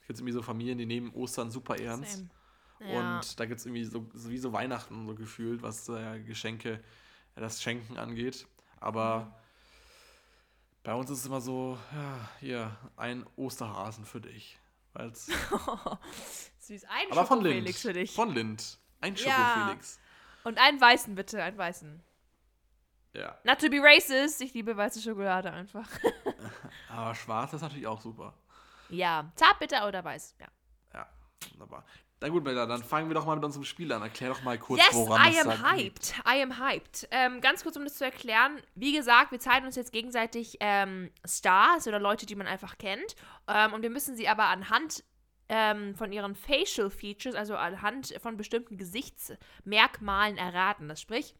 Es 0.00 0.08
gibt 0.08 0.18
irgendwie 0.18 0.32
so 0.32 0.42
Familien, 0.42 0.76
die 0.76 0.86
nehmen 0.86 1.10
Ostern 1.14 1.50
super 1.50 1.78
ernst. 1.78 2.24
Ja. 2.80 3.18
Und 3.18 3.38
da 3.40 3.46
gibt 3.46 3.60
es 3.60 3.66
irgendwie 3.66 3.84
so, 3.84 4.06
so 4.12 4.28
wie 4.30 4.36
so 4.38 4.52
Weihnachten 4.52 5.06
so 5.06 5.14
gefühlt, 5.14 5.62
was 5.62 5.88
äh, 5.88 6.20
Geschenke, 6.20 6.82
äh, 7.36 7.40
das 7.40 7.62
Schenken 7.62 7.96
angeht. 7.96 8.46
Aber 8.80 9.20
Mhm. 9.26 9.32
Bei 10.84 10.94
uns 10.94 11.10
ist 11.10 11.18
es 11.20 11.26
immer 11.26 11.40
so, 11.40 11.76
ja, 11.92 12.28
hier, 12.40 12.76
ein 12.96 13.26
Osterhasen 13.36 14.04
für 14.04 14.20
dich. 14.20 14.58
Weil's, 14.92 15.26
Süß. 16.60 16.84
Ein 16.84 17.10
aber 17.10 17.26
von 17.26 17.42
Lind. 17.42 17.68
Für 17.74 17.92
dich. 17.92 18.14
Von 18.14 18.32
Lind. 18.32 18.78
Ein 19.00 19.16
Ja. 19.16 19.22
Schokofelix. 19.32 19.98
Und 20.44 20.58
einen 20.58 20.80
weißen 20.80 21.14
bitte, 21.14 21.42
einen 21.42 21.58
weißen. 21.58 22.02
Ja. 23.14 23.36
Not 23.44 23.60
to 23.60 23.68
be 23.70 23.80
racist, 23.82 24.40
ich 24.40 24.54
liebe 24.54 24.76
weiße 24.76 25.00
Schokolade 25.02 25.50
einfach. 25.52 25.88
Aber 26.88 27.14
schwarz 27.14 27.52
ist 27.52 27.62
natürlich 27.62 27.86
auch 27.86 28.00
super. 28.00 28.34
ja, 28.88 29.30
zartbitter 29.36 29.86
oder 29.88 30.04
weiß, 30.04 30.36
ja. 30.40 30.46
Ja, 30.92 31.08
wunderbar. 31.52 31.84
Na 32.24 32.30
gut, 32.30 32.42
Bella, 32.42 32.64
dann 32.64 32.82
fangen 32.82 33.10
wir 33.10 33.14
doch 33.14 33.26
mal 33.26 33.34
mit 33.34 33.44
unserem 33.44 33.64
Spiel 33.64 33.92
an. 33.92 34.00
Erklär 34.00 34.30
doch 34.30 34.42
mal 34.42 34.56
kurz, 34.56 34.80
Yes, 34.80 34.94
woran 34.94 35.30
I 35.30 35.36
es 35.36 35.46
am 35.46 35.48
da 35.60 35.72
hyped. 35.72 36.14
I 36.26 36.40
am 36.42 36.58
hyped. 36.58 37.06
Ähm, 37.10 37.42
ganz 37.42 37.62
kurz, 37.62 37.76
um 37.76 37.84
das 37.84 37.96
zu 37.96 38.04
erklären. 38.06 38.62
Wie 38.74 38.94
gesagt, 38.94 39.30
wir 39.30 39.40
zeigen 39.40 39.66
uns 39.66 39.76
jetzt 39.76 39.92
gegenseitig 39.92 40.56
ähm, 40.60 41.10
Stars 41.26 41.86
oder 41.86 42.00
Leute, 42.00 42.24
die 42.24 42.34
man 42.34 42.46
einfach 42.46 42.78
kennt. 42.78 43.14
Ähm, 43.46 43.74
und 43.74 43.82
wir 43.82 43.90
müssen 43.90 44.16
sie 44.16 44.26
aber 44.26 44.44
anhand 44.44 45.04
ähm, 45.50 45.94
von 45.96 46.12
ihren 46.12 46.34
Facial 46.34 46.88
Features, 46.88 47.34
also 47.34 47.56
anhand 47.56 48.14
von 48.22 48.38
bestimmten 48.38 48.78
Gesichtsmerkmalen 48.78 50.38
erraten. 50.38 50.88
Das 50.88 51.02
sprich, 51.02 51.34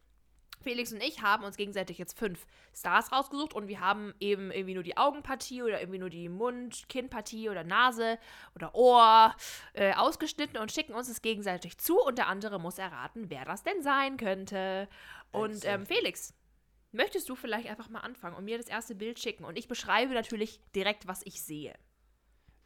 Felix 0.65 0.93
und 0.93 1.03
ich 1.03 1.23
haben 1.23 1.45
uns 1.45 1.57
gegenseitig 1.57 1.99
jetzt 1.99 2.19
fünf 2.19 2.47
Stars 2.75 3.13
rausgesucht 3.13 3.55
und 3.55 3.69
wir 3.69 3.81
haben 3.81 4.15
eben 4.19 4.51
irgendwie 4.51 4.75
nur 4.75 4.83
die 4.83 4.97
Augenpartie 4.97 5.63
oder 5.63 5.81
irgendwie 5.81 6.01
nur 6.01 6.11
die 6.11 6.29
Mund-, 6.29 6.89
Kinnpartie 6.89 7.49
oder 7.49 7.63
Nase 7.63 8.19
oder 8.57 8.75
Ohr 8.75 9.35
äh, 9.75 9.95
ausgeschnitten 9.95 10.59
und 10.59 10.73
schicken 10.73 10.95
uns 10.95 11.09
das 11.09 11.23
gegenseitig 11.23 11.79
zu 11.79 12.01
und 12.01 12.19
der 12.19 12.27
andere 12.27 12.59
muss 12.59 12.79
erraten, 12.79 13.31
wer 13.31 13.45
das 13.45 13.63
denn 13.63 13.83
sein 13.83 14.17
könnte. 14.17 14.89
Und 15.31 15.65
ähm. 15.65 15.87
Felix, 15.87 16.35
möchtest 16.93 17.29
du 17.29 17.35
vielleicht 17.35 17.69
einfach 17.69 17.89
mal 17.89 18.01
anfangen 18.01 18.37
und 18.37 18.45
mir 18.45 18.59
das 18.59 18.69
erste 18.69 18.95
Bild 18.95 19.19
schicken? 19.19 19.45
Und 19.45 19.59
ich 19.59 19.69
beschreibe 19.69 20.15
natürlich 20.15 20.61
direkt, 20.75 21.07
was 21.07 21.23
ich 21.25 21.43
sehe. 21.43 21.75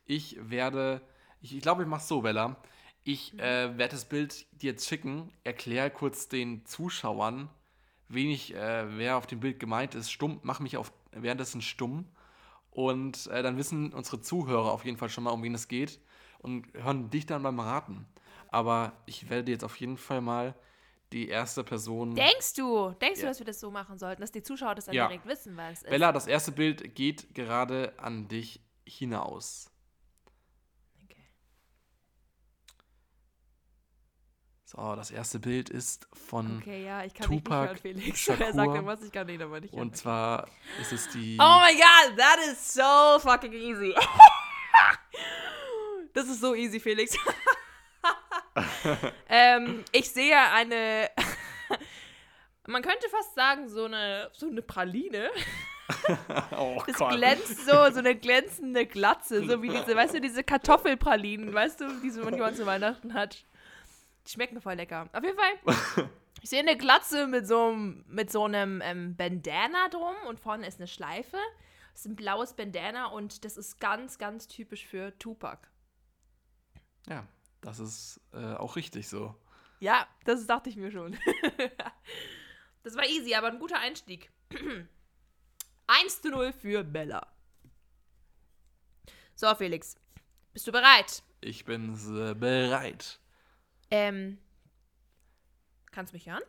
Ich 0.04 0.36
werde, 0.40 1.02
ich, 1.40 1.54
ich 1.54 1.62
glaube, 1.62 1.82
ich 1.82 1.88
mache 1.88 2.04
so, 2.04 2.22
Bella. 2.22 2.56
Ich 3.04 3.34
äh, 3.38 3.78
werde 3.78 3.92
das 3.92 4.04
Bild 4.04 4.46
dir 4.60 4.72
jetzt 4.72 4.86
schicken, 4.86 5.32
erkläre 5.44 5.90
kurz 5.90 6.28
den 6.28 6.66
Zuschauern, 6.66 7.48
wen 8.08 8.30
ich, 8.30 8.54
äh, 8.54 8.96
wer 8.98 9.16
auf 9.16 9.26
dem 9.26 9.40
Bild 9.40 9.58
gemeint 9.60 9.94
ist, 9.94 10.10
stumm, 10.10 10.40
mach 10.42 10.60
mich 10.60 10.76
auf 10.76 10.92
währenddessen 11.12 11.62
stumm. 11.62 12.06
Und 12.70 13.26
äh, 13.28 13.42
dann 13.42 13.56
wissen 13.56 13.92
unsere 13.92 14.20
Zuhörer 14.20 14.70
auf 14.72 14.84
jeden 14.84 14.98
Fall 14.98 15.08
schon 15.08 15.24
mal, 15.24 15.30
um 15.30 15.42
wen 15.42 15.54
es 15.54 15.68
geht 15.68 16.00
und 16.38 16.66
hören 16.74 17.10
dich 17.10 17.26
dann 17.26 17.42
beim 17.42 17.58
Raten. 17.58 18.06
Aber 18.50 18.92
ich 19.06 19.28
werde 19.30 19.50
jetzt 19.50 19.64
auf 19.64 19.76
jeden 19.80 19.96
Fall 19.96 20.20
mal 20.20 20.54
die 21.12 21.28
erste 21.28 21.64
Person. 21.64 22.14
Denkst 22.14 22.54
du, 22.54 22.90
denkst 23.00 23.20
du, 23.20 23.26
Ja. 23.26 23.30
dass 23.30 23.38
wir 23.38 23.46
das 23.46 23.60
so 23.60 23.70
machen 23.70 23.98
sollten, 23.98 24.20
dass 24.20 24.30
die 24.30 24.42
Zuschauer 24.42 24.74
das 24.74 24.84
dann 24.86 24.94
Ja. 24.94 25.08
direkt 25.08 25.26
wissen, 25.26 25.56
wer 25.56 25.70
es 25.70 25.82
ist? 25.82 25.88
Bella, 25.90 26.12
das 26.12 26.26
erste 26.26 26.52
Bild 26.52 26.94
geht 26.94 27.34
gerade 27.34 27.94
an 27.98 28.28
dich 28.28 28.60
hinaus. 28.86 29.70
Okay. 31.04 31.24
So, 34.70 34.94
das 34.96 35.10
erste 35.10 35.38
Bild 35.38 35.70
ist 35.70 36.06
von 36.12 36.58
Okay, 36.58 36.84
ja, 36.84 37.02
ich 37.02 37.14
kann 37.14 37.24
Tupac 37.24 37.40
nicht 37.40 37.68
hören, 37.68 37.76
Felix. 37.78 38.18
Shakur. 38.20 38.46
Er 38.48 38.52
sagt 38.52 38.74
irgendwas, 38.74 39.02
ich 39.02 39.10
kann 39.10 39.26
ihn 39.30 39.40
aber 39.40 39.60
nicht 39.60 39.72
hören. 39.72 39.80
Und 39.80 39.96
zwar 39.96 40.46
ist 40.78 40.92
es 40.92 41.08
die. 41.08 41.38
Oh 41.40 41.60
my 41.60 41.72
god, 41.72 42.18
that 42.18 42.38
is 42.46 42.74
so 42.74 43.18
fucking 43.18 43.54
easy. 43.54 43.94
das 46.12 46.28
ist 46.28 46.42
so 46.42 46.54
easy, 46.54 46.80
Felix. 46.80 47.16
ähm, 49.30 49.84
ich 49.90 50.10
sehe 50.10 50.38
eine. 50.38 51.08
Man 52.66 52.82
könnte 52.82 53.08
fast 53.08 53.34
sagen, 53.34 53.70
so 53.70 53.86
eine, 53.86 54.28
so 54.34 54.48
eine 54.48 54.60
Praline. 54.60 55.30
oh 56.58 56.82
Das 56.86 56.98
glänzt 57.16 57.64
so, 57.64 57.90
so 57.90 58.00
eine 58.00 58.14
glänzende 58.14 58.84
Glatze. 58.84 59.46
So 59.46 59.62
wie 59.62 59.70
diese, 59.70 59.96
weißt 59.96 60.12
du, 60.12 60.20
diese 60.20 60.44
Kartoffelpralinen, 60.44 61.54
weißt 61.54 61.80
du, 61.80 61.88
die 62.02 62.10
so 62.10 62.22
manchmal 62.22 62.54
zu 62.54 62.66
Weihnachten 62.66 63.14
hat. 63.14 63.46
Die 64.28 64.32
schmecken 64.34 64.60
voll 64.60 64.74
lecker. 64.74 65.08
Auf 65.14 65.24
jeden 65.24 65.38
Fall 65.38 66.10
Ich 66.42 66.50
sehe 66.50 66.60
eine 66.60 66.76
Glatze 66.76 67.26
mit 67.26 67.48
so, 67.48 67.68
einem- 67.68 68.04
mit 68.06 68.30
so 68.30 68.44
einem 68.44 68.82
ähm, 68.84 69.16
Bandana 69.16 69.88
drum 69.88 70.14
und 70.28 70.38
vorne 70.38 70.66
ist 70.66 70.78
eine 70.78 70.86
Schleife. 70.86 71.38
Das 71.92 72.02
ist 72.02 72.06
ein 72.06 72.14
blaues 72.16 72.52
Bandana 72.52 73.06
und 73.06 73.44
das 73.44 73.56
ist 73.56 73.80
ganz, 73.80 74.18
ganz 74.18 74.46
typisch 74.46 74.86
für 74.86 75.18
Tupac. 75.18 75.66
Ja, 77.08 77.26
das 77.62 77.80
ist 77.80 78.20
äh, 78.34 78.54
auch 78.54 78.76
richtig 78.76 79.08
so. 79.08 79.34
Ja, 79.80 80.06
das 80.24 80.46
dachte 80.46 80.68
ich 80.68 80.76
mir 80.76 80.92
schon. 80.92 81.18
das 82.82 82.96
war 82.96 83.06
easy, 83.06 83.34
aber 83.34 83.48
ein 83.48 83.58
guter 83.58 83.78
Einstieg. 83.80 84.30
1 85.86 86.20
zu 86.22 86.28
0 86.30 86.52
für 86.52 86.84
Bella. 86.84 87.26
So, 89.34 89.52
Felix. 89.54 89.96
Bist 90.52 90.66
du 90.66 90.72
bereit? 90.72 91.22
Ich 91.40 91.64
bin 91.64 91.94
äh, 92.16 92.34
bereit. 92.34 93.18
Ähm. 93.90 94.38
Kannst 95.90 96.12
du 96.12 96.16
mich 96.16 96.28
hören? 96.28 96.42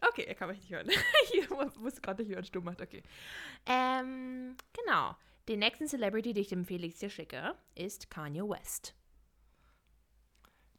Okay, 0.00 0.24
er 0.24 0.34
kann 0.34 0.48
mich 0.48 0.60
nicht 0.60 0.70
hören. 0.70 0.88
ich 1.32 1.50
wusste 1.50 2.00
gerade 2.00 2.22
nicht, 2.22 2.30
wie 2.30 2.34
man 2.34 2.44
stumm 2.44 2.64
macht. 2.64 2.80
Okay. 2.80 3.02
Ähm, 3.66 4.56
genau. 4.72 5.16
Den 5.48 5.60
nächsten 5.60 5.88
Celebrity, 5.88 6.32
den 6.32 6.42
ich 6.42 6.48
dem 6.48 6.64
Felix 6.64 7.00
hier 7.00 7.10
schicke, 7.10 7.54
ist 7.74 8.10
Kanye 8.10 8.42
West. 8.42 8.94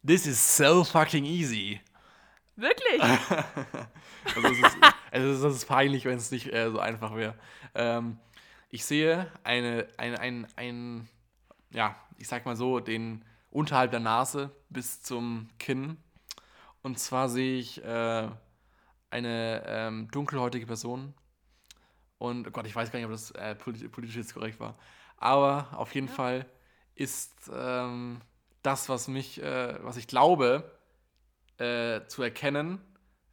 This 0.06 0.26
is 0.26 0.58
so 0.58 0.84
fucking 0.84 1.26
easy. 1.26 1.82
Wirklich? 2.56 3.02
Also 4.36 4.48
es 4.50 4.60
ist, 4.60 4.78
also 5.12 5.48
es 5.48 5.56
ist 5.56 5.66
peinlich, 5.66 6.06
wenn 6.06 6.18
es 6.18 6.30
nicht 6.30 6.54
äh, 6.54 6.70
so 6.70 6.80
einfach 6.80 7.16
wäre. 7.16 7.34
Ähm, 7.74 8.20
ich 8.70 8.86
sehe 8.86 9.32
eine, 9.44 9.88
ein, 9.98 10.16
ein, 10.16 10.48
ein, 10.56 11.10
ja, 11.72 11.96
ich 12.18 12.28
sag 12.28 12.46
mal 12.46 12.56
so, 12.56 12.80
den 12.80 13.24
unterhalb 13.52 13.92
der 13.92 14.00
Nase 14.00 14.52
bis 14.70 15.02
zum 15.02 15.50
Kinn. 15.60 15.98
Und 16.82 17.00
zwar 17.00 17.30
sehe 17.30 17.60
ich 17.60 17.84
äh, 17.84 18.30
eine 19.10 19.64
ähm, 19.66 20.08
dunkelhäutige 20.12 20.66
Person. 20.66 21.14
Und 22.18 22.48
oh 22.48 22.52
Gott, 22.52 22.68
ich 22.68 22.76
weiß 22.76 22.92
gar 22.92 23.00
nicht, 23.00 23.06
ob 23.06 23.12
das 23.12 23.32
äh, 23.32 23.56
politi- 23.56 23.90
politisch 23.90 24.18
jetzt 24.18 24.34
korrekt 24.34 24.60
war. 24.60 24.76
Aber 25.18 25.68
auf 25.74 25.94
jeden 25.96 26.08
Fall 26.10 26.46
ist 26.96 27.50
ähm, 27.54 28.22
das, 28.62 28.90
was 28.90 29.08
mich, 29.08 29.42
äh, 29.42 29.84
was 29.84 29.98
ich 29.98 30.08
glaube, 30.08 30.70
äh, 31.58 32.06
zu 32.08 32.24
erkennen, 32.24 32.82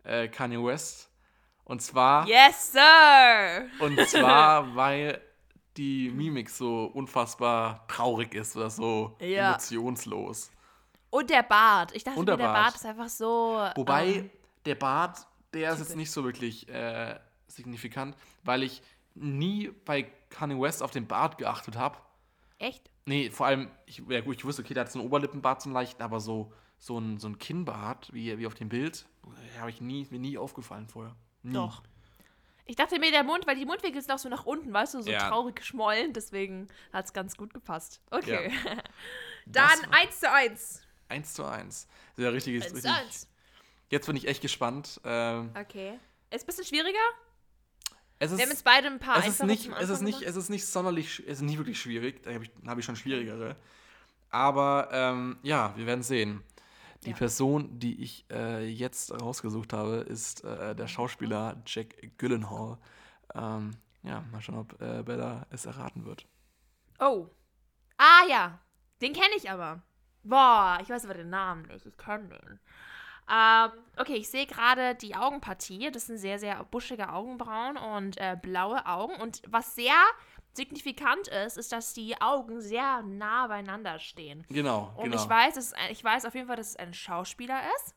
äh, 0.05 0.29
Kanye 0.29 0.63
West. 0.65 1.11
Und 1.65 1.83
zwar, 1.83 2.27
yes, 2.29 2.73
sir! 2.73 3.67
und 3.81 4.01
zwar, 4.09 4.75
weil 4.77 5.21
die 5.77 6.11
Mimik 6.11 6.49
so 6.51 6.87
unfassbar 6.87 7.87
traurig 7.89 8.35
ist 8.35 8.57
oder 8.57 8.71
so 8.71 9.17
Ja. 9.21 9.51
emotionslos. 9.51 10.51
Und 11.11 11.31
der 11.31 11.43
Bart. 11.43 11.95
Ich 11.95 12.05
dachte 12.05 12.19
Und 12.19 12.25
mir, 12.27 12.33
der 12.33 12.37
der 12.39 12.45
Bart. 12.53 12.65
Bart 12.65 12.75
ist 12.77 12.87
einfach 12.87 13.09
so. 13.09 13.67
Wobei 13.77 14.07
ähm, 14.15 14.31
der 14.65 14.75
Bart, 14.75 15.27
der 15.55 15.73
ist 15.73 15.79
jetzt 15.79 15.97
nicht 15.97 16.11
so 16.11 16.25
wirklich 16.25 16.69
äh, 16.69 17.19
signifikant, 17.47 18.17
weil 18.43 18.63
ich 18.63 18.83
nie 19.15 19.71
bei 19.85 20.03
Kanye 20.31 20.61
West 20.61 20.83
auf 20.83 20.91
den 20.91 21.07
Bart 21.07 21.39
geachtet 21.39 21.77
habe. 21.77 21.99
echt? 22.59 22.91
Nee, 23.09 23.31
vor 23.31 23.47
allem, 23.47 23.71
ich, 23.87 24.03
ja 24.09 24.21
gut, 24.21 24.37
ich 24.37 24.45
wusste, 24.45 24.63
okay, 24.63 24.75
der 24.75 24.81
hat 24.85 24.91
so 24.91 24.99
einen 24.99 25.07
Oberlippenbart 25.07 25.63
zum 25.63 25.73
leichten, 25.73 26.03
aber 26.03 26.19
so, 26.19 26.53
so 26.81 26.99
ein, 26.99 27.19
so 27.19 27.29
ein 27.29 27.39
Kinnbart, 27.39 28.13
wie, 28.13 28.37
wie 28.37 28.47
auf 28.49 28.55
dem 28.55 28.69
Bild, 28.69 29.07
habe 29.61 29.71
ich 29.71 29.81
nie, 29.81 30.05
mir 30.11 30.19
nie 30.19 30.37
aufgefallen 30.37 30.89
vorher. 30.89 31.15
Nie. 31.45 31.53
Doch. 31.55 31.83
Ich 32.69 32.75
dachte 32.77 32.99
mir, 32.99 33.11
der 33.13 33.23
Mund, 33.23 33.47
weil 33.47 33.55
die 33.57 33.65
Mundwinkel 33.65 33.99
ist 34.01 34.09
noch 34.09 34.19
so 34.19 34.29
nach 34.29 34.45
unten, 34.45 34.73
weißt 34.73 34.95
du, 34.95 35.03
so 35.03 35.11
Ja. 35.11 35.29
traurig 35.29 35.57
geschmollen, 35.57 36.13
deswegen 36.13 36.67
hat 36.93 37.05
es 37.07 37.13
ganz 37.13 37.37
gut 37.37 37.55
gepasst. 37.55 38.01
Okay. 38.11 38.51
Das 39.49 39.79
Dann 39.81 39.93
war- 39.93 39.99
1 40.01 40.19
zu 40.21 40.29
1. 40.33 40.83
1 41.09 41.35
zu 41.35 41.45
1. 41.45 41.87
Sehr 42.17 42.33
richtig, 42.33 42.57
1 42.57 42.65
richtig. 42.75 42.83
zu 42.83 42.93
1. 42.93 43.29
Jetzt 43.91 44.07
bin 44.09 44.17
ich 44.17 44.27
echt 44.27 44.43
gespannt. 44.43 45.01
Ähm, 45.05 45.53
Okay. 45.57 46.01
Ist 46.33 46.43
ein 46.43 46.47
bisschen 46.47 46.65
schwieriger. 46.65 46.99
es 48.19 48.33
ist, 48.33 48.39
Wir 48.39 48.45
haben 48.47 48.51
jetzt 48.51 48.65
beide 48.65 48.89
ein 48.89 48.99
paar 48.99 49.19
es 49.19 49.29
ist 49.29 49.45
nicht, 49.45 49.71
es 49.79 49.89
ist 49.89 50.01
nicht, 50.03 50.23
es 50.23 50.35
ist 50.35 50.49
nicht 50.49 50.67
sonderlich, 50.67 51.21
es 51.21 51.39
ist 51.39 51.43
nicht 51.43 51.59
wirklich 51.59 51.81
schwierig. 51.81 52.25
Da 52.25 52.33
habe 52.35 52.43
ich, 52.43 52.51
hab 52.67 52.77
ich 52.77 52.85
schon 52.85 52.97
schwierigere. 52.97 53.55
Aber 54.31 54.89
ähm, 54.91 55.39
ja, 55.45 55.73
wir 55.77 55.87
werden 55.87 56.03
sehen. 56.03 56.43
Die 57.05 57.11
Ja. 57.11 57.17
Person, 57.17 57.79
die 57.79 58.03
ich 58.03 58.27
äh, 58.31 58.67
jetzt 58.67 59.13
rausgesucht 59.13 59.73
habe, 59.73 59.97
ist 59.97 60.45
äh, 60.45 60.75
der 60.75 60.89
Schauspieler 60.89 61.63
Jack 61.67 62.19
Gyllenhaal. 62.19 62.79
Ähm, 63.35 63.73
ja, 64.03 64.23
mal 64.33 64.41
schauen, 64.41 64.59
ob 64.59 64.81
äh, 64.81 65.03
Bella 65.03 65.47
es 65.51 65.67
erraten 65.67 66.05
wird. 66.05 66.27
Oh. 66.99 67.29
Ah 67.99 68.23
ja. 68.29 68.59
Den 69.03 69.13
kenne 69.13 69.35
ich 69.37 69.51
aber. 69.51 69.83
Boah, 70.23 70.79
ich 70.83 70.89
weiß 70.89 71.05
aber 71.05 71.15
den 71.15 71.31
Namen 71.31 71.63
nicht. 71.67 71.87
Ich 71.87 71.97
kenne 71.97 72.29
den. 72.29 72.61
Ähm, 73.29 73.71
okay, 73.97 74.15
ich 74.15 74.29
sehe 74.29 74.47
gerade 74.47 74.95
die 74.95 75.17
Augenpartie. 75.17 75.91
Das 75.91 76.07
sind 76.07 76.19
sehr, 76.19 76.39
sehr 76.39 76.63
buschige 76.65 77.13
Augenbrauen 77.13 77.77
und 77.77 78.17
äh, 78.19 78.37
blaue 78.41 78.87
Augen. 78.87 79.17
Und 79.17 79.43
was 79.49 79.75
sehr 79.75 79.95
signifikant 80.57 81.29
ist, 81.29 81.57
ist, 81.57 81.73
dass 81.73 81.95
die 81.95 82.21
Augen 82.21 82.61
sehr 82.61 83.03
nah 83.03 83.47
beieinander 83.47 83.99
stehen. 83.99 84.45
Genau, 84.49 84.93
Und 84.97 85.05
genau. 85.05 85.23
ich 85.23 85.29
weiß, 85.29 85.57
es 85.57 85.75
ich 85.91 86.03
weiß 86.03 86.25
auf 86.25 86.35
jeden 86.35 86.47
Fall, 86.47 86.57
dass 86.57 86.71
es 86.71 86.77
ein 86.77 86.95
Schauspieler 86.95 87.61
ist. 87.77 87.95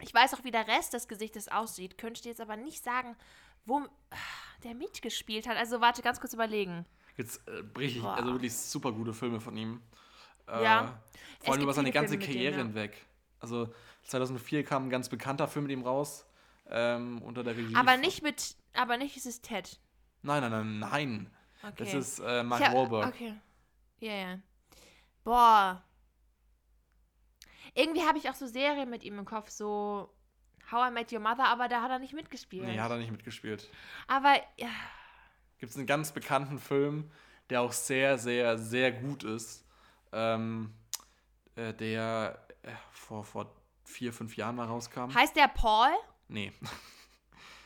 Ich 0.00 0.14
weiß 0.14 0.34
auch, 0.34 0.44
wie 0.44 0.50
der 0.50 0.66
Rest 0.66 0.94
des 0.94 1.08
Gesichtes 1.08 1.48
aussieht. 1.48 1.98
Könnte 1.98 2.20
ich 2.20 2.24
jetzt 2.24 2.40
aber 2.40 2.56
nicht 2.56 2.82
sagen, 2.82 3.16
wo 3.66 3.78
ah, 4.10 4.16
der 4.64 4.74
mitgespielt 4.74 5.48
hat. 5.48 5.56
Also 5.56 5.80
warte, 5.80 6.02
ganz 6.02 6.20
kurz 6.20 6.32
überlegen. 6.32 6.86
Jetzt 7.16 7.46
äh, 7.48 7.62
richtig, 7.78 8.02
Boah. 8.02 8.14
also 8.14 8.32
wirklich 8.32 8.54
super 8.54 8.92
gute 8.92 9.12
Filme 9.12 9.40
von 9.40 9.56
ihm. 9.56 9.82
Äh, 10.46 10.62
Ja. 10.62 11.02
Vor 11.40 11.54
allem 11.54 11.62
über 11.62 11.72
seine 11.72 11.90
ganze 11.90 12.14
Filme 12.14 12.26
Karriere 12.26 12.56
ja. 12.56 12.62
hinweg. 12.62 13.06
Also 13.40 13.72
2004 14.04 14.64
kam 14.64 14.86
ein 14.86 14.90
ganz 14.90 15.08
bekannter 15.08 15.48
Film 15.48 15.66
mit 15.66 15.72
ihm 15.72 15.82
raus. 15.82 16.26
Ähm, 16.72 17.20
unter 17.22 17.42
der 17.42 17.56
Regie. 17.56 17.74
Aber 17.74 17.96
nicht 17.96 18.22
mit, 18.22 18.54
aber 18.74 18.96
nicht 18.96 19.16
ist 19.16 19.26
es 19.26 19.40
Ted. 19.40 19.80
Nein, 20.22 20.42
nein, 20.42 20.50
nein, 20.50 20.78
nein. 20.78 21.30
Okay. 21.62 21.74
Das 21.76 21.94
ist 21.94 22.18
äh, 22.20 22.42
Mark 22.42 22.62
hab- 22.62 22.74
Wahlberg. 22.74 23.08
Okay. 23.14 23.34
Ja, 23.98 24.12
ja. 24.14 24.38
Boah. 25.24 25.82
Irgendwie 27.74 28.02
habe 28.02 28.18
ich 28.18 28.28
auch 28.28 28.34
so 28.34 28.46
Serien 28.46 28.90
mit 28.90 29.04
ihm 29.04 29.18
im 29.18 29.24
Kopf, 29.24 29.50
so 29.50 30.12
How 30.70 30.88
I 30.88 30.92
Met 30.92 31.12
Your 31.12 31.20
Mother, 31.20 31.46
aber 31.46 31.68
da 31.68 31.82
hat 31.82 31.90
er 31.90 31.98
nicht 31.98 32.14
mitgespielt. 32.14 32.66
Nee, 32.66 32.78
hat 32.80 32.90
er 32.90 32.96
nicht 32.98 33.10
mitgespielt. 33.10 33.68
Aber 34.08 34.34
ja, 34.56 34.68
Gibt 35.58 35.70
es 35.72 35.76
einen 35.76 35.86
ganz 35.86 36.10
bekannten 36.12 36.58
Film, 36.58 37.10
der 37.50 37.60
auch 37.60 37.72
sehr, 37.72 38.16
sehr, 38.16 38.56
sehr 38.56 38.92
gut 38.92 39.24
ist. 39.24 39.66
Ähm, 40.10 40.72
äh, 41.54 41.74
der 41.74 42.46
äh, 42.62 42.70
vor, 42.92 43.24
vor 43.24 43.54
vier, 43.84 44.12
fünf 44.12 44.36
Jahren 44.36 44.56
mal 44.56 44.66
rauskam. 44.66 45.12
heißt 45.14 45.36
der 45.36 45.48
Paul? 45.48 45.90
Nee. 46.28 46.52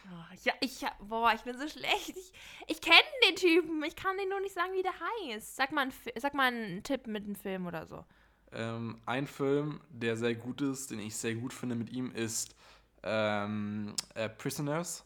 Oh, 0.07 0.35
ja, 0.45 0.53
ich, 0.61 0.85
boah, 1.01 1.33
ich 1.35 1.43
bin 1.43 1.57
so 1.59 1.67
schlecht. 1.69 2.11
Ich, 2.11 2.33
ich 2.67 2.81
kenne 2.81 2.99
den 3.29 3.37
Typen. 3.37 3.83
Ich 3.85 3.97
kann 3.97 4.17
dir 4.19 4.29
nur 4.29 4.41
nicht 4.41 4.55
sagen, 4.55 4.73
wie 4.75 4.83
der 4.83 4.93
heißt. 4.93 5.57
Sag 5.57 5.73
mal, 5.73 5.83
einen, 5.83 5.93
sag 6.17 6.35
mal 6.35 6.49
einen 6.49 6.83
Tipp 6.83 7.07
mit 7.07 7.25
einem 7.25 7.35
Film 7.37 7.67
oder 7.67 7.87
so. 7.87 8.05
Ähm, 8.53 9.01
ein 9.07 9.27
Film, 9.27 9.81
der 9.89 10.17
sehr 10.17 10.35
gut 10.35 10.61
ist, 10.61 10.91
den 10.91 11.01
ich 11.01 11.17
sehr 11.17 11.35
gut 11.35 11.53
finde 11.53 11.75
mit 11.75 11.91
ihm, 11.91 12.11
ist 12.13 12.55
ähm, 13.03 13.95
äh, 14.15 14.29
Prisoners, 14.29 15.05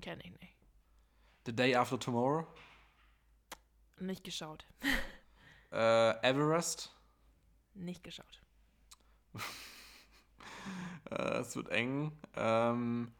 Kenne 0.00 0.22
ich 0.24 0.30
nicht. 0.40 0.54
The 1.46 1.54
Day 1.54 1.74
After 1.74 1.98
Tomorrow, 1.98 2.46
Nicht 3.98 4.24
geschaut. 4.24 4.66
äh, 5.72 6.10
Everest. 6.28 6.94
Nicht 7.74 8.02
geschaut. 8.04 8.40
Äh, 11.10 11.40
es 11.40 11.54
wird 11.54 11.68
eng. 11.68 12.18
Ähm, 12.34 13.12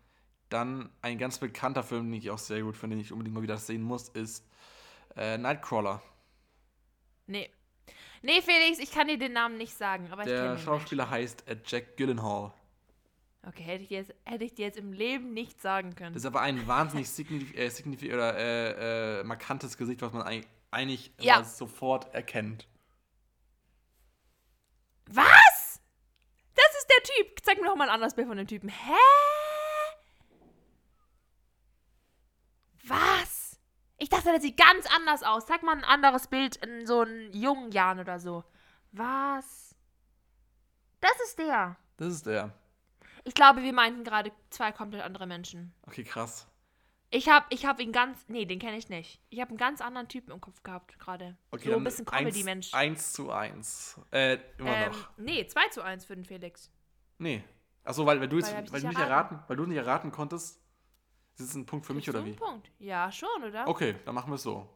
dann 0.55 0.89
ein 1.03 1.19
ganz 1.19 1.39
bekannter 1.39 1.83
Film, 1.83 2.05
den 2.11 2.15
ich 2.21 2.31
auch 2.31 2.39
sehr 2.39 2.63
gut 2.63 2.77
finde, 2.77 2.97
den 2.97 3.01
ich 3.05 3.13
unbedingt 3.13 3.35
mal 3.35 3.43
wieder 3.43 3.59
sehen 3.59 3.83
muss, 3.83 4.09
ist 4.11 4.47
äh, 5.17 5.37
Nightcrawler. 5.37 6.01
Nee. 7.27 7.51
Nee, 8.23 8.41
Felix, 8.41 8.79
ich 8.79 8.91
kann 8.91 9.09
dir 9.09 9.19
den 9.19 9.33
Namen 9.35 9.59
nicht 9.59 9.77
sagen, 9.77 10.09
aber 10.11 10.25
Der 10.25 10.57
Schauspieler 10.59 11.11
heißt 11.11 11.47
äh, 11.49 11.57
Jack 11.67 11.97
Gyllenhaal. 11.97 12.53
Okay, 13.47 13.63
hätte 13.63 13.83
ich, 13.83 13.89
dir 13.89 13.99
jetzt, 13.99 14.15
hätte 14.25 14.45
ich 14.45 14.55
dir 14.55 14.65
jetzt 14.67 14.79
im 14.79 14.95
Leben 14.95 15.35
nicht 15.35 15.61
sagen 15.61 15.95
können. 15.95 16.15
Das 16.15 16.23
ist 16.23 16.27
aber 16.27 16.41
ein 16.41 16.67
wahnsinnig 16.67 17.11
signif 17.11 17.55
äh, 17.55 17.69
signif 17.69 18.03
oder 18.03 18.35
äh, 18.39 19.21
äh, 19.21 19.25
markantes 19.25 19.77
Gesicht, 19.77 20.01
was 20.01 20.15
man 20.15 20.23
eig- 20.27 20.47
eigentlich 20.71 21.13
Ja. 21.21 21.45
sofort 21.45 22.15
erkennt. 22.15 22.67
Was? 25.11 25.81
Das 26.55 26.75
ist 26.79 26.89
der 26.89 27.03
Typ. 27.03 27.41
Zeig 27.43 27.61
mir 27.61 27.67
doch 27.67 27.77
mal 27.77 27.85
ein 27.89 27.95
anderes 27.95 28.15
Bild 28.15 28.29
von 28.29 28.39
dem 28.39 28.47
Typen. 28.47 28.71
Hä? 28.71 28.93
Was? 32.85 33.59
Ich 33.99 34.04
dachte, 34.15 34.31
der 34.31 34.41
sieht 34.41 34.57
ganz 34.57 34.87
anders 34.95 35.23
aus. 35.23 35.47
Zeig 35.47 35.63
mal 35.63 35.77
ein 35.77 35.85
anderes 35.85 36.27
Bild 36.29 36.57
in 36.57 36.87
so 36.87 37.01
einen 37.01 37.33
jungen 37.33 37.71
Jahren 37.73 37.99
oder 37.99 38.19
so. 38.19 38.45
Was? 38.93 39.75
Das 41.01 41.13
ist 41.25 41.39
der. 41.39 41.77
Das 41.97 42.13
ist 42.13 42.27
der. 42.27 42.53
Ich 43.25 43.35
glaube, 43.35 43.63
wir 43.63 43.73
meinten 43.73 44.05
gerade 44.05 44.33
zwei 44.51 44.73
komplett 44.73 45.03
andere 45.03 45.27
Menschen. 45.27 45.75
Okay, 45.83 46.05
krass. 46.05 46.47
Ich 47.11 47.29
habe 47.29 47.47
ich 47.51 47.65
hab 47.67 47.81
ihn 47.81 47.93
ganz. 47.93 48.25
Nee, 48.29 48.45
den 48.45 48.59
kenne 48.59 48.77
ich 48.77 48.89
nicht. 48.89 49.21
Ich 49.31 49.41
habe 49.41 49.51
einen 49.51 49.59
ganz 49.59 49.81
anderen 49.81 50.09
Typen 50.09 50.33
im 50.33 50.41
Kopf 50.41 50.63
gehabt 50.63 50.99
gerade. 50.99 51.37
Okay, 51.51 51.71
so 51.71 51.77
ein 51.77 51.85
bisschen 51.85 52.05
Comedy-Mensch. 52.05 52.75
Eins 52.75 53.13
zu 53.13 53.31
eins. 53.31 54.01
Äh, 54.11 54.39
immer 54.59 54.77
Ähm, 54.77 54.93
noch. 54.93 55.11
nee, 55.17 55.47
2 55.47 55.69
zu 55.69 55.83
1 55.83 56.05
für 56.05 56.17
den 56.17 56.25
Felix. 56.25 56.71
Nee, 57.19 57.45
Achso, 57.85 58.07
weil, 58.07 58.19
weil 58.19 58.29
du 58.29 58.39
jetzt, 58.39 58.49
Weil 58.51 58.73
weil, 58.73 58.81
du 58.81 58.87
nicht 58.89 58.99
nicht 58.99 59.07
erraten, 59.07 59.39
weil 59.47 59.57
du 59.57 59.67
nicht 59.67 59.77
erraten 59.77 60.11
konntest, 60.11 60.59
ist 61.35 61.41
es 61.51 61.55
ein 61.55 61.67
Punkt 61.67 61.87
für 61.87 61.95
mich 61.95 62.09
oder 62.09 62.25
wie? 62.25 62.29
einen 62.31 62.37
Punkt? 62.37 62.71
Ja, 62.79 63.11
schon, 63.11 63.43
oder? 63.45 63.67
Okay, 63.69 63.97
dann 64.05 64.15
machen 64.15 64.31
wir 64.31 64.37
es 64.37 64.43
so. 64.43 64.69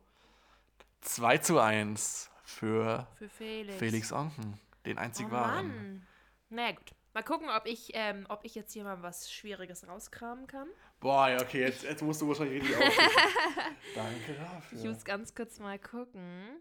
2 1.02 1.38
zu 1.38 1.58
1 1.60 2.30
für 2.44 3.06
Für 3.16 3.28
Felix. 3.28 3.76
Felix 3.78 4.12
Onken, 4.12 4.58
den 4.84 4.98
einzig 4.98 5.26
Oh 5.28 5.32
wahren. 5.32 5.68
Mann. 5.68 6.06
Naja, 6.50 6.72
gut. 6.72 6.92
Mal 7.14 7.22
gucken, 7.22 7.48
ob 7.48 7.66
ich, 7.66 7.90
ähm, 7.94 8.26
ob 8.28 8.44
ich 8.44 8.54
jetzt 8.54 8.72
hier 8.72 8.84
mal 8.84 9.02
was 9.02 9.30
Schwieriges 9.32 9.86
rauskramen 9.88 10.46
kann. 10.46 10.68
Boah, 11.00 11.28
ja, 11.28 11.40
okay, 11.40 11.62
jetzt, 11.62 11.82
jetzt 11.82 12.02
musst 12.02 12.20
du 12.20 12.28
wahrscheinlich 12.28 12.62
richtig 12.62 12.76
aufpassen. 12.76 13.10
Danke 13.94 14.34
dafür. 14.34 14.78
Ich 14.78 14.84
muss 14.84 15.04
ganz 15.04 15.34
kurz 15.34 15.58
mal 15.58 15.78
gucken. 15.78 16.60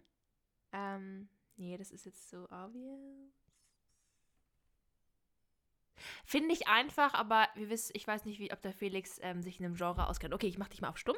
Ähm, 0.72 1.30
nee, 1.58 1.78
das 1.78 1.92
ist 1.92 2.06
jetzt 2.06 2.30
so 2.30 2.46
obvious. 2.46 3.47
Finde 6.26 6.54
ich 6.54 6.68
einfach, 6.68 7.14
aber 7.14 7.48
wir 7.56 7.70
wissen, 7.70 7.92
ich 7.96 8.08
weiß 8.08 8.26
nicht, 8.26 8.40
wie, 8.40 8.52
ob 8.52 8.62
der 8.62 8.74
Felix 8.74 9.20
ähm, 9.22 9.42
sich 9.42 9.60
in 9.60 9.66
einem 9.66 9.76
Genre 9.76 10.08
auskennt. 10.08 10.34
Okay, 10.34 10.48
ich 10.48 10.58
mach 10.58 10.70
dich 10.70 10.82
mal 10.82 10.90
auf 10.90 10.98
stumm. 10.98 11.18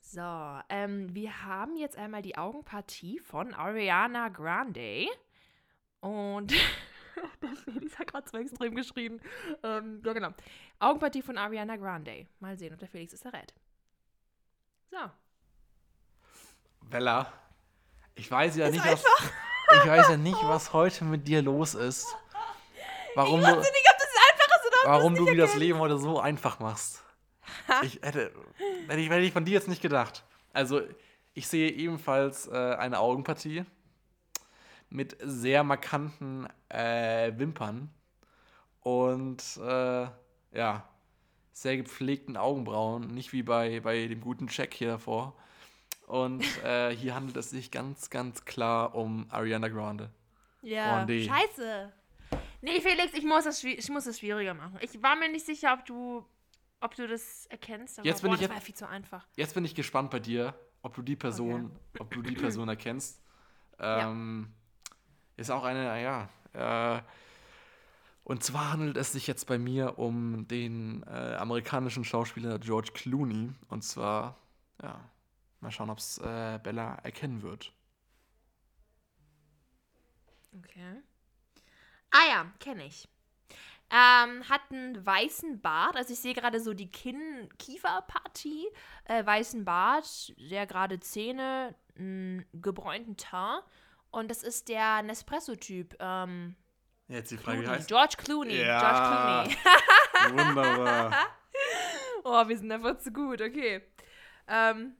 So, 0.00 0.60
ähm, 0.68 1.14
wir 1.14 1.44
haben 1.44 1.76
jetzt 1.76 1.98
einmal 1.98 2.22
die 2.22 2.38
Augenpartie 2.38 3.18
von 3.18 3.52
Ariana 3.54 4.28
Grande. 4.28 5.08
Und 6.00 6.52
der 7.42 7.56
Felix 7.56 7.98
hat 7.98 8.06
gerade 8.06 8.28
so 8.28 8.38
extrem 8.38 8.74
geschrien. 8.76 9.20
Ähm, 9.62 10.00
ja, 10.04 10.12
genau. 10.12 10.30
Augenpartie 10.78 11.22
von 11.22 11.36
Ariana 11.38 11.76
Grande. 11.76 12.26
Mal 12.38 12.56
sehen, 12.56 12.72
ob 12.72 12.78
der 12.78 12.88
Felix 12.88 13.12
es 13.12 13.24
errät. 13.24 13.52
So. 14.90 14.98
Bella, 16.82 17.32
ich 18.14 18.30
weiß 18.30 18.56
ja 18.56 18.66
Ist 18.66 18.74
nicht, 18.74 18.86
was, 18.86 19.04
ich 19.82 19.86
weiß 19.86 20.08
ja 20.10 20.16
nicht, 20.16 20.38
was 20.42 20.72
heute 20.72 21.04
mit 21.04 21.26
dir 21.26 21.42
los 21.42 21.74
ist. 21.74 22.06
Warum 23.16 23.40
Ich 23.40 23.46
du, 23.46 23.54
nicht, 23.54 23.62
ob 23.62 23.98
das 23.98 24.08
einfach 24.30 24.56
ist 24.56 24.66
oder 24.66 24.92
warum 24.92 25.14
du 25.14 25.24
mir 25.24 25.36
das. 25.38 25.54
Leben 25.56 25.78
heute 25.78 25.98
so 25.98 26.20
einfach 26.20 26.60
machst. 26.60 27.02
Ich 27.82 27.94
hätte, 28.02 28.30
hätte 28.88 29.00
ich, 29.00 29.08
hätte 29.08 29.20
ich 29.20 29.32
von 29.32 29.44
dir 29.44 29.54
jetzt 29.54 29.68
nicht 29.68 29.80
gedacht. 29.80 30.22
Also, 30.52 30.82
ich 31.32 31.48
sehe 31.48 31.70
ebenfalls 31.70 32.46
äh, 32.46 32.74
eine 32.78 32.98
Augenpartie 32.98 33.64
mit 34.90 35.16
sehr 35.22 35.64
markanten 35.64 36.46
äh, 36.68 37.32
Wimpern 37.38 37.90
und 38.82 39.42
äh, 39.62 40.06
ja, 40.52 40.88
sehr 41.52 41.76
gepflegten 41.78 42.36
Augenbrauen, 42.36 43.14
nicht 43.14 43.32
wie 43.32 43.42
bei, 43.42 43.80
bei 43.80 44.06
dem 44.06 44.20
guten 44.20 44.48
Jack 44.50 44.74
hier 44.74 44.88
davor. 44.88 45.34
Und 46.06 46.44
äh, 46.64 46.94
hier 46.94 47.14
handelt 47.14 47.36
es 47.38 47.50
sich 47.50 47.70
ganz, 47.70 48.10
ganz 48.10 48.44
klar 48.44 48.94
um 48.94 49.26
Ariana 49.30 49.68
Grande. 49.68 50.10
Ja, 50.60 51.04
nee. 51.04 51.26
scheiße. 51.26 51.92
Nee, 52.66 52.80
Felix, 52.80 53.14
ich 53.14 53.22
muss, 53.24 53.44
das, 53.44 53.62
ich 53.62 53.88
muss 53.90 54.04
das 54.06 54.18
schwieriger 54.18 54.52
machen. 54.52 54.76
Ich 54.80 55.00
war 55.00 55.14
mir 55.14 55.30
nicht 55.30 55.46
sicher, 55.46 55.72
ob 55.72 55.84
du, 55.86 56.26
ob 56.80 56.96
du 56.96 57.06
das 57.06 57.46
erkennst. 57.46 58.00
Aber 58.00 58.08
Jetzt 58.08 58.22
bin 58.22 58.30
boah, 58.30 58.34
ich 58.34 58.40
das 58.40 58.48
jetzt- 58.48 58.56
war 58.56 58.60
viel 58.60 58.74
zu 58.74 58.88
einfach. 58.88 59.24
Jetzt 59.36 59.54
bin 59.54 59.64
ich 59.64 59.74
gespannt 59.76 60.10
bei 60.10 60.18
dir, 60.18 60.52
ob 60.82 60.92
du 60.94 61.02
die 61.02 61.14
Person, 61.14 61.70
ob 62.00 62.10
du 62.10 62.22
die 62.22 62.34
Person 62.34 62.68
erkennst. 62.68 63.22
Ähm, 63.78 64.54
Ist 65.36 65.50
auch 65.50 65.62
eine, 65.62 66.02
ja. 66.02 66.30
Äh, 66.54 67.02
und 68.24 68.42
zwar 68.42 68.72
handelt 68.72 68.96
es 68.96 69.12
sich 69.12 69.26
jetzt 69.26 69.46
bei 69.46 69.58
mir 69.58 69.98
um 69.98 70.48
den 70.48 71.02
äh, 71.02 71.34
amerikanischen 71.34 72.02
Schauspieler 72.02 72.58
George 72.58 72.92
Clooney. 72.94 73.52
Und 73.68 73.82
zwar, 73.84 74.38
ja, 74.82 74.98
mal 75.60 75.70
schauen, 75.70 75.90
ob 75.90 75.98
es 75.98 76.16
äh, 76.16 76.58
Bella 76.62 76.94
erkennen 77.02 77.42
wird. 77.42 77.70
Okay. 80.56 81.02
Ah 82.16 82.28
ja, 82.30 82.46
kenne 82.60 82.86
ich. 82.86 83.08
Ähm, 83.90 84.48
hat 84.48 84.62
einen 84.70 85.04
weißen 85.04 85.60
Bart, 85.60 85.96
also 85.96 86.12
ich 86.12 86.18
sehe 86.18 86.34
gerade 86.34 86.60
so 86.60 86.72
die 86.74 86.90
Kinn-Kieferpartie, 86.90 88.66
äh, 89.04 89.24
weißen 89.24 89.64
Bart, 89.64 90.32
sehr 90.36 90.66
gerade 90.66 90.98
Zähne, 90.98 91.74
einen 91.96 92.44
gebräunten 92.52 93.16
Teint 93.16 93.62
und 94.10 94.28
das 94.30 94.42
ist 94.42 94.68
der 94.68 95.02
Nespresso-Typ. 95.02 95.94
Ähm, 96.00 96.56
Jetzt 97.06 97.30
die 97.30 97.36
Frage, 97.36 97.62
wie 97.62 97.68
heißt 97.68 97.86
George 97.86 98.14
Clooney. 98.16 98.60
Ja. 98.60 99.44
George 99.44 99.56
Clooney. 100.24 100.38
Wunderbar. 100.48 101.12
Oh, 102.28 102.48
wir 102.48 102.58
sind 102.58 102.72
einfach 102.72 102.98
zu 102.98 103.12
gut, 103.12 103.40
okay. 103.40 103.82
Ähm, 104.48 104.96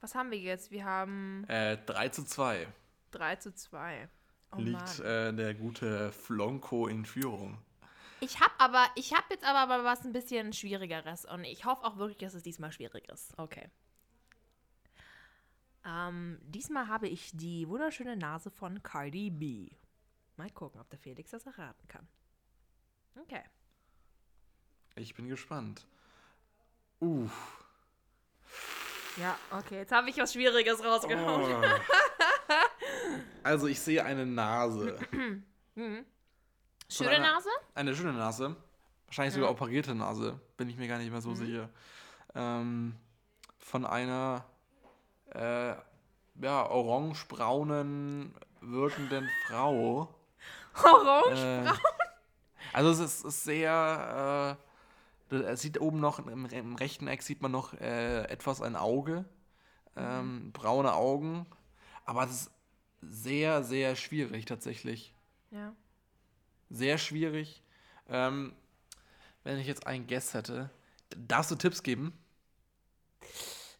was 0.00 0.16
haben 0.16 0.32
wir 0.32 0.38
jetzt? 0.38 0.72
Wir 0.72 0.84
haben 0.84 1.44
äh, 1.48 1.78
3 1.86 2.08
zu 2.08 2.24
2 2.24 2.66
3 3.12 3.36
zu 3.36 3.54
2. 3.54 4.08
Oh 4.52 4.58
liegt 4.58 5.00
äh, 5.00 5.32
der 5.32 5.54
gute 5.54 6.12
Flonko 6.12 6.86
in 6.86 7.04
Führung. 7.04 7.58
Ich 8.20 8.40
habe 8.40 8.52
aber, 8.58 8.86
ich 8.96 9.12
habe 9.12 9.26
jetzt 9.30 9.44
aber 9.44 9.84
was 9.84 10.04
ein 10.04 10.12
bisschen 10.12 10.52
schwierigeres 10.52 11.24
und 11.24 11.44
ich 11.44 11.64
hoffe 11.64 11.84
auch 11.84 11.98
wirklich, 11.98 12.18
dass 12.18 12.34
es 12.34 12.42
diesmal 12.42 12.72
schwierig 12.72 13.08
ist. 13.08 13.38
Okay. 13.38 13.68
Ähm, 15.84 16.38
diesmal 16.42 16.88
habe 16.88 17.08
ich 17.08 17.30
die 17.34 17.68
wunderschöne 17.68 18.16
Nase 18.16 18.50
von 18.50 18.82
Cardi 18.82 19.30
B. 19.30 19.70
Mal 20.36 20.50
gucken, 20.50 20.80
ob 20.80 20.90
der 20.90 20.98
Felix 20.98 21.30
das 21.30 21.46
erraten 21.46 21.86
kann. 21.88 22.08
Okay. 23.20 23.42
Ich 24.96 25.14
bin 25.14 25.28
gespannt. 25.28 25.86
Uff. 27.00 27.64
Ja, 29.16 29.38
okay. 29.50 29.78
Jetzt 29.78 29.92
habe 29.92 30.10
ich 30.10 30.16
was 30.16 30.32
Schwieriges 30.32 30.82
rausgehauen. 30.84 31.64
Oh. 31.64 31.64
Also 33.48 33.66
ich 33.66 33.80
sehe 33.80 34.04
eine 34.04 34.26
Nase. 34.26 34.98
Schöne 35.74 36.04
einer- 37.10 37.32
Nase? 37.32 37.48
Eine 37.74 37.96
schöne 37.96 38.12
Nase. 38.12 38.54
Wahrscheinlich 39.06 39.32
sogar 39.32 39.50
operierte 39.50 39.94
Nase. 39.94 40.38
Bin 40.58 40.68
ich 40.68 40.76
mir 40.76 40.86
gar 40.86 40.98
nicht 40.98 41.10
mehr 41.10 41.22
so 41.22 41.34
sicher. 41.34 41.70
Ähm, 42.34 42.94
von 43.56 43.86
einer 43.86 44.44
äh, 45.34 45.70
ja, 46.42 46.66
orange-braunen 46.68 48.34
wirkenden 48.60 49.26
Frau. 49.48 50.14
Orange? 50.84 51.42
Äh, 51.42 51.72
also 52.74 52.90
es 52.90 52.98
ist, 53.00 53.24
ist 53.24 53.44
sehr. 53.44 54.58
Äh, 55.30 55.36
es 55.36 55.62
sieht 55.62 55.80
oben 55.80 56.00
noch 56.00 56.18
im, 56.18 56.44
im 56.46 56.74
rechten 56.76 57.08
Eck 57.08 57.22
sieht 57.22 57.40
man 57.40 57.50
noch 57.52 57.72
äh, 57.72 58.24
etwas 58.24 58.60
ein 58.60 58.76
Auge, 58.76 59.24
ähm, 59.96 60.52
braune 60.52 60.92
Augen, 60.92 61.46
aber 62.04 62.24
es 62.24 62.30
ist 62.30 62.50
sehr 63.00 63.62
sehr 63.62 63.96
schwierig 63.96 64.44
tatsächlich, 64.44 65.14
Ja. 65.50 65.74
sehr 66.70 66.98
schwierig. 66.98 67.62
Ähm, 68.08 68.54
wenn 69.44 69.58
ich 69.58 69.66
jetzt 69.66 69.86
einen 69.86 70.06
Guess 70.06 70.34
hätte, 70.34 70.70
darfst 71.16 71.50
du 71.50 71.54
Tipps 71.54 71.82
geben? 71.82 72.12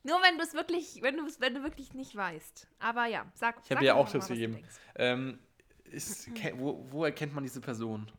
Nur 0.03 0.17
wenn 0.23 0.39
du 0.39 0.45
es 0.45 0.55
wirklich, 0.55 1.03
wenn 1.03 1.17
du 1.17 1.27
es, 1.27 1.41
wenn 1.41 1.55
du 1.55 1.63
wirklich 1.63 1.93
nicht 1.95 2.15
weißt. 2.15 2.69
Aber 2.79 3.07
ja, 3.07 3.31
sag. 3.35 3.61
Ich 3.65 3.71
habe 3.71 3.83
mir 3.83 3.97
auch 3.97 4.09
Tipps 4.09 4.29
mal, 4.29 4.35
gegeben. 4.35 4.65
Ähm, 4.95 5.39
ist, 5.85 6.29
wo, 6.55 6.87
wo 6.91 7.05
erkennt 7.05 7.35
man 7.35 7.43
diese 7.45 7.61
Person? 7.61 8.11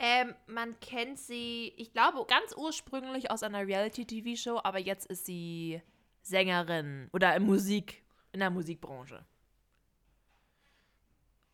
Ähm, 0.00 0.34
man 0.46 0.78
kennt 0.80 1.18
sie, 1.18 1.72
ich 1.76 1.92
glaube, 1.92 2.24
ganz 2.28 2.54
ursprünglich 2.56 3.30
aus 3.30 3.42
einer 3.42 3.66
Reality-TV-Show, 3.66 4.60
aber 4.62 4.78
jetzt 4.78 5.06
ist 5.06 5.26
sie 5.26 5.82
Sängerin 6.22 7.08
oder 7.12 7.34
in 7.34 7.44
Musik, 7.44 8.04
in 8.32 8.40
der 8.40 8.50
Musikbranche. 8.50 9.24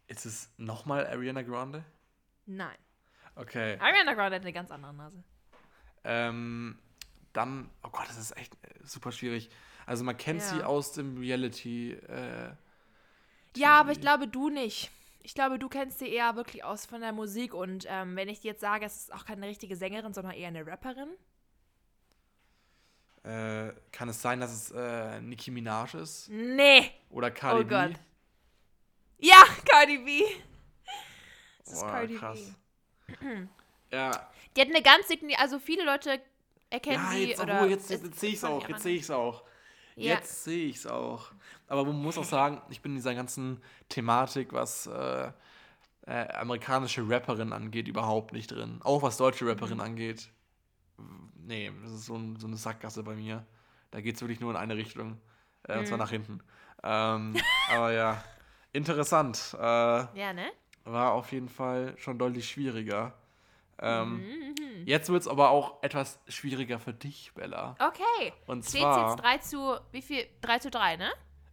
Ist 0.06 0.26
es 0.26 0.50
nochmal 0.58 1.06
Ariana 1.06 1.42
Grande? 1.42 1.84
Nein. 2.46 2.76
Okay. 3.36 3.78
Ariana 3.80 4.14
Grande 4.14 4.36
hat 4.36 4.42
eine 4.42 4.52
ganz 4.52 4.70
andere 4.70 4.94
Nase. 4.94 5.22
Ähm, 6.04 6.78
dann, 7.32 7.70
oh 7.82 7.88
Gott, 7.90 8.06
das 8.08 8.18
ist 8.18 8.36
echt 8.36 8.54
äh, 8.62 8.68
super 8.84 9.10
schwierig. 9.12 9.48
Also 9.86 10.04
man 10.04 10.16
kennt 10.16 10.40
Ja. 10.40 10.46
sie 10.48 10.62
aus 10.62 10.92
dem 10.92 11.18
Reality. 11.18 11.92
Äh, 11.92 12.52
Ja, 13.56 13.80
aber 13.80 13.92
ich 13.92 14.00
glaube, 14.00 14.28
du 14.28 14.50
nicht. 14.50 14.90
Ich 15.22 15.34
glaube, 15.34 15.58
du 15.58 15.68
kennst 15.70 15.98
sie 16.00 16.08
eher 16.08 16.36
wirklich 16.36 16.64
aus 16.64 16.84
von 16.84 17.00
der 17.00 17.12
Musik 17.12 17.54
und 17.54 17.86
ähm, 17.88 18.14
wenn 18.14 18.28
ich 18.28 18.40
dir 18.40 18.48
jetzt 18.52 18.60
sage, 18.60 18.84
es 18.84 18.94
ist 18.96 19.14
auch 19.14 19.24
keine 19.24 19.46
richtige 19.46 19.74
Sängerin, 19.74 20.12
sondern 20.12 20.34
eher 20.34 20.48
eine 20.48 20.66
Rapperin. 20.66 21.08
äh, 23.22 23.72
kann 23.90 24.08
es 24.10 24.20
sein, 24.20 24.40
dass 24.40 24.52
es 24.52 24.70
äh, 24.72 25.20
Nicki 25.22 25.50
Minaj 25.50 25.94
ist? 25.94 26.28
Nee. 26.28 26.90
Oder 27.08 27.30
Cardi 27.30 27.64
Oh 27.64 27.66
Gott. 27.66 27.92
Ja, 29.18 29.44
Cardi 29.70 29.98
B. 29.98 30.22
Ist 31.64 31.80
Boah, 31.80 31.90
Cardi 31.90 32.14
krass. 32.16 32.52
B. 33.08 33.14
Ja, 33.90 34.28
Die 34.56 34.60
hat 34.60 34.68
eine 34.68 34.82
ganz 34.82 35.06
signi 35.06 35.36
also 35.36 35.60
viele 35.60 35.84
Leute 35.84 36.20
erkennen 36.68 37.04
ja 37.04 37.10
sie 37.12 37.28
jetzt, 37.28 37.40
oder 37.40 37.54
obwohl, 37.58 37.70
jetzt, 37.70 37.90
jetzt, 37.90 38.18
sehe 38.18 38.30
ich 38.30 38.36
es 38.36 38.44
auch, 38.44 38.68
jetzt 38.68 38.82
sehe 38.82 38.96
ich 38.96 39.02
es 39.02 39.10
auch. 39.10 39.44
Ja. 39.94 40.14
Jetzt 40.14 40.42
sehe 40.42 40.66
ich 40.66 40.76
es 40.76 40.86
auch. 40.88 41.30
Aber 41.68 41.84
man 41.84 41.94
muss 41.94 42.18
auch 42.18 42.24
sagen, 42.24 42.60
ich 42.70 42.80
bin 42.82 42.92
in 42.92 42.96
dieser 42.96 43.14
ganzen 43.14 43.62
Thematik, 43.88 44.52
was 44.52 44.88
äh, 44.88 45.30
äh, 46.06 46.28
amerikanische 46.34 47.08
Rapperin 47.08 47.52
angeht, 47.52 47.86
überhaupt 47.86 48.32
nicht 48.32 48.50
drin. 48.50 48.80
Auch 48.82 49.02
was 49.02 49.16
deutsche 49.16 49.46
Rapperin 49.46 49.74
Mhm. 49.74 49.80
angeht. 49.80 50.30
Nee, 51.36 51.70
das 51.84 51.92
ist 51.92 52.06
so, 52.06 52.16
ein, 52.16 52.36
so 52.40 52.48
eine 52.48 52.56
Sackgasse 52.56 53.04
bei 53.04 53.14
mir. 53.14 53.46
Da 53.92 54.00
geht 54.00 54.16
es 54.16 54.22
wirklich 54.22 54.40
nur 54.40 54.50
in 54.50 54.56
eine 54.56 54.76
Richtung. 54.76 55.20
Äh, 55.68 55.74
Und 55.74 55.82
Mhm. 55.82 55.86
zwar 55.86 55.98
nach 55.98 56.10
hinten. 56.10 56.40
Ähm, 56.82 57.36
aber 57.70 57.92
ja, 57.92 58.24
interessant. 58.74 59.56
Äh, 59.58 59.62
Ja, 59.62 60.32
ne? 60.34 60.50
war 60.84 61.12
auf 61.12 61.32
jeden 61.32 61.48
Fall 61.48 61.94
schon 61.96 62.18
deutlich 62.18 62.46
schwieriger. 62.48 63.14
Ähm, 63.78 64.18
Mhm. 64.18 64.54
Jetzt 64.86 65.08
wird 65.08 65.22
es 65.22 65.28
aber 65.28 65.48
auch 65.50 65.82
etwas 65.82 66.18
schwieriger 66.28 66.78
für 66.78 66.92
dich, 66.92 67.32
Bella. 67.34 67.74
Okay. 67.78 68.32
Und 68.46 68.64
Steht 68.64 68.82
zwar. 68.82 69.10
jetzt 69.12 69.22
3 69.22 69.38
zu, 69.38 69.78
wie 69.92 70.02
viel? 70.02 70.26
3 70.42 70.58
zu 70.58 70.70
3, 70.70 70.96
ne? 70.96 71.10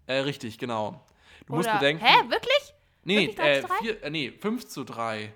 Äh, 0.07 0.17
richtig, 0.19 0.57
genau. 0.57 1.05
Du 1.45 1.55
musst 1.55 1.69
Oder, 1.69 1.79
bedenken. 1.79 2.03
Hä, 2.05 2.29
wirklich? 2.29 2.73
Nee, 3.03 3.27
wirklich 3.29 3.39
äh, 3.39 3.63
vier, 3.81 4.03
äh, 4.03 4.09
nee, 4.09 4.31
5 4.31 4.67
zu 4.67 4.83
3. 4.83 5.33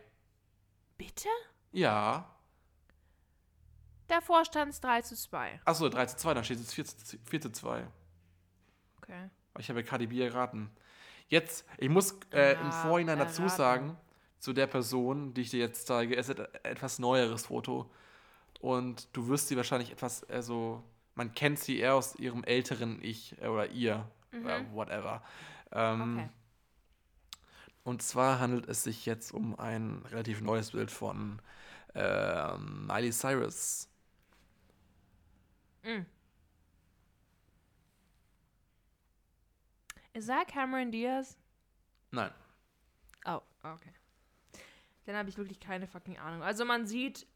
Bitte? 0.98 1.30
Ja. 1.72 2.30
Davor 4.08 4.46
stand 4.46 4.72
es 4.74 4.82
3 4.82 5.02
zu 5.02 5.16
2. 5.16 5.62
Achso, 5.66 5.90
3 5.90 6.06
zu 6.06 6.18
2, 6.18 6.34
dann 6.36 6.44
steht 6.44 6.60
es 6.60 6.74
4 6.74 6.86
zu, 6.86 7.18
4 7.26 7.42
zu 7.42 7.52
2. 7.52 7.88
Okay. 8.98 9.30
Ich 9.58 9.70
habe 9.70 9.80
ja 9.82 9.86
KDB 9.86 10.20
erraten. 10.22 10.70
Jetzt, 11.28 11.66
ich 11.78 11.90
muss 11.90 12.18
äh, 12.32 12.54
im 12.62 12.72
Vorhinein 12.72 13.20
dazu 13.20 13.44
erraten. 13.44 13.58
sagen, 13.58 13.98
zu 14.40 14.54
der 14.54 14.68
Person, 14.68 15.34
die 15.34 15.42
ich 15.42 15.50
dir 15.52 15.60
jetzt 15.60 15.88
zeige, 15.88 16.16
es 16.16 16.30
ist 16.30 16.40
ein 16.40 16.48
etwas 16.64 17.00
neueres 17.00 17.48
Foto. 17.48 17.90
Und 18.60 19.08
du 19.14 19.28
wirst 19.28 19.48
sie 19.48 19.58
wahrscheinlich 19.58 19.92
etwas, 19.92 20.24
also, 20.30 20.84
man 21.16 21.34
kennt 21.34 21.60
sie 21.60 21.80
eher 21.80 21.96
aus 21.96 22.16
ihrem 22.16 22.44
älteren 22.44 23.00
Ich 23.04 23.40
äh, 23.42 23.48
oder 23.48 23.68
ihr, 23.70 24.08
äh, 24.32 24.62
whatever. 24.74 25.24
Ähm, 25.72 26.14
Mhm. 26.16 26.20
Okay. 26.20 26.30
Und 27.84 28.02
zwar 28.02 28.40
handelt 28.40 28.68
es 28.68 28.84
sich 28.84 29.06
jetzt 29.06 29.32
um 29.34 29.58
ein 29.60 30.02
relativ 30.12 30.42
neues 30.42 30.72
Bild 30.72 30.90
von 30.92 31.40
ähm, 31.94 32.88
Miley 32.88 33.12
Cyrus. 33.12 33.88
Ist 40.16 40.28
that 40.30 40.48
Cameron 40.48 40.92
Diaz? 40.92 41.38
Nein. 42.12 42.32
Oh, 43.26 43.42
okay. 43.64 43.92
Dann 45.06 45.16
habe 45.18 45.28
ich 45.30 45.38
wirklich 45.38 45.60
keine 45.60 45.88
fucking 45.88 46.18
Ahnung. 46.18 46.42
Also 46.42 46.64
man 46.64 46.86
sieht 46.88 47.28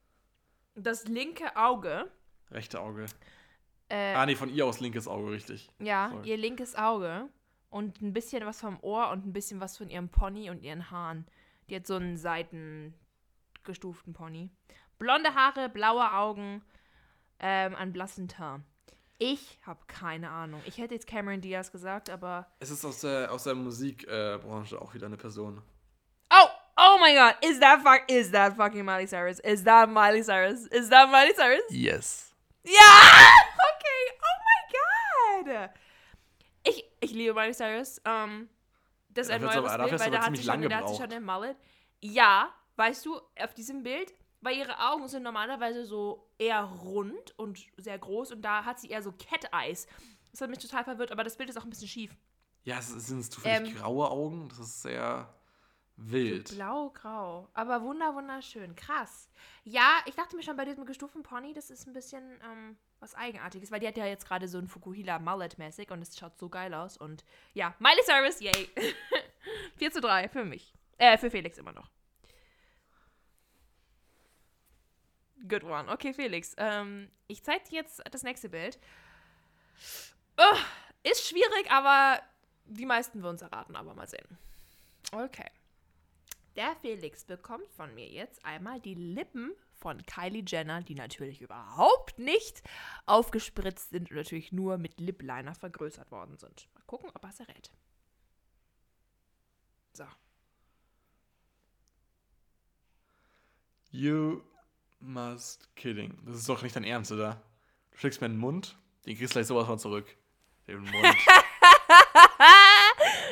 das 0.75 1.05
linke 1.07 1.55
Auge. 1.57 2.09
Rechte 2.51 2.79
Auge. 2.79 3.05
Äh, 3.89 4.13
Ah, 4.13 4.25
nee, 4.25 4.35
von 4.35 4.49
ihr 4.49 4.65
aus 4.65 4.79
linkes 4.79 5.07
Auge, 5.07 5.31
richtig. 5.31 5.69
ja, 5.79 6.09
sorry. 6.11 6.29
ihr 6.29 6.37
linkes 6.37 6.75
Auge. 6.75 7.27
Und 7.69 8.01
ein 8.01 8.13
bisschen 8.13 8.45
was 8.45 8.61
vom 8.61 8.79
Ohr 8.81 9.09
und 9.11 9.25
ein 9.27 9.33
bisschen 9.33 9.59
was 9.59 9.77
von 9.77 9.89
ihrem 9.89 10.09
Pony 10.09 10.49
und 10.49 10.63
ihren 10.63 10.89
Haaren. 10.89 11.27
Die 11.69 11.75
hat 11.75 11.85
so 11.85 11.95
einen 11.97 12.17
seitengestuften 12.17 14.13
Pony. 14.13 14.49
Blonde 14.97 15.35
Haare, 15.35 15.69
blaue 15.69 16.11
Augen, 16.13 16.63
ähm, 17.39 17.75
einen 17.75 17.93
blassen 17.93 18.27
Teint. 18.27 18.63
Ich 19.19 19.59
habe 19.65 19.79
keine 19.87 20.29
Ahnung. 20.29 20.61
Ich 20.65 20.77
hätte 20.77 20.93
jetzt 20.93 21.05
Cameron 21.05 21.41
Diaz 21.41 21.71
gesagt, 21.71 22.09
aber. 22.09 22.47
Es 22.59 22.71
ist 22.71 22.85
aus 22.85 23.01
der, 23.01 23.31
aus 23.31 23.43
der 23.43 23.53
Musikbranche 23.53 24.75
äh, 24.75 24.79
auch 24.79 24.93
wieder 24.93 25.07
eine 25.07 25.17
Person. 25.17 25.61
Oh! 26.31 26.47
Oh 26.81 26.97
my 26.97 27.13
god! 27.13 27.35
Is 27.43 27.59
that 27.59 27.81
fuck 27.81 28.09
is 28.09 28.31
that 28.31 28.55
fucking 28.55 28.85
Miley 28.85 29.05
Cyrus? 29.05 29.41
Is 29.41 29.65
that 29.65 29.89
Miley 29.89 30.23
Cyrus? 30.23 30.65
Is 30.67 30.89
that 30.89 31.11
Miley 31.11 31.33
Cyrus? 31.33 31.61
Yes. 31.69 32.33
Ja! 32.63 32.71
Okay, 32.71 34.17
oh 34.23 34.37
my 34.47 35.51
god! 35.51 35.69
Ich, 36.63 36.85
ich 37.01 37.11
liebe 37.11 37.33
Miley 37.33 37.53
Cyrus. 37.53 37.99
Ähm, 38.05 38.47
das 39.09 39.27
ist 39.27 39.33
ein 39.33 39.41
dafür 39.41 39.63
Bild, 39.63 39.99
weil 39.99 40.11
da 40.11 40.25
hat 40.25 40.37
sie 40.37 40.43
schon, 40.43 40.61
da 40.61 40.77
hat 40.77 40.89
sie 40.89 40.95
schon 40.95 41.09
den 41.09 41.25
Mullet. 41.25 41.57
Ja, 41.99 42.53
weißt 42.77 43.05
du, 43.05 43.19
auf 43.37 43.53
diesem 43.53 43.83
Bild, 43.83 44.13
weil 44.41 44.57
ihre 44.57 44.79
Augen 44.79 45.07
sind 45.07 45.23
normalerweise 45.23 45.85
so 45.85 46.29
eher 46.37 46.63
rund 46.63 47.37
und 47.37 47.59
sehr 47.77 47.97
groß 47.97 48.31
und 48.31 48.41
da 48.41 48.65
hat 48.65 48.79
sie 48.79 48.89
eher 48.89 49.01
so 49.01 49.11
Cat-Eyes. 49.11 49.87
Das 50.31 50.41
hat 50.41 50.49
mich 50.49 50.59
total 50.59 50.83
verwirrt, 50.83 51.11
aber 51.11 51.23
das 51.23 51.37
Bild 51.37 51.49
ist 51.49 51.57
auch 51.57 51.63
ein 51.63 51.69
bisschen 51.69 51.87
schief. 51.87 52.15
Ja, 52.63 52.77
es 52.79 52.89
sind 52.89 53.19
es 53.19 53.29
zufällig 53.29 53.71
Ähm, 53.71 53.77
graue 53.77 54.11
Augen. 54.11 54.49
Das 54.49 54.59
ist 54.59 54.81
sehr 54.81 55.33
wild. 55.95 56.49
Blau-grau. 56.53 57.49
Aber 57.53 57.81
wunder, 57.81 58.13
wunderschön. 58.15 58.75
Krass. 58.75 59.29
Ja, 59.63 59.97
ich 60.05 60.15
dachte 60.15 60.35
mir 60.35 60.43
schon 60.43 60.55
bei 60.55 60.65
diesem 60.65 60.85
gestuften 60.85 61.23
Pony, 61.23 61.53
das 61.53 61.69
ist 61.69 61.87
ein 61.87 61.93
bisschen 61.93 62.39
ähm, 62.43 62.77
was 62.99 63.15
Eigenartiges, 63.15 63.71
weil 63.71 63.79
die 63.79 63.87
hat 63.87 63.97
ja 63.97 64.05
jetzt 64.05 64.27
gerade 64.27 64.47
so 64.47 64.57
ein 64.57 64.67
Fukuhila 64.67 65.19
Mullet-mäßig 65.19 65.91
und 65.91 66.01
es 66.01 66.17
schaut 66.17 66.37
so 66.37 66.49
geil 66.49 66.73
aus. 66.73 66.97
Und 66.97 67.25
ja, 67.53 67.73
Miley 67.79 68.03
Cyrus, 68.05 68.39
yay. 68.39 68.69
4 69.77 69.91
zu 69.91 70.01
3 70.01 70.29
für 70.29 70.45
mich. 70.45 70.73
Äh, 70.97 71.17
für 71.17 71.31
Felix 71.31 71.57
immer 71.57 71.71
noch. 71.71 71.89
Good 75.47 75.63
one. 75.63 75.89
Okay, 75.91 76.13
Felix. 76.13 76.53
Ähm, 76.57 77.09
ich 77.27 77.43
zeige 77.43 77.63
dir 77.69 77.75
jetzt 77.75 78.01
das 78.11 78.23
nächste 78.23 78.49
Bild. 78.49 78.77
Oh, 80.37 80.57
ist 81.03 81.27
schwierig, 81.27 81.71
aber 81.71 82.21
die 82.65 82.85
meisten 82.85 83.23
würden 83.23 83.35
es 83.35 83.41
erraten, 83.41 83.75
aber 83.75 83.93
mal 83.93 84.07
sehen. 84.07 84.37
Okay. 85.11 85.49
Der 86.55 86.75
Felix 86.81 87.23
bekommt 87.23 87.71
von 87.71 87.93
mir 87.95 88.07
jetzt 88.07 88.43
einmal 88.43 88.81
die 88.81 88.95
Lippen 88.95 89.53
von 89.79 90.05
Kylie 90.05 90.43
Jenner, 90.45 90.81
die 90.81 90.95
natürlich 90.95 91.41
überhaupt 91.41 92.19
nicht 92.19 92.61
aufgespritzt 93.05 93.91
sind 93.91 94.11
und 94.11 94.17
natürlich 94.17 94.51
nur 94.51 94.77
mit 94.77 94.99
Lip 94.99 95.21
Liner 95.21 95.55
vergrößert 95.55 96.11
worden 96.11 96.37
sind. 96.37 96.67
Mal 96.73 96.83
gucken, 96.85 97.09
ob 97.13 97.23
er 97.23 97.29
es 97.29 97.39
errät. 97.39 97.71
So. 99.93 100.05
You 103.91 104.41
must 104.99 105.75
kidding. 105.75 106.17
Das 106.25 106.37
ist 106.37 106.49
doch 106.49 106.61
nicht 106.61 106.75
dein 106.75 106.83
Ernst, 106.83 107.11
oder? 107.11 107.41
Du 107.91 107.97
schickst 107.97 108.21
mir 108.21 108.25
einen 108.25 108.37
Mund, 108.37 108.77
den 109.05 109.17
kriegst 109.17 109.33
du 109.33 109.35
gleich 109.35 109.47
sowas 109.47 109.65
von 109.65 109.79
zurück. 109.79 110.15
Den 110.67 110.81
Mund. 110.81 110.93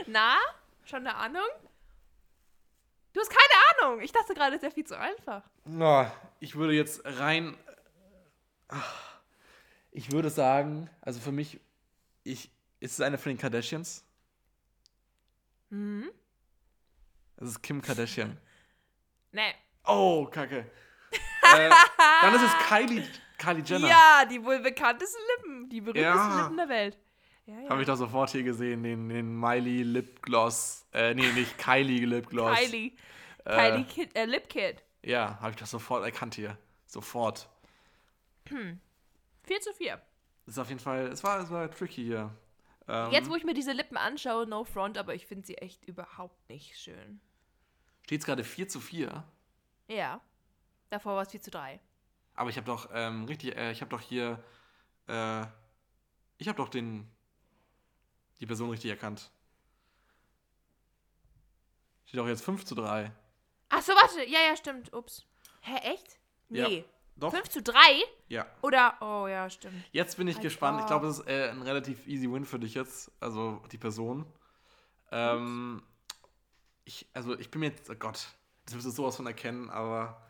Na? 0.08 0.38
Schon 0.86 1.00
eine 1.00 1.16
Ahnung? 1.16 1.48
Du 3.14 3.20
hast 3.20 3.30
keine 3.30 3.90
Ahnung. 3.92 4.02
Ich 4.02 4.12
dachte 4.12 4.34
gerade, 4.34 4.56
es 4.56 4.62
wäre 4.62 4.72
viel 4.72 4.86
zu 4.86 4.98
einfach. 4.98 5.44
Na, 5.66 6.12
ich 6.40 6.56
würde 6.56 6.74
jetzt 6.74 7.02
rein. 7.04 7.58
Ich 9.92 10.12
würde 10.12 10.30
sagen, 10.30 10.90
also 11.02 11.20
für 11.20 11.32
mich, 11.32 11.60
ich, 12.24 12.52
ist 12.80 12.94
es 12.94 13.02
eine 13.02 13.18
von 13.18 13.32
den 13.32 13.38
Kardashians? 13.38 14.06
Mhm. 15.70 16.12
Es 17.38 17.50
ist 17.50 17.62
Kim 17.62 17.82
Kardashian. 17.82 18.38
Nee. 19.32 19.54
Oh, 19.86 20.26
kacke. 20.26 20.70
Äh, 21.56 21.70
dann 22.22 22.34
ist 22.36 22.42
es 22.44 22.68
Kylie, 22.68 23.08
Kylie 23.38 23.64
Jenner. 23.64 23.88
Ja, 23.88 24.26
die 24.30 24.44
wohl 24.44 24.60
bekanntesten 24.60 25.20
Lippen. 25.38 25.70
Die 25.70 25.82
berühmtesten 25.82 26.30
Ja. 26.32 26.42
Lippen 26.42 26.58
der 26.58 26.70
Welt. 26.70 26.98
Ja, 27.46 27.60
ja. 27.62 27.70
Habe 27.70 27.82
ich 27.82 27.88
doch 27.88 27.96
sofort 27.96 28.30
hier 28.32 28.44
gesehen, 28.44 28.84
den, 28.84 29.08
den 29.10 29.40
Miley 29.40 29.84
Lip 29.84 30.22
Gloss. 30.22 30.86
Äh, 30.94 31.14
nee, 31.14 31.32
nicht 31.32 31.58
Kylie 31.58 32.06
Lip 32.06 32.28
Gloss. 32.30 32.58
Kylie. 32.58 32.92
Äh, 33.46 33.56
Kylie 33.56 33.86
Kid, 33.86 34.16
äh, 34.18 34.26
Lip 34.26 34.50
Kid. 34.50 34.84
Ja, 35.04 35.38
habe 35.40 35.52
ich 35.52 35.56
doch 35.56 35.66
sofort 35.68 36.04
erkannt 36.04 36.36
hier. 36.36 36.58
Sofort. 36.86 37.48
4 38.50 39.62
zu 39.62 39.74
4. 39.74 40.02
Das 40.46 40.56
ist 40.56 40.60
auf 40.60 40.70
jeden 40.70 40.80
Fall, 40.80 41.08
es 41.08 41.24
war, 41.24 41.40
es 41.40 41.50
war 41.50 41.70
tricky 41.72 42.04
hier. 42.04 42.34
Ähm, 42.88 43.12
Jetzt, 43.12 43.30
wo 43.30 43.36
ich 43.36 43.44
mir 43.44 43.54
diese 43.54 43.74
Lippen 43.74 43.98
anschaue, 43.98 44.48
no 44.48 44.64
front, 44.64 44.98
aber 44.98 45.14
ich 45.14 45.26
finde 45.28 45.46
sie 45.46 45.56
echt 45.58 45.84
überhaupt 45.86 46.50
nicht 46.50 46.78
schön. 46.78 47.20
steht 48.04 48.22
es 48.22 48.26
gerade 48.26 48.44
4 48.44 48.68
zu 48.70 48.80
4. 48.80 49.24
Ja. 49.90 50.22
Davor 50.90 51.16
war 51.16 51.24
es 51.24 51.32
4 51.32 51.42
zu 51.42 51.52
3. 51.52 51.80
Aber 52.36 52.50
ich 52.50 52.58
habe 52.58 52.66
doch 52.66 52.90
ähm, 52.94 53.26
richtig, 53.26 53.56
äh, 53.56 53.72
ich 53.72 53.82
habe 53.82 53.90
doch 53.90 54.02
hier, 54.02 54.44
äh, 55.08 55.46
ich 56.38 56.48
habe 56.48 56.58
doch 56.58 56.70
den, 56.70 57.10
die 58.40 58.46
Person 58.46 58.70
richtig 58.70 58.92
erkannt. 58.92 59.32
Steht 62.06 62.20
doch 62.20 62.28
jetzt 62.28 62.44
5 62.44 62.64
zu 62.64 62.76
3. 62.76 63.12
Ach 63.70 63.82
so, 63.82 63.92
warte. 63.94 64.24
Ja, 64.30 64.40
ja, 64.48 64.56
stimmt. 64.56 64.94
Ups. 64.94 65.26
Hä, 65.62 65.76
echt? 65.78 66.20
Ja. 66.50 66.68
Nee. 66.68 66.86
Doch? 67.18 67.34
5 67.34 67.50
zu 67.50 67.62
3? 67.64 67.76
Ja. 68.30 68.46
Oder, 68.62 68.98
oh 69.02 69.28
ja, 69.28 69.50
stimmt. 69.50 69.84
Jetzt 69.92 70.18
bin 70.18 70.28
ich 70.28 70.36
Als 70.36 70.44
gespannt. 70.44 70.80
Ich 70.82 70.86
glaube, 70.86 71.08
es 71.08 71.20
ist 71.20 71.28
äh, 71.28 71.50
ein 71.50 71.64
relativ 71.64 72.08
easy 72.08 72.32
Win 72.32 72.46
für 72.46 72.60
dich 72.60 72.76
jetzt. 72.76 73.12
Also 73.20 73.62
die 73.72 73.78
Person. 73.78 74.26
Ähm, 75.12 75.84
ich, 76.86 77.10
also 77.14 77.38
ich 77.38 77.50
bin 77.50 77.62
mir 77.62 77.68
jetzt, 77.68 77.90
oh 77.90 77.96
Gott, 77.96 78.28
das 78.66 78.76
wirst 78.76 78.86
du 78.86 78.92
sowas 78.92 79.16
von 79.16 79.26
erkennen, 79.26 79.70
aber 79.70 80.22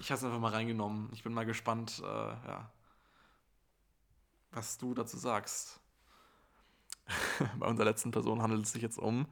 ich 0.00 0.10
habe 0.10 0.18
es 0.18 0.24
einfach 0.24 0.38
mal 0.38 0.52
reingenommen. 0.52 1.10
Ich 1.12 1.22
bin 1.22 1.32
mal 1.32 1.46
gespannt, 1.46 2.00
äh, 2.02 2.06
ja, 2.06 2.70
was 4.50 4.78
du 4.78 4.94
dazu 4.94 5.16
sagst. 5.16 5.80
Bei 7.58 7.66
unserer 7.66 7.86
letzten 7.86 8.10
Person 8.10 8.42
handelt 8.42 8.64
es 8.64 8.72
sich 8.72 8.82
jetzt 8.82 8.98
um 8.98 9.26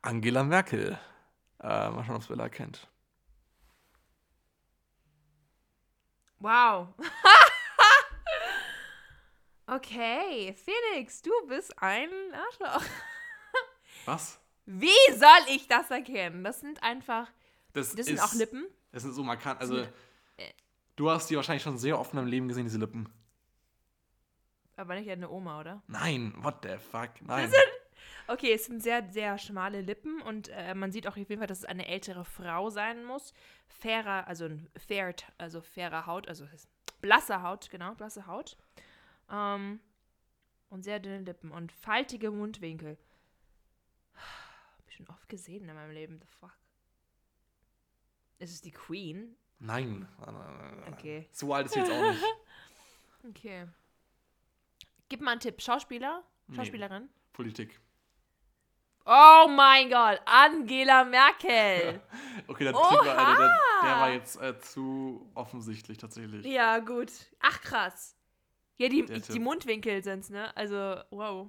Angela 0.00 0.42
Merkel. 0.42 0.98
Äh, 1.60 1.90
mal 1.90 2.04
schauen, 2.04 2.16
ob 2.16 2.22
es 2.22 2.28
Bella 2.28 2.48
kennt. 2.48 2.88
Wow. 6.38 6.88
okay, 9.66 10.54
Felix, 10.54 11.22
du 11.22 11.30
bist 11.46 11.72
ein 11.80 12.10
Arschloch. 12.34 12.84
Was? 14.06 14.40
Wie 14.66 14.88
soll 15.12 15.46
ich 15.48 15.68
das 15.68 15.90
erkennen? 15.90 16.42
Das 16.42 16.60
sind 16.60 16.82
einfach, 16.82 17.30
Das, 17.72 17.94
das 17.94 18.06
sind 18.06 18.20
auch 18.20 18.32
Lippen. 18.32 18.66
Das 18.92 19.02
sind 19.02 19.12
so 19.12 19.22
markant. 19.22 19.60
Also, 19.60 19.78
äh. 19.78 19.86
du 20.96 21.10
hast 21.10 21.28
die 21.30 21.36
wahrscheinlich 21.36 21.62
schon 21.62 21.78
sehr 21.78 21.98
oft 21.98 22.12
in 22.12 22.18
deinem 22.18 22.28
Leben 22.28 22.48
gesehen, 22.48 22.64
diese 22.64 22.78
Lippen. 22.78 23.08
Aber 24.76 24.94
nicht 24.94 25.10
eine 25.10 25.28
Oma, 25.30 25.60
oder? 25.60 25.82
Nein, 25.86 26.34
what 26.38 26.56
the 26.62 26.76
fuck? 26.78 27.10
Nein. 27.22 27.50
sind- 27.50 27.60
Okay, 28.28 28.52
es 28.52 28.66
sind 28.66 28.82
sehr, 28.82 29.08
sehr 29.10 29.36
schmale 29.36 29.80
Lippen 29.80 30.22
und 30.22 30.48
äh, 30.48 30.74
man 30.74 30.92
sieht 30.92 31.06
auch 31.06 31.12
auf 31.12 31.16
jeden 31.16 31.38
Fall, 31.38 31.46
dass 31.48 31.58
es 31.58 31.64
eine 31.64 31.86
ältere 31.86 32.24
Frau 32.24 32.70
sein 32.70 33.04
muss. 33.04 33.34
Fairer, 33.66 34.26
also 34.28 34.46
ein 34.46 34.68
fair, 34.76 35.14
also 35.38 35.60
fairer 35.60 36.06
Haut, 36.06 36.28
also 36.28 36.46
blasse 37.00 37.42
Haut, 37.42 37.68
genau, 37.70 37.94
blasse 37.94 38.26
Haut. 38.26 38.56
Ähm, 39.30 39.80
und 40.70 40.82
sehr 40.84 41.00
dünne 41.00 41.18
Lippen 41.20 41.50
und 41.50 41.72
faltige 41.72 42.30
Mundwinkel. 42.30 42.96
Hab 44.14 44.88
ich 44.88 44.94
schon 44.96 45.08
oft 45.08 45.28
gesehen 45.28 45.68
in 45.68 45.74
meinem 45.74 45.90
Leben, 45.92 46.18
the 46.20 46.26
fuck. 46.40 46.52
Ist 48.42 48.54
es 48.54 48.60
die 48.60 48.72
Queen? 48.72 49.36
Nein. 49.60 50.08
Nein. 50.18 50.92
Okay. 50.92 51.28
So 51.30 51.54
alt 51.54 51.66
ist 51.66 51.74
sie 51.74 51.80
jetzt 51.80 51.92
auch 51.92 52.10
nicht. 52.10 52.22
Okay. 53.28 53.68
Gib 55.08 55.20
mal 55.20 55.30
einen 55.30 55.40
Tipp. 55.40 55.62
Schauspieler? 55.62 56.24
Nee. 56.48 56.56
Schauspielerin? 56.56 57.08
Politik. 57.32 57.78
Oh 59.06 59.46
mein 59.48 59.88
Gott, 59.88 60.20
Angela 60.24 61.04
Merkel. 61.04 62.00
Okay, 62.48 62.64
der 62.64 62.72
Tipp 62.72 62.82
war, 62.82 63.04
der, 63.04 63.14
der, 63.14 63.36
der 63.36 63.58
Oha! 63.80 64.00
war 64.00 64.10
jetzt 64.10 64.42
äh, 64.42 64.58
zu 64.58 65.30
offensichtlich 65.34 65.98
tatsächlich. 65.98 66.44
ja, 66.44 66.80
gut. 66.80 67.12
Ach, 67.38 67.60
krass. 67.60 68.16
Ja, 68.76 68.88
die, 68.88 69.04
die. 69.04 69.38
Mundwinkel 69.38 70.02
sind's, 70.02 70.30
ne? 70.30 70.56
Also, 70.56 71.00
wow. 71.10 71.48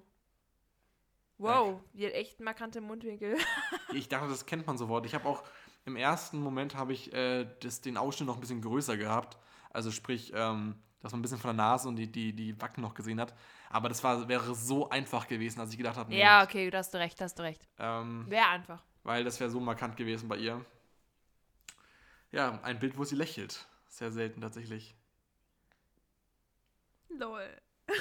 Wow, 1.40 1.82
die 1.94 2.06
hat 2.06 2.14
echt 2.14 2.40
markante 2.40 2.82
Mundwinkel. 2.82 3.38
Ich 3.94 4.10
dachte, 4.10 4.28
das 4.30 4.46
kennt 4.46 4.66
man 4.66 4.78
sofort. 4.78 5.06
Ich 5.06 5.14
habe 5.14 5.28
auch 5.28 5.44
im 5.86 5.96
ersten 5.96 6.40
Moment 6.40 6.76
habe 6.76 6.94
ich 6.94 7.12
äh, 7.14 7.46
das, 7.62 7.82
den 7.82 7.98
Ausschnitt 7.98 8.28
noch 8.28 8.36
ein 8.36 8.42
bisschen 8.42 8.62
größer 8.62 8.98
gehabt. 8.98 9.38
Also 9.70 9.92
sprich, 9.92 10.32
ähm, 10.36 10.76
dass 11.02 11.12
man 11.12 11.20
ein 11.20 11.22
bisschen 11.22 11.40
von 11.40 11.50
der 11.50 11.66
Nase 11.66 11.88
und 11.90 11.96
die, 11.98 12.10
die, 12.12 12.34
die 12.34 12.54
Backen 12.54 12.82
noch 12.82 12.94
gesehen 12.94 13.20
hat. 13.20 13.34
Aber 13.70 13.90
das 13.90 14.04
war, 14.04 14.28
wäre 14.30 14.54
so 14.56 14.90
einfach 14.90 15.28
gewesen, 15.28 15.60
als 15.60 15.72
ich 15.72 15.78
gedacht 15.78 15.98
habe, 15.98 16.10
nee, 16.10 16.20
ja, 16.22 16.44
okay, 16.44 16.70
da 16.70 16.78
hast 16.78 16.94
du 16.94 17.00
recht, 17.00 17.20
da 17.20 17.26
hast 17.26 17.38
du 17.40 17.44
recht. 17.44 17.68
ähm, 17.80 18.26
Wäre 18.30 18.48
einfach. 18.48 18.84
weil 19.04 19.24
das 19.24 19.40
wäre 19.40 19.50
so 19.50 19.60
markant 19.60 19.98
gewesen 19.98 20.30
bei 20.30 20.38
ihr. 20.38 20.64
Ja, 22.32 22.60
ein 22.64 22.80
Bild, 22.80 22.98
wo 22.98 23.04
sie 23.04 23.16
lächelt. 23.16 23.68
Sehr 23.90 24.12
selten 24.12 24.42
tatsächlich. 24.42 24.96
Lol. 27.10 27.48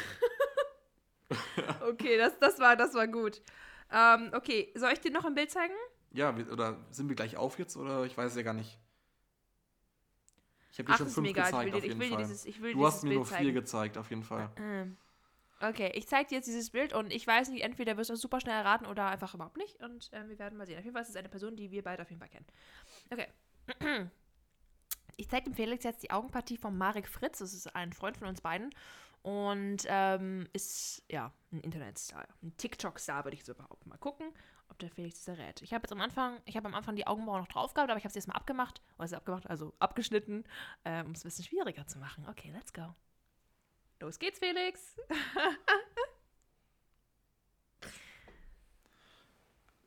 okay, 1.88 2.16
das, 2.16 2.38
das, 2.38 2.58
war, 2.58 2.76
das 2.76 2.94
war 2.94 3.08
gut. 3.08 3.42
Ähm, 3.90 4.30
okay, 4.34 4.72
soll 4.74 4.92
ich 4.92 5.00
dir 5.00 5.10
noch 5.10 5.24
ein 5.24 5.34
Bild 5.34 5.50
zeigen? 5.50 5.74
Ja, 6.12 6.34
oder 6.50 6.78
sind 6.90 7.08
wir 7.08 7.16
gleich 7.16 7.36
auf 7.36 7.58
jetzt 7.58 7.76
oder 7.76 8.04
ich 8.04 8.16
weiß 8.16 8.30
es 8.32 8.36
ja 8.36 8.42
gar 8.42 8.54
nicht. 8.54 8.78
Ich 10.70 10.78
habe 10.78 10.86
dir 10.86 10.92
Ach, 10.94 10.98
schon 10.98 11.08
fünf 11.08 11.32
gezeigt 11.32 11.72
will, 11.72 11.74
auf 11.74 11.84
jeden 11.84 12.02
Fall. 12.02 12.18
dieses, 12.18 12.44
du 12.44 12.86
hast 12.86 13.02
mir 13.02 13.10
Bild 13.10 13.16
nur 13.18 13.26
vier 13.26 13.36
zeigen. 13.36 13.54
gezeigt, 13.54 13.98
auf 13.98 14.10
jeden 14.10 14.22
Fall. 14.22 14.50
Ähm, 14.56 14.96
Okay, 15.62 15.92
ich 15.94 16.08
zeige 16.08 16.28
dir 16.28 16.34
jetzt 16.36 16.48
dieses 16.48 16.70
Bild 16.70 16.92
und 16.92 17.12
ich 17.12 17.24
weiß 17.24 17.50
nicht, 17.50 17.62
entweder 17.62 17.96
wirst 17.96 18.10
du 18.10 18.14
es 18.14 18.20
super 18.20 18.40
schnell 18.40 18.56
erraten 18.56 18.84
oder 18.84 19.06
einfach 19.06 19.32
überhaupt 19.32 19.56
nicht. 19.56 19.80
Und 19.80 20.10
ähm, 20.12 20.28
wir 20.28 20.38
werden 20.40 20.58
mal 20.58 20.66
sehen. 20.66 20.76
Auf 20.76 20.84
jeden 20.84 20.94
Fall 20.94 21.02
ist 21.02 21.10
es 21.10 21.16
eine 21.16 21.28
Person, 21.28 21.54
die 21.54 21.70
wir 21.70 21.84
beide 21.84 22.02
auf 22.02 22.10
jeden 22.10 22.18
Fall 22.18 22.28
kennen. 22.28 22.46
Okay. 23.10 23.28
Ich 25.18 25.28
zeige 25.28 25.44
dem 25.44 25.54
Felix 25.54 25.84
jetzt 25.84 26.02
die 26.02 26.10
Augenpartie 26.10 26.56
von 26.56 26.76
Marek 26.76 27.06
Fritz. 27.06 27.38
Das 27.38 27.52
ist 27.52 27.76
ein 27.76 27.92
Freund 27.92 28.16
von 28.16 28.28
uns 28.28 28.40
beiden. 28.40 28.74
Und 29.20 29.84
ähm, 29.86 30.48
ist, 30.54 31.04
ja, 31.10 31.30
ein 31.52 31.60
Internetstar. 31.60 32.26
Ein 32.42 32.56
TikTok-Star, 32.56 33.22
würde 33.24 33.36
ich 33.36 33.44
so 33.44 33.54
behaupten. 33.54 33.90
Mal 33.90 33.98
gucken, 33.98 34.32
ob 34.72 34.78
der 34.78 34.90
Felix 34.90 35.24
das 35.24 35.38
errät. 35.38 35.62
Ich 35.62 35.72
habe 35.72 35.82
jetzt 35.84 35.92
am 35.92 36.00
Anfang, 36.00 36.40
ich 36.46 36.56
habe 36.56 36.66
am 36.66 36.74
Anfang 36.74 36.96
die 36.96 37.06
Augenbrauen 37.06 37.40
noch 37.40 37.48
drauf 37.48 37.74
gehabt, 37.74 37.90
aber 37.90 37.98
ich 37.98 38.04
habe 38.04 38.12
sie 38.12 38.18
jetzt 38.18 38.26
mal 38.26 38.34
abgemacht. 38.34 38.80
Also 38.98 39.16
abgemacht, 39.16 39.48
also 39.48 39.72
abgeschnitten, 39.78 40.44
ähm, 40.84 41.06
um 41.06 41.12
es 41.12 41.20
ein 41.20 41.28
bisschen 41.28 41.44
schwieriger 41.44 41.86
zu 41.86 41.98
machen. 41.98 42.26
Okay, 42.28 42.50
let's 42.52 42.72
go. 42.72 42.94
Los 44.00 44.18
geht's, 44.18 44.38
Felix. 44.40 44.96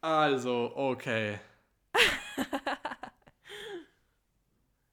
Also, 0.05 0.71
okay. 0.75 1.39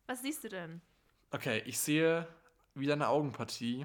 Was 0.06 0.22
siehst 0.22 0.42
du 0.42 0.48
denn? 0.48 0.80
Okay, 1.30 1.62
ich 1.66 1.78
sehe 1.78 2.26
wieder 2.74 2.94
eine 2.94 3.08
Augenpartie 3.08 3.84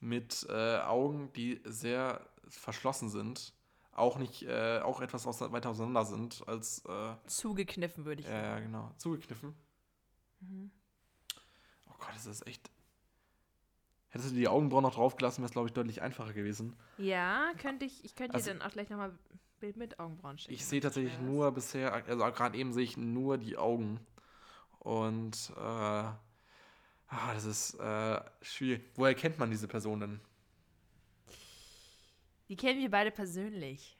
mit 0.00 0.46
äh, 0.48 0.78
Augen, 0.78 1.30
die 1.34 1.60
sehr 1.64 2.26
verschlossen 2.48 3.10
sind. 3.10 3.52
Auch 4.00 4.18
nicht, 4.18 4.42
äh, 4.42 4.80
auch 4.80 5.00
etwas 5.00 5.26
aus, 5.26 5.40
weiter 5.40 5.70
auseinander 5.70 6.04
sind 6.04 6.42
als, 6.48 6.84
äh, 6.86 7.14
Zugekniffen, 7.26 8.04
würde 8.06 8.22
ich 8.22 8.26
ja, 8.26 8.32
sagen. 8.32 8.46
ja, 8.48 8.60
genau, 8.60 8.92
zugekniffen. 8.96 9.54
Mhm. 10.40 10.70
Oh 11.88 11.94
Gott, 11.98 12.14
das 12.14 12.26
ist 12.26 12.46
echt. 12.46 12.70
Hättest 14.08 14.30
du 14.32 14.34
die 14.34 14.48
Augenbrauen 14.48 14.82
noch 14.82 14.94
draufgelassen, 14.94 15.42
wäre 15.42 15.46
es, 15.46 15.52
glaube 15.52 15.68
ich, 15.68 15.74
deutlich 15.74 16.02
einfacher 16.02 16.32
gewesen. 16.32 16.76
Ja, 16.98 17.52
könnte 17.58 17.84
ich, 17.84 18.04
ich 18.04 18.14
könnte 18.16 18.34
Also- 18.34 18.50
dir 18.50 18.58
dann 18.58 18.66
auch 18.68 18.72
gleich 18.72 18.88
nochmal 18.90 19.16
Bild 19.60 19.76
mit 19.76 20.00
Augenbrauen 20.00 20.38
schicken. 20.38 20.54
Ich 20.54 20.64
sehe 20.64 20.80
tatsächlich 20.80 21.18
nur 21.20 21.52
bisher, 21.52 21.92
also 21.92 22.16
gerade 22.32 22.56
eben 22.56 22.72
sehe 22.72 22.82
ich 22.84 22.96
nur 22.96 23.36
die 23.38 23.56
Augen. 23.58 24.00
Und, 24.78 25.52
äh, 25.56 25.60
ah, 25.60 26.16
das 27.34 27.44
ist 27.44 27.74
äh, 27.74 28.20
schwierig. 28.40 28.90
Woher 28.94 29.14
kennt 29.14 29.38
man 29.38 29.50
diese 29.50 29.68
Person 29.68 30.00
denn? 30.00 30.20
Die 32.50 32.56
kennen 32.56 32.80
wir 32.80 32.90
beide 32.90 33.10
persönlich. 33.12 33.96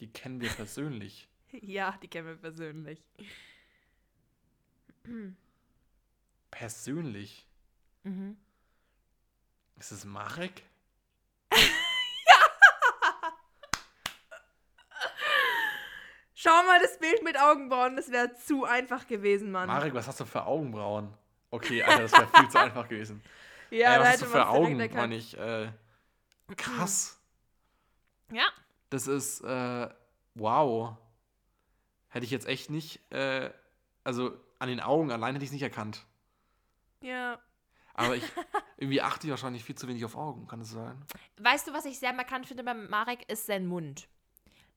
Die 0.00 0.10
kennen 0.10 0.40
wir 0.40 0.48
persönlich. 0.48 1.28
ja, 1.52 1.98
die 2.02 2.08
kennen 2.08 2.28
wir 2.28 2.36
persönlich. 2.36 3.04
Persönlich? 6.50 7.46
Mhm. 8.04 8.38
Ist 9.78 9.92
es 9.92 10.06
Marek? 10.06 10.62
Schau 16.34 16.62
mal 16.62 16.80
das 16.80 16.98
Bild 16.98 17.22
mit 17.22 17.38
Augenbrauen, 17.38 17.96
das 17.96 18.10
wäre 18.10 18.34
zu 18.36 18.64
einfach 18.64 19.06
gewesen, 19.06 19.50
Mann. 19.50 19.66
Marek, 19.66 19.92
was 19.92 20.08
hast 20.08 20.20
du 20.20 20.24
für 20.24 20.46
Augenbrauen? 20.46 21.12
Okay, 21.50 21.82
Alter, 21.82 22.04
das 22.04 22.12
wäre 22.12 22.28
viel 22.28 22.48
zu 22.48 22.58
einfach 22.62 22.88
gewesen. 22.88 23.22
ja, 23.68 23.96
da 23.96 24.00
was 24.00 24.08
hast 24.12 24.22
du 24.22 24.26
für 24.26 24.48
Augen, 24.48 24.78
meine 24.78 25.16
ich? 25.16 25.36
Äh, 25.36 25.70
krass. 26.56 27.20
Ja, 28.32 28.48
Das 28.90 29.06
ist, 29.06 29.40
äh, 29.42 29.88
wow. 30.34 30.96
Hätte 32.08 32.24
ich 32.24 32.30
jetzt 32.30 32.46
echt 32.46 32.70
nicht, 32.70 33.00
äh, 33.12 33.50
also 34.04 34.32
an 34.58 34.68
den 34.68 34.80
Augen 34.80 35.10
allein 35.12 35.34
hätte 35.34 35.44
ich 35.44 35.48
es 35.50 35.52
nicht 35.54 35.62
erkannt. 35.62 36.06
ja. 37.02 37.38
Aber 37.92 38.16
ich, 38.16 38.22
irgendwie 38.78 39.02
achte 39.02 39.26
ich 39.26 39.30
wahrscheinlich 39.30 39.64
viel 39.64 39.74
zu 39.74 39.86
wenig 39.88 40.04
auf 40.04 40.14
Augen, 40.16 40.46
kann 40.46 40.60
es 40.62 40.70
sein? 40.70 41.04
Weißt 41.38 41.66
du, 41.68 41.72
was 41.74 41.84
ich 41.84 41.98
sehr 41.98 42.12
markant 42.14 42.46
finde 42.46 42.62
beim 42.64 42.88
Marek, 42.88 43.30
ist 43.30 43.46
sein 43.46 43.66
Mund. 43.66 44.08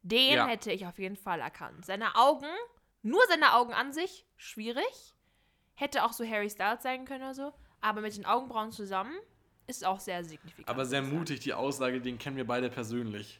Den 0.02 0.34
Ja. 0.34 0.48
hätte 0.48 0.72
ich 0.72 0.86
auf 0.88 0.98
jeden 1.00 1.16
Fall 1.16 1.40
erkannt. 1.40 1.86
Seine 1.86 2.16
Augen, 2.16 2.50
nur 3.04 3.22
seine 3.30 3.54
Augen 3.54 3.72
an 3.74 3.94
sich, 3.94 4.26
schwierig. 4.36 5.14
Hätte 5.76 6.04
auch 6.04 6.12
so 6.12 6.26
Harry 6.28 6.50
Styles 6.50 6.84
sein 6.84 7.06
können 7.06 7.24
oder 7.24 7.34
so. 7.36 7.54
Aber 7.82 8.02
mit 8.02 8.18
den 8.18 8.26
Augenbrauen 8.26 8.72
zusammen 8.72 9.16
ist 9.68 9.86
auch 9.86 10.00
sehr 10.00 10.24
signifikant. 10.24 10.68
Aber 10.68 10.86
sehr 10.86 11.02
mutig, 11.02 11.40
die 11.42 11.54
Aussage, 11.54 12.02
den 12.02 12.18
kennen 12.18 12.36
wir 12.38 12.46
beide 12.48 12.70
persönlich. 12.70 13.40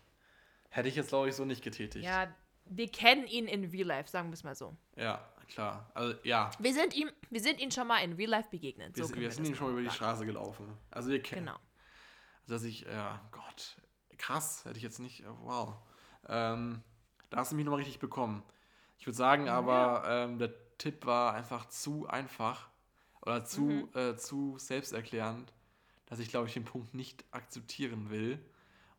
Hätte 0.70 0.90
ich 0.90 0.96
jetzt, 0.96 1.10
glaube 1.10 1.30
ich, 1.30 1.36
so 1.36 1.46
nicht 1.46 1.64
getätigt. 1.64 2.04
Ja, 2.06 2.34
wir 2.66 2.88
kennen 2.90 3.28
ihn 3.28 3.48
in 3.48 3.66
Real 3.70 3.88
Life, 3.88 4.10
sagen 4.10 4.30
wir 4.30 4.34
es 4.34 4.44
mal 4.44 4.56
so. 4.56 4.76
Ja, 4.96 5.24
klar. 5.48 5.92
Also, 5.94 6.16
ja. 6.24 6.50
Wir 6.60 6.74
sind 6.74 6.96
ihm, 6.96 7.10
wir 7.30 7.42
sind 7.42 7.60
ihm 7.60 7.70
schon 7.72 7.88
mal 7.88 8.00
in 8.00 8.14
Real 8.14 8.30
Life 8.30 8.50
begegnet. 8.50 8.96
Wir, 8.96 9.04
so 9.04 9.10
sind- 9.10 9.20
wir 9.20 9.30
sind 9.32 9.46
ihm 9.48 9.56
schon 9.56 9.68
mal 9.68 9.74
über 9.74 9.82
die. 9.90 9.96
Straße 9.96 10.26
gelaufen. 10.26 10.66
Also, 10.90 11.10
wir 11.10 11.22
kennen. 11.22 11.46
Genau. 11.46 11.58
Dass 12.48 12.64
ich, 12.64 12.82
ja, 12.82 13.22
Gott, 13.32 13.78
krass, 14.18 14.66
hätte 14.66 14.78
ich 14.78 14.84
jetzt 14.84 15.00
nicht, 15.00 15.22
äh, 15.22 15.26
wow. 15.44 15.76
Ähm, 16.28 16.82
da 17.30 17.38
hast 17.38 17.52
du 17.52 17.56
mich 17.56 17.66
nochmal 17.66 17.80
richtig 17.80 18.00
bekommen. 18.00 18.44
Ich 18.98 19.06
würde 19.06 19.18
sagen, 19.18 19.50
aber 19.50 20.04
ähm, 20.08 20.40
der 20.40 20.54
Tipp 20.78 21.06
war 21.06 21.34
einfach 21.34 21.68
zu 21.68 22.08
einfach 22.08 22.70
oder 23.22 23.44
zu, 23.46 23.62
Mhm. 23.62 23.90
äh, 23.94 24.16
zu 24.18 24.58
selbsterklärend, 24.58 25.54
dass 26.14 26.20
ich, 26.20 26.30
glaube 26.30 26.48
ich, 26.48 26.54
den 26.54 26.64
Punkt 26.64 26.94
nicht 26.94 27.26
akzeptieren 27.32 28.12
will 28.12 28.38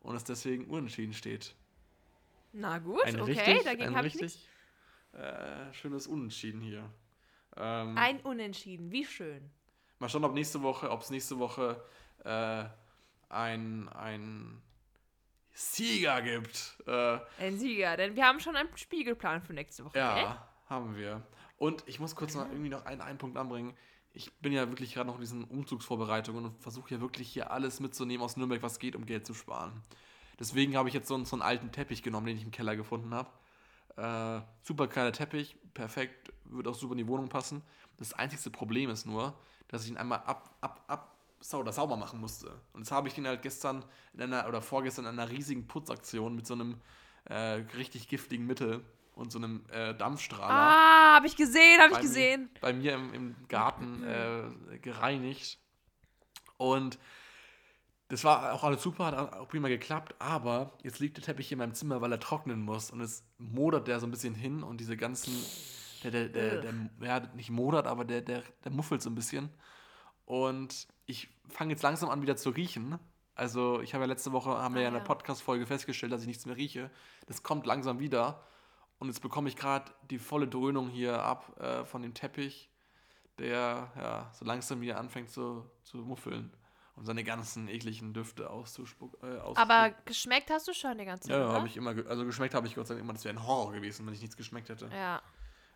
und 0.01 0.17
es 0.17 0.25
deswegen 0.25 0.65
unentschieden 0.65 1.13
steht. 1.13 1.55
Na 2.51 2.77
gut, 2.79 3.05
Ein 3.05 3.21
okay, 3.21 3.31
richtig, 3.39 3.63
dagegen 3.63 3.95
habe 3.95 4.07
ich 4.07 4.15
nichts. 4.15 4.35
richtig 4.35 4.49
äh, 5.13 5.73
schönes 5.73 6.07
Unentschieden 6.07 6.59
hier. 6.59 6.91
Ähm, 7.55 7.97
Ein 7.97 8.19
Unentschieden, 8.19 8.91
wie 8.91 9.05
schön. 9.05 9.49
Mal 9.99 10.09
schauen, 10.09 10.25
ob 10.25 10.33
nächste 10.33 10.61
Woche, 10.61 10.91
ob 10.91 11.03
es 11.03 11.09
nächste 11.09 11.39
Woche 11.39 11.81
äh, 12.25 12.65
ein, 13.29 13.87
ein 13.87 14.61
Sieger 15.53 16.21
gibt. 16.21 16.83
Äh, 16.85 17.19
Ein 17.39 17.57
Sieger, 17.57 17.95
denn 17.95 18.17
wir 18.17 18.25
haben 18.25 18.41
schon 18.41 18.57
einen 18.57 18.75
Spiegelplan 18.75 19.41
für 19.41 19.53
nächste 19.53 19.85
Woche. 19.85 19.97
ja, 19.97 20.15
gell? 20.15 20.35
haben 20.69 20.97
wir. 20.97 21.25
Und 21.57 21.85
ich 21.87 22.01
muss 22.01 22.13
kurz 22.13 22.35
noch 22.35 22.49
irgendwie 22.49 22.69
noch 22.69 22.85
einen, 22.85 22.99
einen 22.99 23.17
Punkt 23.17 23.37
anbringen. 23.37 23.73
Ich 24.17 24.31
bin 24.37 24.53
ja 24.53 24.69
wirklich 24.69 24.93
gerade 24.93 25.07
noch 25.07 25.15
in 25.15 25.21
diesen 25.21 25.43
Umzugsvorbereitungen 25.43 26.45
und 26.45 26.57
versuche 26.61 26.95
ja 26.95 27.01
wirklich 27.01 27.27
hier 27.27 27.51
alles 27.51 27.81
mitzunehmen 27.81 28.23
aus 28.23 28.37
Nürnberg, 28.37 28.63
was 28.63 28.79
geht, 28.79 28.95
um 28.95 29.05
Geld 29.05 29.25
zu 29.25 29.33
sparen. 29.33 29.73
Deswegen 30.39 30.77
habe 30.77 30.87
ich 30.87 30.95
jetzt 30.95 31.09
so, 31.09 31.15
einen- 31.15 31.25
so 31.25 31.35
einen 31.35 31.41
alten 31.41 31.71
Teppich 31.73 32.01
genommen, 32.01 32.27
den 32.27 32.37
ich 32.37 32.43
im 32.43 32.51
Keller 32.51 32.77
gefunden 32.77 33.13
habe. 33.13 33.29
Äh, 33.97 34.41
super 34.63 34.87
kleiner 34.87 35.11
Teppich, 35.11 35.57
perfekt, 35.73 36.31
würde 36.45 36.69
auch 36.69 36.75
super 36.75 36.93
in 36.93 36.99
die 36.99 37.07
Wohnung 37.07 37.27
passen. 37.27 37.61
Das 37.97 38.13
einzigste 38.13 38.49
Problem 38.51 38.89
ist 38.89 39.05
nur, 39.05 39.37
dass 39.67 39.83
ich 39.83 39.91
ihn 39.91 39.97
einmal 39.97 40.19
ab, 40.19 40.55
ab, 40.61 41.17
sau 41.41 41.59
oder 41.59 41.73
sauber 41.73 41.97
machen 41.97 42.21
musste. 42.21 42.49
Und 42.71 42.81
das 42.85 42.91
habe 42.91 43.09
ich 43.09 43.17
ihn 43.17 43.27
halt 43.27 43.41
gestern 43.41 43.83
in 44.13 44.21
einer 44.21 44.47
oder 44.47 44.61
vorgestern 44.61 45.05
in 45.05 45.19
einer 45.19 45.29
riesigen 45.29 45.67
Putzaktion 45.67 46.35
mit 46.35 46.47
so 46.47 46.53
einem 46.53 46.79
äh, 47.25 47.63
richtig 47.75 48.07
giftigen 48.07 48.45
Mittel 48.45 48.81
und 49.15 49.31
so 49.31 49.39
einem 49.39 49.65
äh, 49.71 49.93
Dampfstrahler 49.95 50.53
Ah, 50.53 51.15
habe 51.15 51.27
ich 51.27 51.35
gesehen, 51.35 51.81
habe 51.81 51.93
ich 51.93 52.01
gesehen. 52.01 52.49
Mir, 52.53 52.59
bei 52.61 52.73
mir 52.73 52.93
im, 52.95 53.13
im 53.13 53.35
Garten 53.47 54.03
äh, 54.03 54.77
gereinigt. 54.79 55.57
Und 56.57 56.99
das 58.09 58.23
war 58.23 58.53
auch 58.53 58.63
alles 58.63 58.83
super, 58.83 59.05
hat 59.05 59.33
auch 59.33 59.47
prima 59.47 59.67
geklappt, 59.67 60.13
aber 60.19 60.73
jetzt 60.83 60.99
liegt 60.99 61.17
der 61.17 61.23
Teppich 61.23 61.51
in 61.51 61.57
meinem 61.57 61.73
Zimmer, 61.73 62.01
weil 62.01 62.11
er 62.11 62.19
trocknen 62.19 62.61
muss 62.61 62.91
und 62.91 63.01
es 63.01 63.23
modert 63.39 63.87
der 63.87 63.99
so 63.99 64.05
ein 64.05 64.11
bisschen 64.11 64.35
hin 64.35 64.61
und 64.61 64.79
diese 64.79 64.95
ganzen, 64.95 65.33
der, 66.03 66.11
der, 66.11 66.29
der, 66.29 66.61
der 66.61 66.73
ja, 67.01 67.19
nicht 67.35 67.49
modert, 67.49 67.87
aber 67.87 68.05
der, 68.05 68.21
der, 68.21 68.43
der 68.63 68.71
muffelt 68.71 69.01
so 69.01 69.09
ein 69.09 69.15
bisschen. 69.15 69.49
Und 70.25 70.87
ich 71.07 71.29
fange 71.49 71.71
jetzt 71.71 71.83
langsam 71.83 72.09
an, 72.09 72.21
wieder 72.21 72.35
zu 72.35 72.49
riechen. 72.51 72.99
Also, 73.33 73.81
ich 73.81 73.93
habe 73.93 74.03
ja 74.05 74.07
letzte 74.07 74.31
Woche, 74.31 74.49
haben 74.51 74.75
wir 74.75 74.79
Ah, 74.81 74.83
ja 74.83 74.87
in 74.89 74.93
der. 74.93 75.01
Podcast-Folge 75.01 75.65
festgestellt, 75.65 76.11
dass 76.11 76.21
ich 76.21 76.27
nichts 76.27 76.45
mehr 76.45 76.55
rieche. 76.55 76.89
Das 77.27 77.43
kommt 77.43 77.65
langsam 77.65 77.99
wieder. 77.99 78.41
Und 78.99 79.07
jetzt 79.09 79.21
bekomme 79.21 79.49
ich 79.49 79.55
gerade 79.55 79.91
die 80.09 80.19
volle 80.19 80.47
Dröhnung 80.47 80.89
hier 80.89 81.21
ab 81.21 81.59
äh, 81.59 81.83
von 81.85 82.01
dem 82.01 82.13
Teppich, 82.13 82.69
der 83.37 83.91
ja 83.97 84.31
so 84.33 84.45
langsam 84.45 84.79
wieder 84.81 84.97
anfängt 84.97 85.29
zu, 85.29 85.69
zu 85.83 85.97
muffeln 85.97 86.51
und 86.95 87.05
seine 87.05 87.23
ganzen 87.25 87.67
ekligen 87.67 88.13
Düfte 88.13 88.49
auszuspucken. 88.49 89.19
Äh. 89.29 89.39
Aber 89.55 89.91
geschmeckt 90.05 90.49
hast 90.49 90.67
du 90.67 90.73
schon 90.73 90.97
die 90.97 91.03
ganze 91.05 91.27
Zeit. 91.27 91.37
ja, 91.37 91.51
habe 91.51 91.67
ich 91.67 91.75
immer, 91.75 91.93
ge- 91.93 92.07
also 92.07 92.23
geschmeckt 92.25 92.53
habe 92.53 92.67
ich 92.67 92.75
Gott 92.75 92.87
sei 92.87 92.93
Dank 92.93 93.03
immer, 93.03 93.11
das 93.13 93.25
wäre 93.25 93.35
ein 93.35 93.45
Horror 93.45 93.73
gewesen, 93.73 94.05
wenn 94.07 94.13
ich 94.13 94.21
nichts 94.21 94.37
geschmeckt 94.37 94.69
hätte. 94.69 94.87
Ja. 94.93 95.21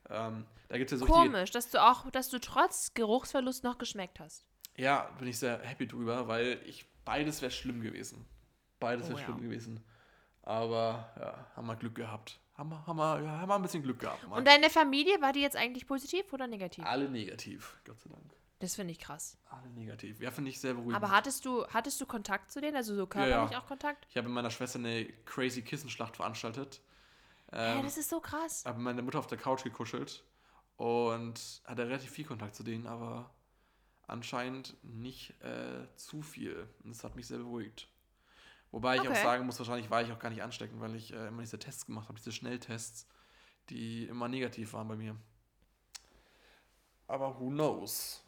Ähm, 0.09 0.45
da 0.69 0.77
gibt 0.77 0.91
es 0.91 1.01
ja 1.01 1.05
so 1.05 1.11
Komisch, 1.11 1.51
dass 1.51 1.69
du 1.69 1.83
auch, 1.83 2.09
dass 2.11 2.29
du 2.29 2.39
trotz 2.39 2.93
Geruchsverlust 2.93 3.65
noch 3.65 3.77
geschmeckt 3.77 4.21
hast. 4.21 4.45
Ja, 4.77 5.09
bin 5.19 5.27
ich 5.27 5.37
sehr 5.37 5.59
happy 5.59 5.85
drüber, 5.87 6.29
weil 6.29 6.61
ich 6.65 6.85
beides 7.03 7.41
wäre 7.41 7.51
schlimm 7.51 7.81
gewesen. 7.81 8.25
Beides 8.79 9.07
Oh, 9.07 9.09
wäre 9.09 9.19
ja. 9.19 9.25
schlimm 9.25 9.41
gewesen. 9.41 9.83
Aber 10.43 11.11
ja, 11.19 11.47
haben 11.57 11.67
wir 11.67 11.75
Glück 11.75 11.95
gehabt. 11.95 12.39
Haben 12.59 12.71
wir, 12.71 12.85
haben 12.85 12.97
wir, 12.97 13.21
ja, 13.21 13.39
haben 13.39 13.47
wir 13.47 13.55
ein 13.55 13.61
bisschen 13.61 13.83
Glück 13.83 13.99
gehabt. 13.99 14.27
Mann. 14.27 14.39
Und 14.39 14.45
deine 14.45 14.69
Familie, 14.69 15.21
war 15.21 15.31
die 15.31 15.39
jetzt 15.39 15.55
eigentlich 15.55 15.87
positiv 15.87 16.33
oder 16.33 16.45
negativ? 16.45 16.83
Alle 16.85 17.09
negativ, 17.09 17.79
Gott 17.85 17.97
sei 18.01 18.09
Dank. 18.09 18.33
Das 18.59 18.75
finde 18.75 18.91
ich 18.91 18.99
krass. 18.99 19.37
Alle 19.49 19.69
negativ. 19.69 20.19
Ja, 20.19 20.29
finde 20.29 20.49
ich 20.49 20.59
sehr 20.59 20.73
beruhigend. 20.73 20.97
Aber 20.97 21.11
hattest 21.11 21.45
du, 21.45 21.65
hattest 21.67 22.01
du 22.01 22.05
Kontakt 22.05 22.51
zu 22.51 22.59
denen? 22.59 22.75
Also 22.75 22.95
so 22.95 23.07
körperlich 23.07 23.51
ja. 23.51 23.61
auch 23.61 23.65
Kontakt? 23.65 24.05
ich 24.09 24.17
habe 24.17 24.27
mit 24.27 24.35
meiner 24.35 24.51
Schwester 24.51 24.77
eine 24.77 25.05
crazy 25.23 25.61
Kissenschlacht 25.61 26.17
veranstaltet. 26.17 26.81
Ähm, 27.53 27.81
das 27.81 27.97
ist 27.97 28.09
so 28.09 28.19
krass. 28.19 28.65
habe 28.65 28.77
mit 28.79 28.83
meiner 28.83 29.03
Mutter 29.03 29.19
auf 29.19 29.27
der 29.27 29.37
Couch 29.37 29.63
gekuschelt 29.63 30.25
und 30.75 31.61
hatte 31.63 31.87
relativ 31.87 32.11
viel 32.11 32.25
Kontakt 32.25 32.55
zu 32.55 32.63
denen, 32.63 32.87
aber 32.87 33.33
anscheinend 34.05 34.75
nicht 34.83 35.33
äh, 35.41 35.87
zu 35.95 36.21
viel. 36.21 36.67
Und 36.83 36.89
das 36.89 37.05
hat 37.05 37.15
mich 37.15 37.27
sehr 37.27 37.37
beruhigt. 37.37 37.87
Wobei 38.71 38.97
ich 38.97 39.07
auch 39.07 39.11
Okay. 39.11 39.23
sagen 39.23 39.45
muss, 39.45 39.57
wahrscheinlich 39.59 39.89
war 39.89 40.01
ich 40.01 40.11
auch 40.11 40.19
gar 40.19 40.29
nicht 40.29 40.43
ansteckend, 40.43 40.79
weil 40.79 40.95
ich 40.95 41.11
äh, 41.13 41.27
immer 41.27 41.41
diese 41.41 41.57
Tests 41.59 41.85
gemacht 41.85 42.07
habe, 42.07 42.17
diese 42.19 42.31
Schnelltests, 42.31 43.07
die 43.69 44.05
immer 44.05 44.27
negativ 44.27 44.73
waren 44.73 44.87
bei 44.87 44.95
mir. 44.95 45.15
Aber 47.07 47.39
who 47.39 47.49
knows? 47.49 48.23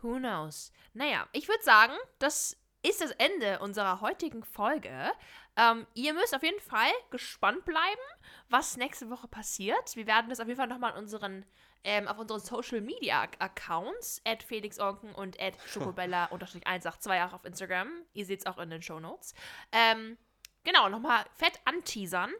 Who 0.00 0.16
knows? 0.18 0.72
Naja, 0.94 1.28
ich 1.32 1.48
würde 1.48 1.62
sagen, 1.62 1.92
das 2.18 2.56
ist 2.82 3.00
das 3.00 3.12
Ende 3.12 3.60
unserer 3.60 4.00
heutigen 4.00 4.42
Folge. 4.42 5.12
Ähm, 5.56 5.86
ihr 5.94 6.14
müsst 6.14 6.34
auf 6.34 6.42
jeden 6.42 6.60
Fall 6.60 6.90
gespannt 7.10 7.64
bleiben, 7.64 8.00
was 8.48 8.76
nächste 8.76 9.10
Woche 9.10 9.28
passiert. 9.28 9.94
Wir 9.94 10.06
werden 10.06 10.30
das 10.30 10.40
auf 10.40 10.48
jeden 10.48 10.58
Fall 10.58 10.66
nochmal 10.66 10.96
unseren, 10.96 11.44
ähm, 11.84 12.08
auf 12.08 12.18
unseren 12.18 12.40
Social 12.40 12.80
Media 12.80 13.22
Accounts, 13.38 14.20
at 14.24 14.42
felixonken 14.42 15.14
und 15.14 15.40
at 15.40 15.54
schokobella-182 15.68 17.26
auch 17.26 17.32
auf 17.32 17.44
Instagram. 17.44 17.88
Ihr 18.12 18.26
seht 18.26 18.40
es 18.40 18.46
auch 18.46 18.58
in 18.58 18.70
den 18.70 18.82
Show 18.82 19.00
Notes. 19.00 19.34
Ähm, 19.72 20.16
genau, 20.64 20.88
nochmal 20.88 21.24
fett 21.34 21.60
anteasern. 21.64 22.32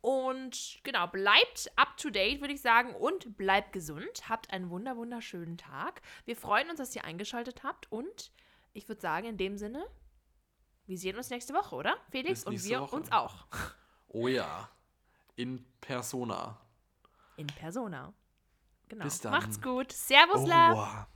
Und 0.00 0.78
genau, 0.84 1.08
bleibt 1.08 1.72
up 1.76 1.96
to 1.96 2.10
date, 2.10 2.40
würde 2.40 2.54
ich 2.54 2.60
sagen, 2.60 2.94
und 2.94 3.36
bleibt 3.36 3.72
gesund. 3.72 4.28
Habt 4.28 4.52
einen 4.52 4.70
wunder 4.70 4.96
wunderschönen 4.96 5.58
Tag. 5.58 6.02
Wir 6.24 6.36
freuen 6.36 6.70
uns, 6.70 6.78
dass 6.78 6.94
ihr 6.94 7.04
eingeschaltet 7.04 7.64
habt 7.64 7.90
und 7.90 8.32
ich 8.72 8.88
würde 8.88 9.00
sagen, 9.00 9.26
in 9.26 9.36
dem 9.36 9.58
Sinne, 9.58 9.84
wir 10.86 10.96
sehen 10.96 11.16
uns 11.16 11.30
nächste 11.30 11.52
Woche, 11.52 11.74
oder? 11.74 11.96
Felix 12.10 12.44
und 12.44 12.62
wir 12.62 12.80
Woche. 12.80 12.96
uns 12.96 13.12
auch. 13.12 13.46
Oh 14.06 14.28
ja. 14.28 14.70
In 15.36 15.64
Persona. 15.80 16.58
In 17.36 17.46
Persona. 17.48 18.14
Genau. 18.88 19.04
Bis 19.04 19.20
dann. 19.20 19.32
Macht's 19.32 19.60
gut. 19.60 19.92
Servus, 19.92 20.46
Love. 20.46 21.06